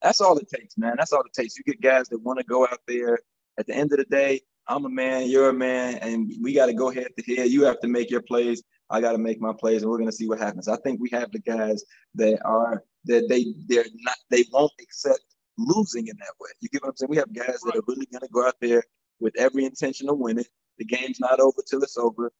that's 0.00 0.20
all 0.20 0.36
it 0.38 0.48
takes, 0.48 0.76
man. 0.76 0.94
That's 0.98 1.12
all 1.12 1.22
it 1.22 1.32
takes. 1.32 1.56
You 1.56 1.64
get 1.64 1.80
guys 1.80 2.08
that 2.08 2.22
want 2.22 2.38
to 2.38 2.44
go 2.44 2.64
out 2.66 2.80
there. 2.86 3.18
At 3.58 3.66
the 3.66 3.74
end 3.74 3.92
of 3.92 3.98
the 3.98 4.06
day, 4.06 4.40
I'm 4.66 4.86
a 4.86 4.88
man, 4.88 5.28
you're 5.28 5.50
a 5.50 5.54
man, 5.54 5.96
and 5.96 6.30
we 6.40 6.54
got 6.54 6.66
to 6.66 6.74
go 6.74 6.90
head 6.90 7.08
to 7.18 7.34
head. 7.36 7.50
You 7.50 7.64
have 7.64 7.80
to 7.80 7.88
make 7.88 8.10
your 8.10 8.22
plays. 8.22 8.62
I 8.90 9.00
got 9.00 9.12
to 9.12 9.18
make 9.18 9.40
my 9.40 9.52
plays, 9.52 9.82
and 9.82 9.90
we're 9.90 9.98
going 9.98 10.10
to 10.10 10.16
see 10.16 10.28
what 10.28 10.38
happens. 10.38 10.68
I 10.68 10.76
think 10.78 11.00
we 11.00 11.10
have 11.12 11.30
the 11.32 11.40
guys 11.40 11.84
that 12.14 12.40
are 12.44 12.82
that 13.06 13.28
they 13.28 13.46
they're 13.66 13.84
not 14.00 14.16
they 14.30 14.44
won't 14.52 14.72
accept 14.80 15.24
losing 15.58 16.06
in 16.06 16.16
that 16.18 16.34
way. 16.40 16.50
You 16.60 16.68
get 16.68 16.82
what 16.82 16.90
I'm 16.90 16.96
saying? 16.96 17.10
We 17.10 17.16
have 17.16 17.32
guys 17.32 17.60
that 17.64 17.76
are 17.76 17.82
really 17.86 18.06
going 18.06 18.22
to 18.22 18.28
go 18.32 18.46
out 18.46 18.56
there 18.60 18.82
with 19.20 19.34
every 19.38 19.64
intention 19.64 20.08
of 20.08 20.18
winning. 20.18 20.44
The 20.82 20.96
game's 20.96 21.20
not 21.20 21.38
over 21.38 21.62
till 21.64 21.80
it's 21.84 21.96
over, 21.96 22.32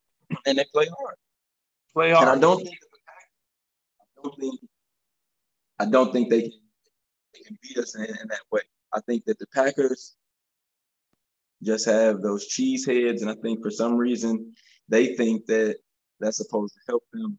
and 0.46 0.58
they 0.58 0.64
play 0.72 0.86
hard. 0.98 1.14
Play 1.92 2.10
hard. 2.10 2.26
And 2.26 2.38
I 2.38 2.40
don't 2.40 2.64
think 2.64 2.76
I 4.18 4.22
don't 4.22 4.40
think 4.40 4.60
I 5.78 5.84
don't 5.84 6.12
think 6.12 6.28
they 6.28 6.42
can 6.42 6.60
they 7.32 7.40
can 7.46 7.56
beat 7.62 7.78
us 7.78 7.94
in, 7.94 8.02
in 8.02 8.28
that 8.28 8.40
way. 8.50 8.62
I 8.92 9.00
think 9.02 9.24
that 9.26 9.38
the 9.38 9.46
Packers 9.54 10.16
just 11.62 11.86
have 11.86 12.20
those 12.20 12.48
cheese 12.48 12.84
heads, 12.84 13.22
and 13.22 13.30
I 13.30 13.36
think 13.36 13.62
for 13.62 13.70
some 13.70 13.96
reason 13.96 14.52
they 14.88 15.14
think 15.14 15.46
that 15.46 15.76
that's 16.18 16.38
supposed 16.38 16.74
to 16.74 16.80
help 16.88 17.04
them 17.12 17.38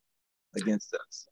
against 0.55 0.93
us. 0.93 1.27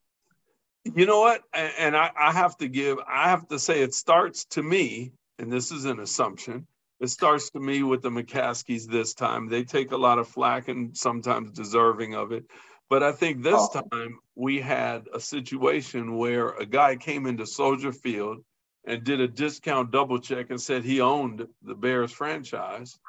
You 0.84 1.06
know 1.06 1.22
what? 1.22 1.44
And 1.54 1.96
I, 1.96 2.12
I 2.18 2.34
have 2.34 2.58
to 2.58 2.68
give, 2.68 2.98
I 3.08 3.30
have 3.30 3.48
to 3.48 3.60
say, 3.60 3.82
it 3.82 3.94
starts 3.94 4.44
to 4.46 4.64
me, 4.64 5.14
and 5.40 5.50
this 5.50 5.72
is 5.72 5.86
an 5.86 6.02
assumption. 6.02 6.68
It 7.02 7.10
starts 7.10 7.49
to 7.49 7.60
me 7.60 7.82
with 7.82 8.04
the 8.04 8.12
McCaskies 8.12 8.86
this 8.86 9.16
time. 9.16 9.49
They 9.49 9.64
take 9.64 9.91
a 9.91 9.97
lot 9.97 10.20
of 10.20 10.28
flack 10.28 10.68
and 10.68 10.95
sometimes 10.95 11.49
deserving 11.49 12.14
of 12.14 12.32
it. 12.32 12.45
But 12.91 13.02
I 13.02 13.12
think 13.12 13.41
this 13.41 13.70
oh. 13.74 13.82
time 13.82 14.20
we 14.36 14.62
had 14.62 15.08
a 15.12 15.20
situation 15.20 16.16
where 16.16 16.49
a 16.49 16.66
guy 16.66 16.97
came 16.97 17.26
into 17.26 17.47
Soldier 17.47 17.91
Field 17.91 18.43
and 18.86 19.04
did 19.04 19.20
a 19.20 19.28
discount 19.28 19.89
double 19.89 20.20
check 20.20 20.52
and 20.52 20.62
said 20.62 20.84
he 20.84 21.02
owned 21.02 21.47
the 21.64 21.74
Bears 21.74 22.12
franchise. 22.12 22.99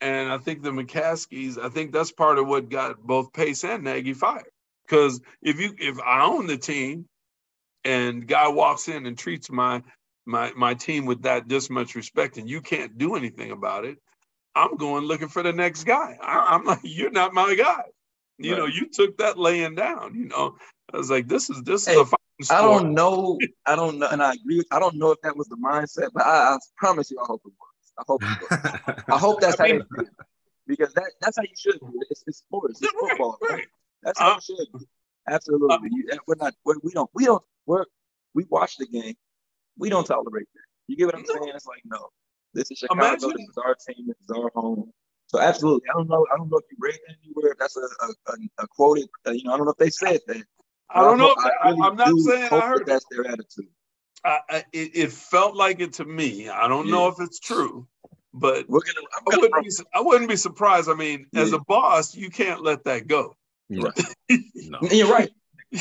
And 0.00 0.30
I 0.30 0.38
think 0.38 0.62
the 0.62 0.70
McCaskies, 0.70 1.58
I 1.58 1.70
think 1.70 1.92
that's 1.92 2.12
part 2.12 2.38
of 2.38 2.46
what 2.46 2.68
got 2.68 3.00
both 3.00 3.32
Pace 3.32 3.64
and 3.64 3.82
Nagy 3.82 4.14
fired. 4.14 4.44
Because 4.86 5.20
if 5.42 5.58
you 5.58 5.74
if 5.76 5.98
I 5.98 6.24
own 6.24 6.46
the 6.46 6.56
team 6.56 7.06
and 7.84 8.28
guy 8.28 8.46
walks 8.46 8.86
in 8.86 9.06
and 9.06 9.18
treats 9.18 9.50
my 9.50 9.82
my 10.28 10.52
my 10.56 10.74
team 10.74 11.06
with 11.06 11.22
that 11.22 11.48
this 11.48 11.70
much 11.70 11.94
respect 11.94 12.36
and 12.36 12.48
you 12.48 12.60
can't 12.60 12.98
do 12.98 13.16
anything 13.16 13.50
about 13.50 13.84
it, 13.84 13.98
I'm 14.54 14.76
going 14.76 15.04
looking 15.04 15.28
for 15.28 15.42
the 15.42 15.52
next 15.52 15.84
guy. 15.84 16.18
I, 16.20 16.54
am 16.54 16.64
like, 16.64 16.80
you're 16.84 17.10
not 17.10 17.34
my 17.34 17.54
guy. 17.54 17.84
You 18.38 18.52
right. 18.52 18.58
know, 18.58 18.66
you 18.66 18.88
took 18.92 19.18
that 19.18 19.38
laying 19.38 19.74
down. 19.74 20.14
You 20.14 20.26
know, 20.26 20.56
I 20.92 20.98
was 20.98 21.10
like, 21.10 21.26
this 21.26 21.50
is 21.50 21.62
this 21.62 21.86
hey, 21.86 21.94
is 21.94 22.12
a 22.12 22.54
I 22.54 22.62
don't 22.62 22.94
know. 22.94 23.38
I 23.66 23.74
don't 23.74 23.98
know, 23.98 24.08
and 24.08 24.22
I 24.22 24.34
agree. 24.34 24.58
With, 24.58 24.66
I 24.70 24.78
don't 24.78 24.96
know 24.96 25.10
if 25.10 25.20
that 25.22 25.36
was 25.36 25.48
the 25.48 25.56
mindset, 25.56 26.10
but 26.14 26.24
I, 26.24 26.54
I 26.54 26.58
promise 26.76 27.10
you, 27.10 27.18
I 27.20 27.24
hope 27.26 27.42
it 27.44 27.52
was. 27.58 27.92
I 27.98 28.02
hope 28.06 28.22
it 28.22 28.50
was. 28.50 29.04
I 29.08 29.18
hope 29.18 29.40
that's 29.40 29.58
I 29.58 29.66
how 29.66 29.72
mean, 29.74 29.82
feel. 29.96 30.04
because 30.66 30.94
that 30.94 31.10
that's 31.20 31.36
how 31.36 31.42
you 31.42 31.56
should 31.58 31.80
be. 31.80 31.98
It's, 32.10 32.22
it's 32.26 32.38
sports. 32.38 32.80
It's 32.80 32.92
right, 32.92 33.10
football. 33.10 33.38
Right. 33.42 33.66
That's 34.04 34.20
how 34.20 34.32
uh, 34.32 34.34
you 34.36 34.40
should 34.40 34.78
be. 34.78 34.86
Absolutely. 35.28 35.74
Uh, 35.74 35.78
you, 35.90 36.08
we're 36.28 36.36
not. 36.38 36.54
We're, 36.64 36.76
we 36.82 36.92
don't. 36.92 37.10
We 37.14 37.24
don't. 37.24 37.42
We're 37.66 37.86
we 38.34 38.44
watch 38.48 38.76
the 38.76 38.86
game. 38.86 39.14
We 39.78 39.88
don't 39.88 40.06
tolerate 40.06 40.48
that. 40.54 40.60
You 40.88 40.96
get 40.96 41.06
what 41.06 41.16
I'm 41.16 41.24
saying? 41.24 41.52
It's 41.54 41.66
like 41.66 41.82
no. 41.84 42.08
This 42.54 42.70
is 42.70 42.78
Chicago. 42.78 43.00
Imagine. 43.00 43.30
This 43.30 43.48
is 43.48 43.58
our 43.64 43.76
team. 43.86 44.06
This 44.06 44.16
is 44.20 44.30
our 44.36 44.50
home. 44.54 44.90
So 45.26 45.40
absolutely, 45.40 45.88
I 45.90 45.92
don't 45.98 46.08
know. 46.08 46.26
I 46.32 46.36
don't 46.36 46.50
know 46.50 46.58
if 46.58 46.64
you 46.70 46.78
read 46.80 46.98
anywhere. 47.08 47.52
If 47.52 47.58
that's 47.58 47.76
a 47.76 47.80
a, 47.80 48.32
a, 48.32 48.64
a 48.64 48.68
quoted. 48.68 49.08
Uh, 49.26 49.32
you 49.32 49.44
know, 49.44 49.52
I 49.52 49.56
don't 49.58 49.66
know 49.66 49.72
if 49.72 49.78
they 49.78 49.90
said 49.90 50.20
that. 50.26 50.42
I 50.90 51.02
don't 51.02 51.18
know. 51.18 51.34
I 51.62 51.70
am 51.70 51.96
not 51.96 52.16
saying 52.18 52.48
I 52.50 52.60
heard 52.60 52.80
that 52.80 52.86
that's 52.86 53.04
their 53.10 53.26
attitude. 53.26 53.68
I, 54.24 54.40
I, 54.48 54.64
it, 54.72 54.90
it, 54.94 55.12
felt 55.12 55.54
like 55.54 55.80
it 55.80 55.92
to 55.94 56.04
me. 56.04 56.48
I 56.48 56.66
don't 56.66 56.86
yeah. 56.86 56.92
know 56.92 57.08
if 57.08 57.20
it's 57.20 57.38
true, 57.38 57.86
but 58.34 58.68
We're 58.68 58.80
gonna, 58.80 59.06
I, 59.14 59.36
wouldn't 59.36 59.64
be, 59.64 59.70
I 59.94 60.00
wouldn't 60.00 60.28
be 60.28 60.36
surprised. 60.36 60.88
I 60.88 60.94
mean, 60.94 61.26
yeah. 61.32 61.42
as 61.42 61.52
a 61.52 61.60
boss, 61.60 62.16
you 62.16 62.30
can't 62.30 62.62
let 62.62 62.84
that 62.84 63.06
go. 63.06 63.36
Right. 63.70 63.92
no. 64.54 64.78
You're 64.90 65.10
right. 65.10 65.30
No. 65.70 65.80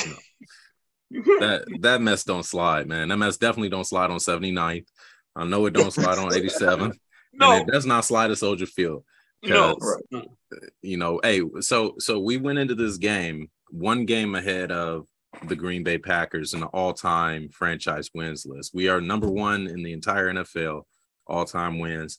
That 1.11 1.65
that 1.81 2.01
mess 2.01 2.23
don't 2.23 2.45
slide, 2.45 2.87
man. 2.87 3.09
That 3.09 3.17
mess 3.17 3.37
definitely 3.37 3.69
don't 3.69 3.87
slide 3.87 4.09
on 4.09 4.17
79th. 4.17 4.87
I 5.35 5.45
know 5.45 5.65
it 5.65 5.73
don't 5.73 5.93
slide 5.93 6.17
on 6.17 6.33
87. 6.33 6.93
no, 7.33 7.51
and 7.51 7.67
it 7.67 7.71
does 7.71 7.85
not 7.85 8.05
slide 8.05 8.31
at 8.31 8.37
Soldier 8.37 8.65
Field. 8.65 9.03
No, 9.43 9.75
right. 9.79 10.03
Uh, 10.13 10.57
you 10.81 10.97
know, 10.97 11.19
hey, 11.23 11.41
so 11.59 11.95
so 11.99 12.19
we 12.19 12.37
went 12.37 12.59
into 12.59 12.75
this 12.75 12.97
game 12.97 13.49
one 13.69 14.05
game 14.05 14.35
ahead 14.35 14.71
of 14.71 15.07
the 15.43 15.55
Green 15.55 15.83
Bay 15.83 15.97
Packers 15.97 16.53
in 16.53 16.61
the 16.61 16.67
all-time 16.67 17.49
franchise 17.49 18.09
wins 18.13 18.45
list. 18.45 18.73
We 18.73 18.87
are 18.87 19.01
number 19.01 19.29
one 19.29 19.67
in 19.67 19.83
the 19.83 19.93
entire 19.93 20.31
NFL 20.31 20.83
all-time 21.27 21.79
wins. 21.79 22.17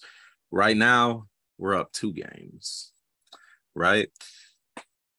Right 0.50 0.76
now, 0.76 1.26
we're 1.56 1.74
up 1.74 1.92
two 1.92 2.12
games. 2.12 2.92
Right. 3.74 4.08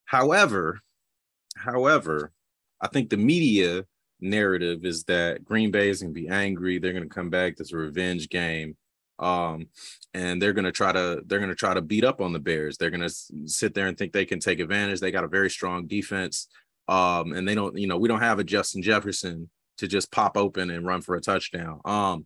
However, 0.05 0.81
however, 1.55 2.31
I 2.81 2.87
think 2.87 3.09
the 3.09 3.17
media 3.17 3.85
narrative 4.21 4.85
is 4.85 5.03
that 5.05 5.45
Green 5.45 5.71
Bay 5.71 5.89
is 5.89 6.01
going 6.01 6.13
to 6.13 6.19
be 6.21 6.27
angry. 6.27 6.79
They're 6.79 6.93
going 6.93 7.07
to 7.07 7.13
come 7.13 7.29
back. 7.29 7.55
This 7.55 7.73
a 7.73 7.77
revenge 7.77 8.29
game 8.29 8.75
um, 9.19 9.67
and 10.13 10.41
they're 10.41 10.53
gonna 10.53 10.71
try 10.71 10.91
to 10.91 11.21
they're 11.25 11.39
gonna 11.39 11.55
try 11.55 11.73
to 11.73 11.81
beat 11.81 12.05
up 12.05 12.21
on 12.21 12.33
the 12.33 12.39
Bears. 12.39 12.77
They're 12.77 12.89
gonna 12.89 13.09
sit 13.09 13.73
there 13.73 13.87
and 13.87 13.97
think 13.97 14.13
they 14.13 14.25
can 14.25 14.39
take 14.39 14.59
advantage. 14.59 14.99
They 14.99 15.11
got 15.11 15.25
a 15.25 15.29
very 15.29 15.49
strong 15.49 15.87
defense, 15.87 16.47
um, 16.87 17.33
and 17.33 17.47
they 17.47 17.55
don't 17.55 17.77
you 17.77 17.87
know 17.87 17.97
we 17.97 18.07
don't 18.07 18.21
have 18.21 18.39
a 18.39 18.43
Justin 18.43 18.81
Jefferson 18.81 19.49
to 19.77 19.87
just 19.87 20.11
pop 20.11 20.37
open 20.37 20.69
and 20.71 20.85
run 20.85 21.01
for 21.01 21.15
a 21.15 21.21
touchdown. 21.21 21.81
Um, 21.85 22.25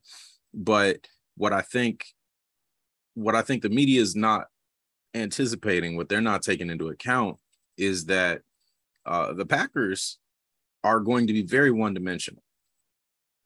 but 0.53 1.07
what 1.35 1.51
I 1.51 1.61
think 1.61 2.05
what 3.15 3.35
I 3.35 3.41
think 3.41 3.63
the 3.63 3.69
media 3.69 4.01
is 4.01 4.15
not 4.15 4.45
anticipating, 5.15 5.97
what 5.97 6.09
they're 6.09 6.21
not 6.21 6.43
taking 6.43 6.69
into 6.69 6.89
account, 6.89 7.37
is 7.77 8.05
that 8.05 8.41
uh, 9.05 9.33
the 9.33 9.45
Packers 9.45 10.19
are 10.83 10.99
going 10.99 11.27
to 11.27 11.33
be 11.33 11.43
very 11.43 11.71
one 11.71 11.93
dimensional, 11.93 12.43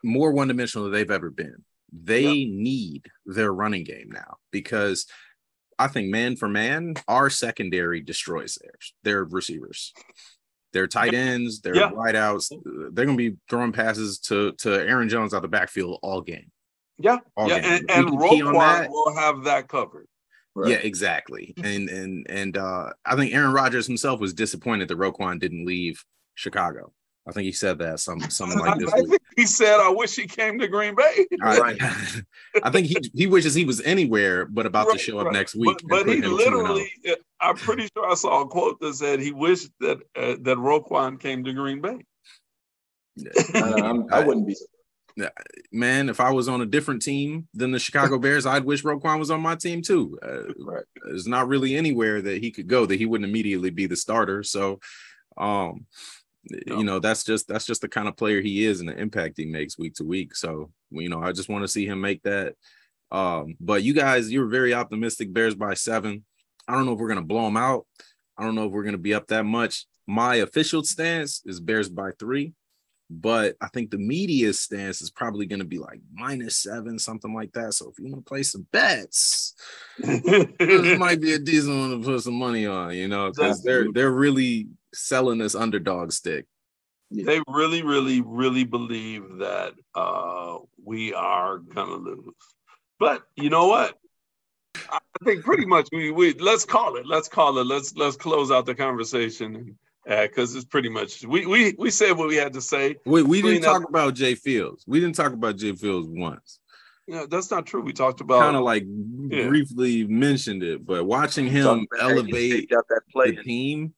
more 0.03 0.31
one 0.31 0.47
dimensional 0.47 0.85
than 0.85 0.93
they've 0.93 1.11
ever 1.11 1.29
been 1.29 1.63
they 1.91 2.23
yep. 2.23 2.49
need 2.49 3.05
their 3.25 3.53
running 3.53 3.83
game 3.83 4.09
now 4.11 4.38
because 4.51 5.05
I 5.79 5.88
think 5.88 6.09
man 6.09 6.35
for 6.35 6.47
man, 6.47 6.95
our 7.07 7.29
secondary 7.29 8.01
destroys 8.01 8.57
theirs, 8.61 8.93
their 9.03 9.23
receivers. 9.23 9.93
Their 10.73 10.88
tight 10.88 11.13
ends, 11.13 11.61
their 11.61 11.75
yeah. 11.75 11.89
wideouts, 11.89 12.51
they're 12.93 13.05
gonna 13.05 13.17
be 13.17 13.38
throwing 13.49 13.71
passes 13.71 14.19
to 14.21 14.51
to 14.59 14.73
Aaron 14.73 15.07
Jones 15.07 15.33
out 15.33 15.41
the 15.41 15.47
backfield 15.47 15.97
all 16.03 16.21
game. 16.21 16.51
Yeah, 16.99 17.19
all 17.38 17.47
yeah, 17.47 17.61
game. 17.61 17.85
and, 17.89 17.91
and 17.91 18.19
Roquan 18.19 18.89
will 18.89 19.15
have 19.15 19.45
that 19.45 19.69
covered. 19.69 20.07
Right. 20.55 20.71
Yeah, 20.71 20.77
exactly. 20.77 21.53
And 21.63 21.89
and 21.89 22.27
and 22.29 22.57
uh 22.57 22.89
I 23.05 23.15
think 23.15 23.33
Aaron 23.33 23.53
Rodgers 23.53 23.88
himself 23.88 24.19
was 24.19 24.33
disappointed 24.33 24.89
that 24.89 24.97
Roquan 24.97 25.39
didn't 25.39 25.65
leave 25.65 26.03
Chicago. 26.35 26.91
I 27.28 27.32
think 27.32 27.45
he 27.45 27.51
said 27.51 27.78
that 27.80 27.99
something 27.99 28.30
something 28.30 28.59
like 28.59 28.80
this. 28.80 28.93
I, 28.93 28.97
I 28.97 29.01
think 29.01 29.21
he 29.36 29.45
said, 29.45 29.80
"I 29.80 29.89
wish 29.89 30.15
he 30.15 30.25
came 30.25 30.57
to 30.59 30.67
Green 30.67 30.95
Bay." 30.95 31.25
Right. 31.41 31.78
I 32.63 32.69
think 32.69 32.88
he 32.88 32.97
he 33.13 33.28
wishes 33.28 33.53
he 33.53 33.65
was 33.65 33.82
anywhere, 33.82 34.45
but 34.45 34.65
about 34.65 34.88
right, 34.88 34.97
to 34.97 35.03
show 35.03 35.19
up 35.19 35.25
right. 35.25 35.34
next 35.34 35.55
week. 35.55 35.78
But, 35.88 36.05
but 36.05 36.15
he 36.15 36.21
literally, 36.21 36.89
uh, 37.07 37.15
I'm 37.41 37.55
pretty 37.55 37.89
sure 37.95 38.09
I 38.09 38.15
saw 38.15 38.41
a 38.41 38.47
quote 38.47 38.80
that 38.80 38.93
said 38.93 39.19
he 39.19 39.32
wished 39.32 39.69
that 39.82 39.97
uh, 40.15 40.36
that 40.41 40.57
Roquan 40.57 41.19
came 41.19 41.43
to 41.43 41.53
Green 41.53 41.82
Bay. 41.82 41.97
uh, 43.55 44.03
I 44.11 44.21
wouldn't 44.21 44.47
be. 44.47 44.55
Man, 45.71 46.09
if 46.09 46.19
I 46.19 46.32
was 46.32 46.47
on 46.47 46.61
a 46.61 46.65
different 46.65 47.01
team 47.01 47.47
than 47.53 47.71
the 47.71 47.80
Chicago 47.80 48.19
Bears, 48.19 48.45
I'd 48.45 48.63
wish 48.63 48.84
Roquan 48.84 49.17
was 49.17 49.32
on 49.32 49.41
my 49.41 49.55
team 49.55 49.82
too. 49.82 50.17
Uh, 50.21 50.53
right. 50.59 50.84
There's 51.03 51.28
not 51.28 51.47
really 51.47 51.75
anywhere 51.75 52.21
that 52.21 52.41
he 52.41 52.51
could 52.51 52.67
go 52.67 52.86
that 52.86 52.99
he 52.99 53.07
wouldn't 53.07 53.28
immediately 53.28 53.71
be 53.71 53.88
the 53.88 53.95
starter. 53.95 54.43
So, 54.43 54.80
um, 55.36 55.88
you 56.66 56.84
know 56.84 57.00
that's 57.00 57.24
just 57.24 57.48
that's 57.48 57.66
just 57.66 57.82
the 57.82 57.89
kind 57.89 58.08
of 58.08 58.18
player 58.18 58.41
he 58.41 58.66
is 58.66 58.80
and 58.80 58.89
the 58.89 58.98
impact 58.98 59.38
he 59.38 59.45
makes 59.45 59.78
week 59.78 59.95
to 59.95 60.04
week. 60.04 60.36
So 60.36 60.72
you 60.89 61.10
know 61.10 61.22
i 61.22 61.32
just 61.32 61.50
want 61.50 61.64
to 61.64 61.68
see 61.68 61.86
him 61.86 62.02
make 62.02 62.24
that. 62.24 62.56
Um 63.12 63.56
but 63.60 63.84
you 63.84 63.93
guys 63.93 64.32
you're 64.32 64.48
very 64.48 64.74
optimistic. 64.74 65.34
Bears 65.34 65.56
by 65.56 65.74
seven. 65.74 66.26
I 66.68 66.74
don't 66.74 66.86
know 66.86 66.93
if 66.93 67.00
we're 67.00 67.10
gonna 67.10 67.22
blow 67.22 67.45
them 67.45 67.58
out. 67.58 67.86
I 68.38 68.43
don't 68.43 68.56
know 68.56 68.66
if 68.66 68.72
we're 68.72 68.84
gonna 68.84 68.98
be 68.98 69.14
up 69.14 69.28
that 69.28 69.45
much. 69.45 69.86
My 70.06 70.36
official 70.36 70.84
stance 70.84 71.41
is 71.45 71.60
bears 71.60 71.89
by 71.89 72.12
three 72.20 72.54
but 73.10 73.56
i 73.62 73.68
think 73.70 73.89
the 73.89 73.98
media 73.98 74.52
stance 74.52 75.02
is 75.02 75.10
probably 75.10 75.45
going 75.45 75.60
to 75.60 75.66
be 75.66 75.78
like 75.78 76.00
minus 76.14 76.58
seven 76.58 77.00
something 77.00 77.34
like 77.34 77.52
that. 77.54 77.74
So 77.74 77.89
if 77.89 78.00
you 78.00 78.06
want 78.12 78.26
to 78.26 78.30
play 78.30 78.43
some 78.43 78.68
bets 78.72 79.54
this 79.98 81.00
might 81.00 81.22
be 81.22 81.34
a 81.34 81.39
decent 81.39 81.78
one 81.78 82.02
to 82.02 82.06
put 82.06 82.22
some 82.22 82.34
money 82.34 82.66
on 82.66 82.93
you 82.95 83.08
know 83.08 83.32
because 83.32 83.64
they're 83.64 83.91
they're 83.93 84.12
really 84.12 84.68
selling 84.93 85.38
this 85.38 85.55
underdog 85.55 86.11
stick. 86.11 86.45
They 87.09 87.39
really, 87.47 87.83
really, 87.83 88.21
really 88.21 88.65
believe 88.65 89.38
that 89.39 89.73
uh, 89.95 90.57
we 90.83 91.13
are 91.13 91.59
gonna 91.59 91.95
lose. 91.95 92.33
But 92.99 93.23
you 93.35 93.49
know 93.49 93.67
what? 93.67 93.95
I 94.89 94.99
think 95.23 95.43
pretty 95.43 95.65
much 95.65 95.88
we 95.91 96.11
we 96.11 96.33
let's 96.33 96.65
call 96.65 96.97
it. 96.97 97.05
Let's 97.05 97.29
call 97.29 97.57
it. 97.59 97.65
Let's 97.65 97.95
let's 97.95 98.17
close 98.17 98.51
out 98.51 98.65
the 98.65 98.75
conversation 98.75 99.77
because 100.05 100.53
uh, 100.53 100.57
it's 100.57 100.65
pretty 100.65 100.89
much 100.89 101.25
we 101.25 101.45
we 101.45 101.75
we 101.77 101.89
said 101.89 102.13
what 102.13 102.27
we 102.27 102.35
had 102.35 102.53
to 102.53 102.61
say. 102.61 102.95
We 103.05 103.23
we 103.23 103.41
didn't 103.41 103.63
talk 103.63 103.83
up, 103.83 103.89
about 103.89 104.13
Jay 104.13 104.35
Fields. 104.35 104.83
We 104.85 104.99
didn't 104.99 105.15
talk 105.15 105.33
about 105.33 105.57
Jay 105.57 105.73
Fields 105.73 106.07
once. 106.09 106.59
Yeah, 107.07 107.25
that's 107.29 107.49
not 107.49 107.65
true. 107.65 107.81
We 107.81 107.93
talked 107.93 108.19
about 108.19 108.41
kind 108.41 108.57
of 108.57 108.63
like 108.63 108.83
yeah. 109.29 109.47
briefly 109.47 110.05
mentioned 110.05 110.61
it, 110.61 110.85
but 110.85 111.05
watching 111.05 111.47
him 111.47 111.88
elevate 111.99 112.69
that 112.69 113.01
play 113.13 113.31
the 113.31 113.43
team 113.43 113.93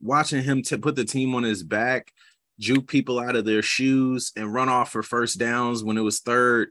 watching 0.00 0.42
him 0.42 0.62
to 0.62 0.78
put 0.78 0.96
the 0.96 1.04
team 1.04 1.34
on 1.34 1.42
his 1.42 1.62
back, 1.62 2.12
juke 2.58 2.88
people 2.88 3.18
out 3.18 3.36
of 3.36 3.44
their 3.44 3.62
shoes, 3.62 4.32
and 4.36 4.52
run 4.52 4.68
off 4.68 4.92
for 4.92 5.02
first 5.02 5.38
downs 5.38 5.84
when 5.84 5.98
it 5.98 6.02
was 6.02 6.20
third, 6.20 6.70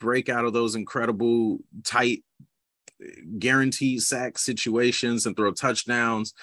break 0.00 0.28
out 0.28 0.44
of 0.44 0.52
those 0.52 0.74
incredible 0.74 1.58
tight, 1.84 2.24
guaranteed 3.38 4.02
sack 4.02 4.38
situations 4.38 5.26
and 5.26 5.36
throw 5.36 5.52
touchdowns, 5.52 6.34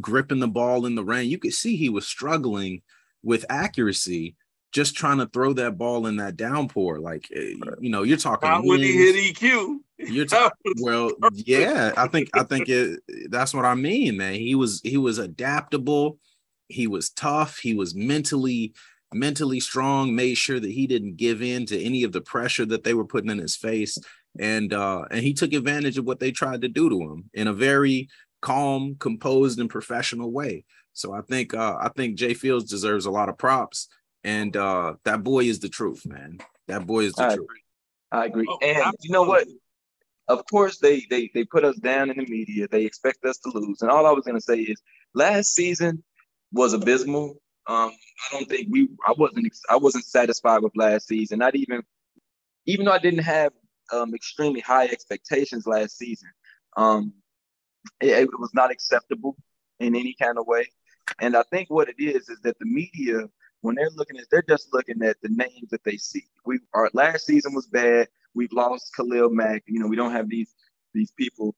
gripping 0.00 0.40
the 0.40 0.48
ball 0.48 0.86
in 0.86 0.94
the 0.94 1.04
rain. 1.04 1.30
You 1.30 1.38
could 1.38 1.54
see 1.54 1.76
he 1.76 1.88
was 1.88 2.06
struggling 2.06 2.82
with 3.22 3.44
accuracy 3.48 4.36
just 4.72 4.94
trying 4.94 5.18
to 5.18 5.26
throw 5.26 5.52
that 5.54 5.78
ball 5.78 6.06
in 6.06 6.16
that 6.16 6.36
downpour. 6.36 6.98
Like, 6.98 7.28
eh, 7.34 7.54
you 7.80 7.88
know, 7.88 8.02
you're 8.02 8.18
talking. 8.18 8.66
Would 8.66 8.80
he 8.80 8.92
hit 8.92 9.34
EQ? 9.34 9.78
You're 9.98 10.26
talking. 10.26 10.74
well, 10.80 11.12
yeah, 11.32 11.92
I 11.96 12.08
think 12.08 12.30
I 12.34 12.42
think 12.42 12.68
it. 12.68 13.00
That's 13.30 13.54
what 13.54 13.64
I 13.64 13.74
mean, 13.74 14.16
man. 14.16 14.34
He 14.34 14.54
was 14.54 14.80
he 14.82 14.96
was 14.96 15.18
adaptable. 15.18 16.18
He 16.68 16.86
was 16.86 17.10
tough. 17.10 17.58
He 17.58 17.74
was 17.74 17.94
mentally 17.94 18.74
mentally 19.12 19.60
strong. 19.60 20.14
Made 20.14 20.36
sure 20.36 20.60
that 20.60 20.70
he 20.70 20.86
didn't 20.86 21.16
give 21.16 21.42
in 21.42 21.66
to 21.66 21.82
any 21.82 22.02
of 22.02 22.12
the 22.12 22.20
pressure 22.20 22.66
that 22.66 22.84
they 22.84 22.94
were 22.94 23.06
putting 23.06 23.30
in 23.30 23.38
his 23.38 23.56
face, 23.56 23.98
and 24.38 24.72
uh, 24.72 25.04
and 25.10 25.20
he 25.20 25.32
took 25.32 25.52
advantage 25.52 25.98
of 25.98 26.04
what 26.04 26.20
they 26.20 26.30
tried 26.30 26.62
to 26.62 26.68
do 26.68 26.88
to 26.88 27.00
him 27.00 27.30
in 27.34 27.48
a 27.48 27.52
very 27.52 28.08
calm, 28.42 28.96
composed, 28.98 29.58
and 29.58 29.70
professional 29.70 30.30
way. 30.30 30.64
So 30.92 31.12
I 31.12 31.20
think 31.22 31.54
uh, 31.54 31.76
I 31.80 31.88
think 31.88 32.16
Jay 32.16 32.34
Fields 32.34 32.70
deserves 32.70 33.06
a 33.06 33.10
lot 33.10 33.28
of 33.28 33.38
props 33.38 33.88
and 34.26 34.56
uh, 34.56 34.94
that 35.04 35.22
boy 35.22 35.44
is 35.44 35.60
the 35.60 35.68
truth, 35.68 36.04
man. 36.04 36.38
That 36.66 36.84
boy 36.84 37.04
is 37.04 37.12
the 37.12 37.26
I 37.26 37.34
truth. 37.36 37.46
I 38.10 38.24
agree. 38.26 38.46
Oh, 38.48 38.58
and 38.60 38.92
you 39.00 39.10
know 39.10 39.22
what? 39.22 39.46
Of 40.28 40.44
course, 40.50 40.78
they 40.78 41.06
they 41.08 41.30
they 41.34 41.44
put 41.44 41.64
us 41.64 41.76
down 41.76 42.10
in 42.10 42.16
the 42.16 42.26
media. 42.26 42.66
They 42.68 42.84
expect 42.84 43.24
us 43.24 43.38
to 43.38 43.50
lose. 43.50 43.82
And 43.82 43.90
all 43.90 44.06
I 44.06 44.12
was 44.12 44.24
gonna 44.24 44.40
say 44.40 44.60
is, 44.60 44.80
last 45.14 45.54
season 45.54 46.02
was 46.52 46.72
abysmal. 46.72 47.40
Um, 47.68 47.92
I 48.30 48.32
don't 48.32 48.48
think 48.48 48.68
we. 48.70 48.88
I 49.06 49.14
wasn't. 49.16 49.52
I 49.70 49.76
wasn't 49.76 50.04
satisfied 50.04 50.62
with 50.62 50.72
last 50.76 51.06
season. 51.06 51.38
Not 51.38 51.54
even, 51.54 51.82
even 52.66 52.86
though 52.86 52.92
I 52.92 52.98
didn't 52.98 53.20
have 53.20 53.52
um, 53.92 54.14
extremely 54.14 54.60
high 54.60 54.86
expectations 54.86 55.66
last 55.66 55.96
season. 55.96 56.28
Um, 56.76 57.12
it, 58.00 58.08
it 58.08 58.40
was 58.40 58.50
not 58.54 58.70
acceptable 58.70 59.36
in 59.80 59.94
any 59.94 60.14
kind 60.20 60.38
of 60.38 60.46
way. 60.46 60.66
And 61.20 61.36
I 61.36 61.44
think 61.44 61.70
what 61.70 61.88
it 61.88 61.96
is 61.98 62.28
is 62.28 62.40
that 62.42 62.58
the 62.58 62.66
media 62.66 63.28
when 63.62 63.74
they're 63.74 63.90
looking 63.96 64.18
at, 64.18 64.26
they're 64.30 64.44
just 64.48 64.72
looking 64.72 65.02
at 65.02 65.16
the 65.22 65.28
names 65.28 65.70
that 65.70 65.82
they 65.84 65.96
see. 65.96 66.24
We 66.44 66.60
our 66.72 66.90
last 66.92 67.26
season 67.26 67.54
was 67.54 67.66
bad. 67.66 68.08
We've 68.36 68.52
lost 68.52 68.92
Khalil 68.96 69.30
Mack. 69.30 69.64
You 69.66 69.80
know, 69.80 69.88
we 69.88 69.96
don't 69.96 70.12
have 70.12 70.28
these 70.28 70.54
these 70.94 71.12
people 71.12 71.56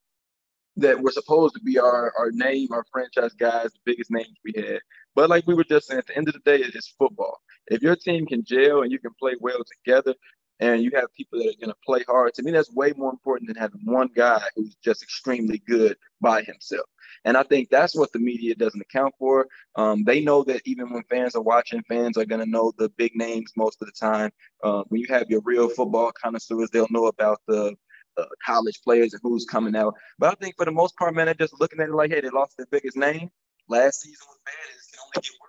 that 0.76 1.00
were 1.00 1.10
supposed 1.10 1.54
to 1.54 1.60
be 1.60 1.78
our 1.78 2.12
our 2.16 2.30
name, 2.32 2.68
our 2.72 2.84
franchise 2.92 3.34
guys, 3.34 3.72
the 3.72 3.80
biggest 3.84 4.10
names 4.10 4.36
we 4.44 4.52
had. 4.56 4.80
But 5.14 5.30
like 5.30 5.46
we 5.46 5.54
were 5.54 5.64
just 5.64 5.88
saying, 5.88 5.98
at 5.98 6.06
the 6.06 6.16
end 6.16 6.28
of 6.28 6.34
the 6.34 6.40
day, 6.40 6.58
it's 6.64 6.94
football. 6.98 7.40
If 7.66 7.82
your 7.82 7.96
team 7.96 8.26
can 8.26 8.44
gel 8.44 8.82
and 8.82 8.92
you 8.92 9.00
can 9.00 9.12
play 9.20 9.34
well 9.40 9.62
together, 9.84 10.14
and 10.60 10.82
you 10.82 10.90
have 10.94 11.12
people 11.14 11.38
that 11.38 11.48
are 11.48 11.60
going 11.60 11.70
to 11.70 11.76
play 11.84 12.02
hard. 12.06 12.34
To 12.34 12.42
me, 12.42 12.50
that's 12.50 12.72
way 12.72 12.92
more 12.96 13.10
important 13.10 13.48
than 13.48 13.56
having 13.56 13.80
one 13.84 14.10
guy 14.14 14.42
who's 14.56 14.76
just 14.82 15.02
extremely 15.02 15.58
good 15.66 15.96
by 16.20 16.42
himself. 16.42 16.86
And 17.24 17.36
I 17.36 17.42
think 17.42 17.68
that's 17.70 17.96
what 17.96 18.12
the 18.12 18.18
media 18.18 18.54
doesn't 18.54 18.80
account 18.80 19.14
for. 19.18 19.46
Um, 19.76 20.04
they 20.04 20.20
know 20.20 20.44
that 20.44 20.62
even 20.64 20.92
when 20.92 21.02
fans 21.04 21.34
are 21.34 21.42
watching, 21.42 21.82
fans 21.88 22.16
are 22.16 22.24
going 22.24 22.44
to 22.44 22.50
know 22.50 22.72
the 22.76 22.88
big 22.90 23.12
names 23.14 23.52
most 23.56 23.80
of 23.80 23.86
the 23.86 23.92
time. 23.92 24.30
Uh, 24.62 24.82
when 24.88 25.00
you 25.00 25.06
have 25.08 25.30
your 25.30 25.40
real 25.44 25.68
football 25.68 26.12
connoisseurs, 26.22 26.70
they'll 26.70 26.86
know 26.90 27.06
about 27.06 27.40
the 27.46 27.74
uh, 28.16 28.24
college 28.44 28.80
players 28.82 29.12
and 29.12 29.20
who's 29.22 29.44
coming 29.44 29.76
out. 29.76 29.94
But 30.18 30.32
I 30.32 30.34
think 30.34 30.56
for 30.56 30.64
the 30.64 30.72
most 30.72 30.96
part, 30.96 31.14
man, 31.14 31.26
they're 31.26 31.34
just 31.34 31.60
looking 31.60 31.80
at 31.80 31.88
it 31.88 31.94
like, 31.94 32.10
hey, 32.10 32.20
they 32.20 32.30
lost 32.30 32.56
their 32.56 32.66
biggest 32.70 32.96
name. 32.96 33.30
Last 33.68 34.00
season 34.00 34.26
was 34.28 34.38
bad. 34.44 34.54
It's 34.76 34.96
only 35.04 35.22
get 35.22 35.32
worse 35.40 35.47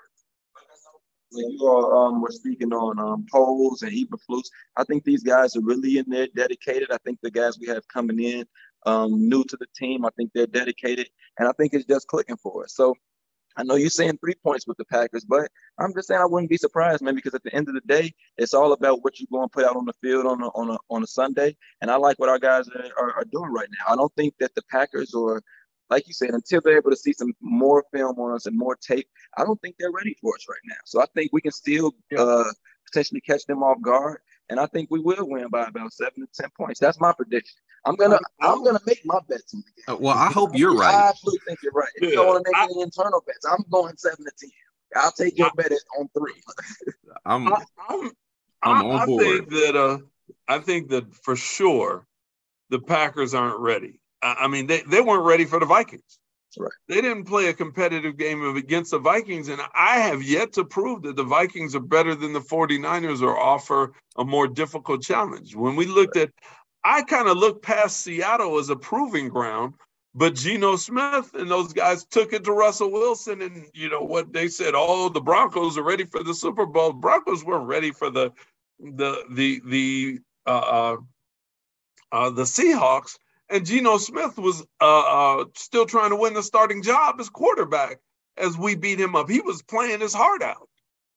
when 1.32 1.52
you 1.52 1.68
all 1.68 2.08
um, 2.08 2.22
were 2.22 2.32
speaking 2.32 2.74
on 2.74 3.00
um, 3.00 3.26
Poles 3.32 3.82
and 3.82 3.92
Eberflus, 3.92 4.46
I 4.76 4.84
think 4.84 5.04
these 5.04 5.24
guys 5.24 5.56
are 5.56 5.62
really 5.62 5.98
in 5.98 6.06
there, 6.08 6.28
dedicated. 6.36 6.92
I 6.92 6.98
think 7.06 7.20
the 7.22 7.32
guys 7.32 7.60
we 7.60 7.68
have 7.68 7.88
coming 7.88 8.20
in, 8.20 8.46
um, 8.86 9.30
new 9.30 9.44
to 9.44 9.58
the 9.58 9.68
team, 9.76 10.06
I 10.06 10.10
think 10.18 10.32
they're 10.34 10.48
dedicated, 10.48 11.10
and 11.38 11.48
I 11.48 11.52
think 11.54 11.74
it's 11.74 11.86
just 11.86 12.08
clicking 12.08 12.38
for 12.38 12.64
us. 12.64 12.74
So 12.76 12.96
I 13.58 13.64
know 13.64 13.76
you're 13.76 13.90
saying 13.90 14.20
three 14.20 14.36
points 14.36 14.66
with 14.68 14.78
the 14.78 14.86
Packers, 14.86 15.26
but 15.26 15.52
I'm 15.80 15.94
just 15.94 16.08
saying 16.08 16.22
I 16.22 16.26
wouldn't 16.26 16.50
be 16.50 16.58
surprised, 16.58 17.02
man, 17.02 17.16
because 17.16 17.34
at 17.34 17.44
the 17.44 17.54
end 17.54 17.68
of 17.68 17.74
the 17.74 17.82
day, 17.82 18.14
it's 18.38 18.54
all 18.54 18.74
about 18.74 19.04
what 19.04 19.20
you're 19.20 19.28
going 19.32 19.50
to 19.50 19.52
put 19.52 19.66
out 19.66 19.76
on 19.76 19.86
the 19.86 19.94
field 20.02 20.26
on 20.26 20.42
a, 20.42 20.48
on 20.50 20.70
a, 20.70 20.78
on 20.90 21.04
a 21.04 21.08
Sunday. 21.08 21.58
And 21.82 21.92
I 21.92 21.96
like 21.96 22.20
what 22.20 22.30
our 22.30 22.40
guys 22.40 22.70
are, 22.70 22.86
are, 22.98 23.14
are 23.18 23.26
doing 23.26 23.52
right 23.52 23.68
now. 23.72 23.94
I 23.94 23.96
don't 23.98 24.14
think 24.16 24.36
that 24.40 24.56
the 24.56 24.62
Packers 24.72 25.14
or 25.14 25.42
like 25.90 26.08
you 26.08 26.14
said, 26.14 26.32
until 26.32 26.62
they're 26.62 26.78
able 26.78 26.92
to 26.92 26.98
see 26.98 27.14
some 27.14 27.34
more 27.42 27.84
film 27.94 28.20
on 28.20 28.36
us 28.36 28.46
and 28.46 28.58
more 28.58 28.76
tape, 28.76 29.08
I 29.38 29.44
don't 29.44 29.60
think 29.62 29.76
they're 29.80 29.92
ready 29.92 30.16
for 30.22 30.36
us 30.36 30.46
right 30.50 30.60
now. 30.66 30.76
So 30.86 31.02
I 31.02 31.06
think 31.16 31.32
we 31.34 31.42
can 31.42 31.52
still 31.52 31.94
uh, 32.18 32.46
potentially 32.86 33.22
catch 33.22 33.46
them 33.46 33.64
off 33.64 33.82
guard, 33.82 34.20
and 34.50 34.60
I 34.60 34.68
think 34.68 34.90
we 34.92 35.00
will 35.00 35.28
win 35.28 35.50
by 35.50 35.66
about 35.66 35.94
seven 35.94 36.22
to 36.22 36.28
ten 36.34 36.50
points. 36.58 36.80
That's 36.80 37.00
my 37.00 37.14
prediction. 37.14 37.60
I'm 37.86 37.96
gonna 37.96 38.20
I'm 38.42 38.64
gonna 38.64 38.80
make 38.86 39.02
my 39.06 39.20
bets 39.28 39.54
in 39.54 39.62
the 39.62 39.82
game. 39.82 39.96
Uh, 39.96 40.00
well, 40.00 40.18
I 40.18 40.32
hope 40.32 40.52
you're 40.54 40.76
right. 40.76 40.94
I 40.94 41.10
absolutely 41.10 41.42
think 41.48 41.60
you're 41.64 41.72
right. 41.74 41.90
If 41.96 42.04
yeah. 42.04 42.10
you 42.10 42.16
don't 42.16 42.28
want 42.28 42.46
to 42.46 42.52
make 42.52 42.60
I, 42.60 42.66
any 42.66 42.82
internal 42.82 43.24
bets, 43.26 43.46
I'm 43.50 43.64
going 43.72 43.96
seven 43.98 44.26
to 44.26 44.32
ten. 44.40 44.50
I'll 44.96 45.12
take 45.12 45.38
your 45.38 45.48
I, 45.48 45.52
bet 45.56 45.72
on 45.98 46.10
three. 46.18 46.42
I'm 47.26 47.48
I, 47.48 47.64
I'm, 47.90 48.12
I'm 48.64 48.86
on 48.86 49.06
board. 49.06 49.24
I 49.24 49.30
think 49.30 49.50
that 49.50 49.76
uh, 49.76 49.98
I 50.48 50.60
think 50.60 50.90
that 50.90 51.14
for 51.16 51.36
sure 51.36 52.06
the 52.70 52.80
Packers 52.80 53.34
aren't 53.34 53.60
ready. 53.60 54.00
I 54.22 54.48
mean, 54.48 54.68
they, 54.68 54.82
they 54.82 55.02
weren't 55.02 55.26
ready 55.26 55.46
for 55.46 55.60
the 55.60 55.66
Vikings. 55.66 56.20
Right. 56.58 56.72
They 56.88 56.96
didn't 56.96 57.26
play 57.26 57.48
a 57.48 57.54
competitive 57.54 58.18
game 58.18 58.44
against 58.58 58.92
the 58.92 59.00
Vikings. 59.00 59.50
And 59.50 59.62
I 59.76 60.00
have 60.00 60.24
yet 60.24 60.54
to 60.54 60.66
prove 60.66 61.04
that 61.04 61.16
the 61.16 61.24
Vikings 61.24 61.76
are 61.76 61.80
better 61.80 62.16
than 62.16 62.34
the 62.34 62.40
49ers 62.40 63.22
or 63.22 63.38
offer 63.38 63.94
a 64.18 64.26
more 64.26 64.48
difficult 64.48 65.04
challenge. 65.04 65.56
When 65.56 65.76
we 65.76 65.86
looked 65.86 66.16
right. 66.16 66.24
at, 66.24 66.34
I 66.84 67.04
kind 67.04 67.28
of 67.28 67.38
looked 67.38 67.64
past 67.64 68.02
Seattle 68.02 68.58
as 68.58 68.70
a 68.70 68.76
proving 68.76 69.30
ground, 69.30 69.76
but 70.16 70.34
Geno 70.34 70.76
Smith 70.76 71.34
and 71.36 71.52
those 71.52 71.72
guys 71.72 72.06
took 72.06 72.34
it 72.34 72.44
to 72.46 72.52
Russell 72.52 72.92
Wilson. 72.92 73.42
And, 73.42 73.68
you 73.74 73.90
know, 73.90 74.02
what 74.02 74.34
they 74.34 74.48
said, 74.48 74.74
oh, 74.76 75.10
the 75.10 75.22
Broncos 75.22 75.78
are 75.78 75.84
ready 75.84 76.06
for 76.06 76.24
the 76.24 76.34
Super 76.34 76.66
Bowl. 76.66 76.94
Broncos 76.94 77.46
weren't 77.46 77.68
ready 77.68 77.92
for 77.92 78.10
the, 78.10 78.32
the, 78.80 79.24
the, 79.30 79.62
the, 79.66 80.20
uh, 80.48 80.50
uh, 80.50 80.98
uh 82.12 82.30
the 82.32 82.44
Seahawks 82.44 83.18
and 83.50 83.66
Geno 83.66 83.98
Smith 83.98 84.38
was 84.38 84.62
uh, 84.82 85.40
uh, 85.42 85.46
still 85.56 85.86
trying 85.86 86.12
to 86.12 86.16
win 86.16 86.34
the 86.34 86.44
starting 86.44 86.84
job 86.84 87.20
as 87.20 87.30
quarterback 87.30 88.00
as 88.38 88.58
we 88.58 88.76
beat 88.76 89.00
him 89.00 89.16
up. 89.16 89.30
He 89.30 89.42
was 89.42 89.62
playing 89.62 90.00
his 90.00 90.14
heart 90.14 90.42
out. 90.42 90.70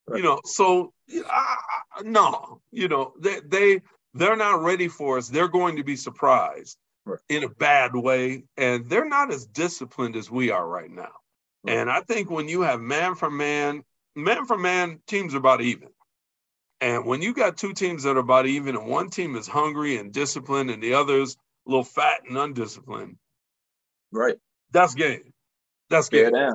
Right. 0.06 0.18
You 0.18 0.24
know, 0.24 0.40
so 0.44 0.92
uh, 1.14 1.54
no, 2.02 2.60
you 2.70 2.88
know, 2.88 3.12
they 3.20 3.40
they 3.46 3.82
they're 4.14 4.36
not 4.36 4.62
ready 4.62 4.88
for 4.88 5.18
us. 5.18 5.28
They're 5.28 5.48
going 5.48 5.76
to 5.76 5.84
be 5.84 5.96
surprised 5.96 6.76
right. 7.04 7.20
in 7.28 7.44
a 7.44 7.48
bad 7.48 7.94
way, 7.94 8.44
and 8.56 8.88
they're 8.88 9.08
not 9.08 9.32
as 9.32 9.46
disciplined 9.46 10.16
as 10.16 10.30
we 10.30 10.50
are 10.50 10.66
right 10.66 10.90
now. 10.90 11.12
Right. 11.64 11.76
And 11.76 11.90
I 11.90 12.00
think 12.00 12.30
when 12.30 12.48
you 12.48 12.62
have 12.62 12.80
man 12.80 13.14
for 13.14 13.30
man, 13.30 13.84
man 14.16 14.46
for 14.46 14.58
man, 14.58 15.00
teams 15.06 15.34
are 15.34 15.38
about 15.38 15.60
even. 15.60 15.88
And 16.80 17.06
when 17.06 17.22
you 17.22 17.32
got 17.32 17.56
two 17.56 17.72
teams 17.72 18.02
that 18.02 18.16
are 18.16 18.20
about 18.20 18.46
even, 18.46 18.74
and 18.74 18.88
one 18.88 19.08
team 19.08 19.36
is 19.36 19.46
hungry 19.46 19.98
and 19.98 20.12
disciplined, 20.12 20.68
and 20.68 20.82
the 20.82 20.94
other's 20.94 21.36
a 21.66 21.70
little 21.70 21.84
fat 21.84 22.20
and 22.28 22.36
undisciplined, 22.36 23.16
right? 24.10 24.36
That's 24.70 24.94
game. 24.94 25.32
That's 25.90 26.08
game. 26.08 26.34
Yeah, 26.34 26.52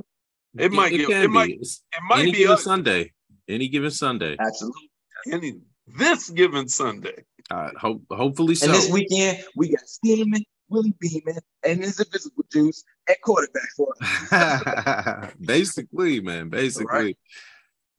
it 0.58 0.72
might 0.72 0.94
it, 0.94 1.02
it, 1.02 1.10
it 1.10 1.30
might 1.30 1.50
it 1.50 1.80
might 2.08 2.20
Any 2.20 2.32
be 2.32 2.44
a 2.44 2.58
Sunday. 2.58 3.14
Any 3.48 3.70
given 3.70 3.92
Sunday. 3.92 4.36
Absolutely. 4.40 4.90
Any 5.32 5.60
this 5.88 6.30
given 6.30 6.68
Sunday. 6.68 7.24
Uh, 7.50 7.70
hope, 7.80 8.04
hopefully 8.12 8.56
so. 8.56 8.66
And 8.66 8.76
this 8.76 8.92
weekend 8.92 9.44
we 9.56 9.70
got 9.70 9.86
Steamin', 9.86 10.44
Willie 10.70 10.94
Beamen, 11.00 11.40
and 11.64 11.82
his 11.82 12.00
invisible 12.00 12.44
juice 12.52 12.84
at 13.08 13.22
quarterback 13.22 13.70
for 13.76 13.94
us. 14.02 15.34
basically, 15.40 16.20
man. 16.20 16.50
Basically. 16.50 16.86
All 16.92 17.00
right. 17.00 17.18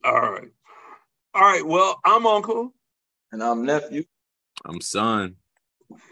All 0.04 0.32
right. 0.32 0.48
All 1.34 1.42
right. 1.42 1.66
Well, 1.66 1.98
I'm 2.04 2.26
Uncle. 2.26 2.74
And 3.32 3.42
I'm 3.42 3.64
nephew. 3.64 4.04
I'm 4.64 4.80
son. 4.80 5.36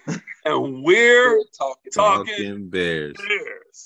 and 0.46 0.84
we're, 0.84 1.42
talking, 1.58 1.92
talking, 1.92 2.26
talking 2.34 2.68
bears. 2.68 3.16
bears. 3.16 3.84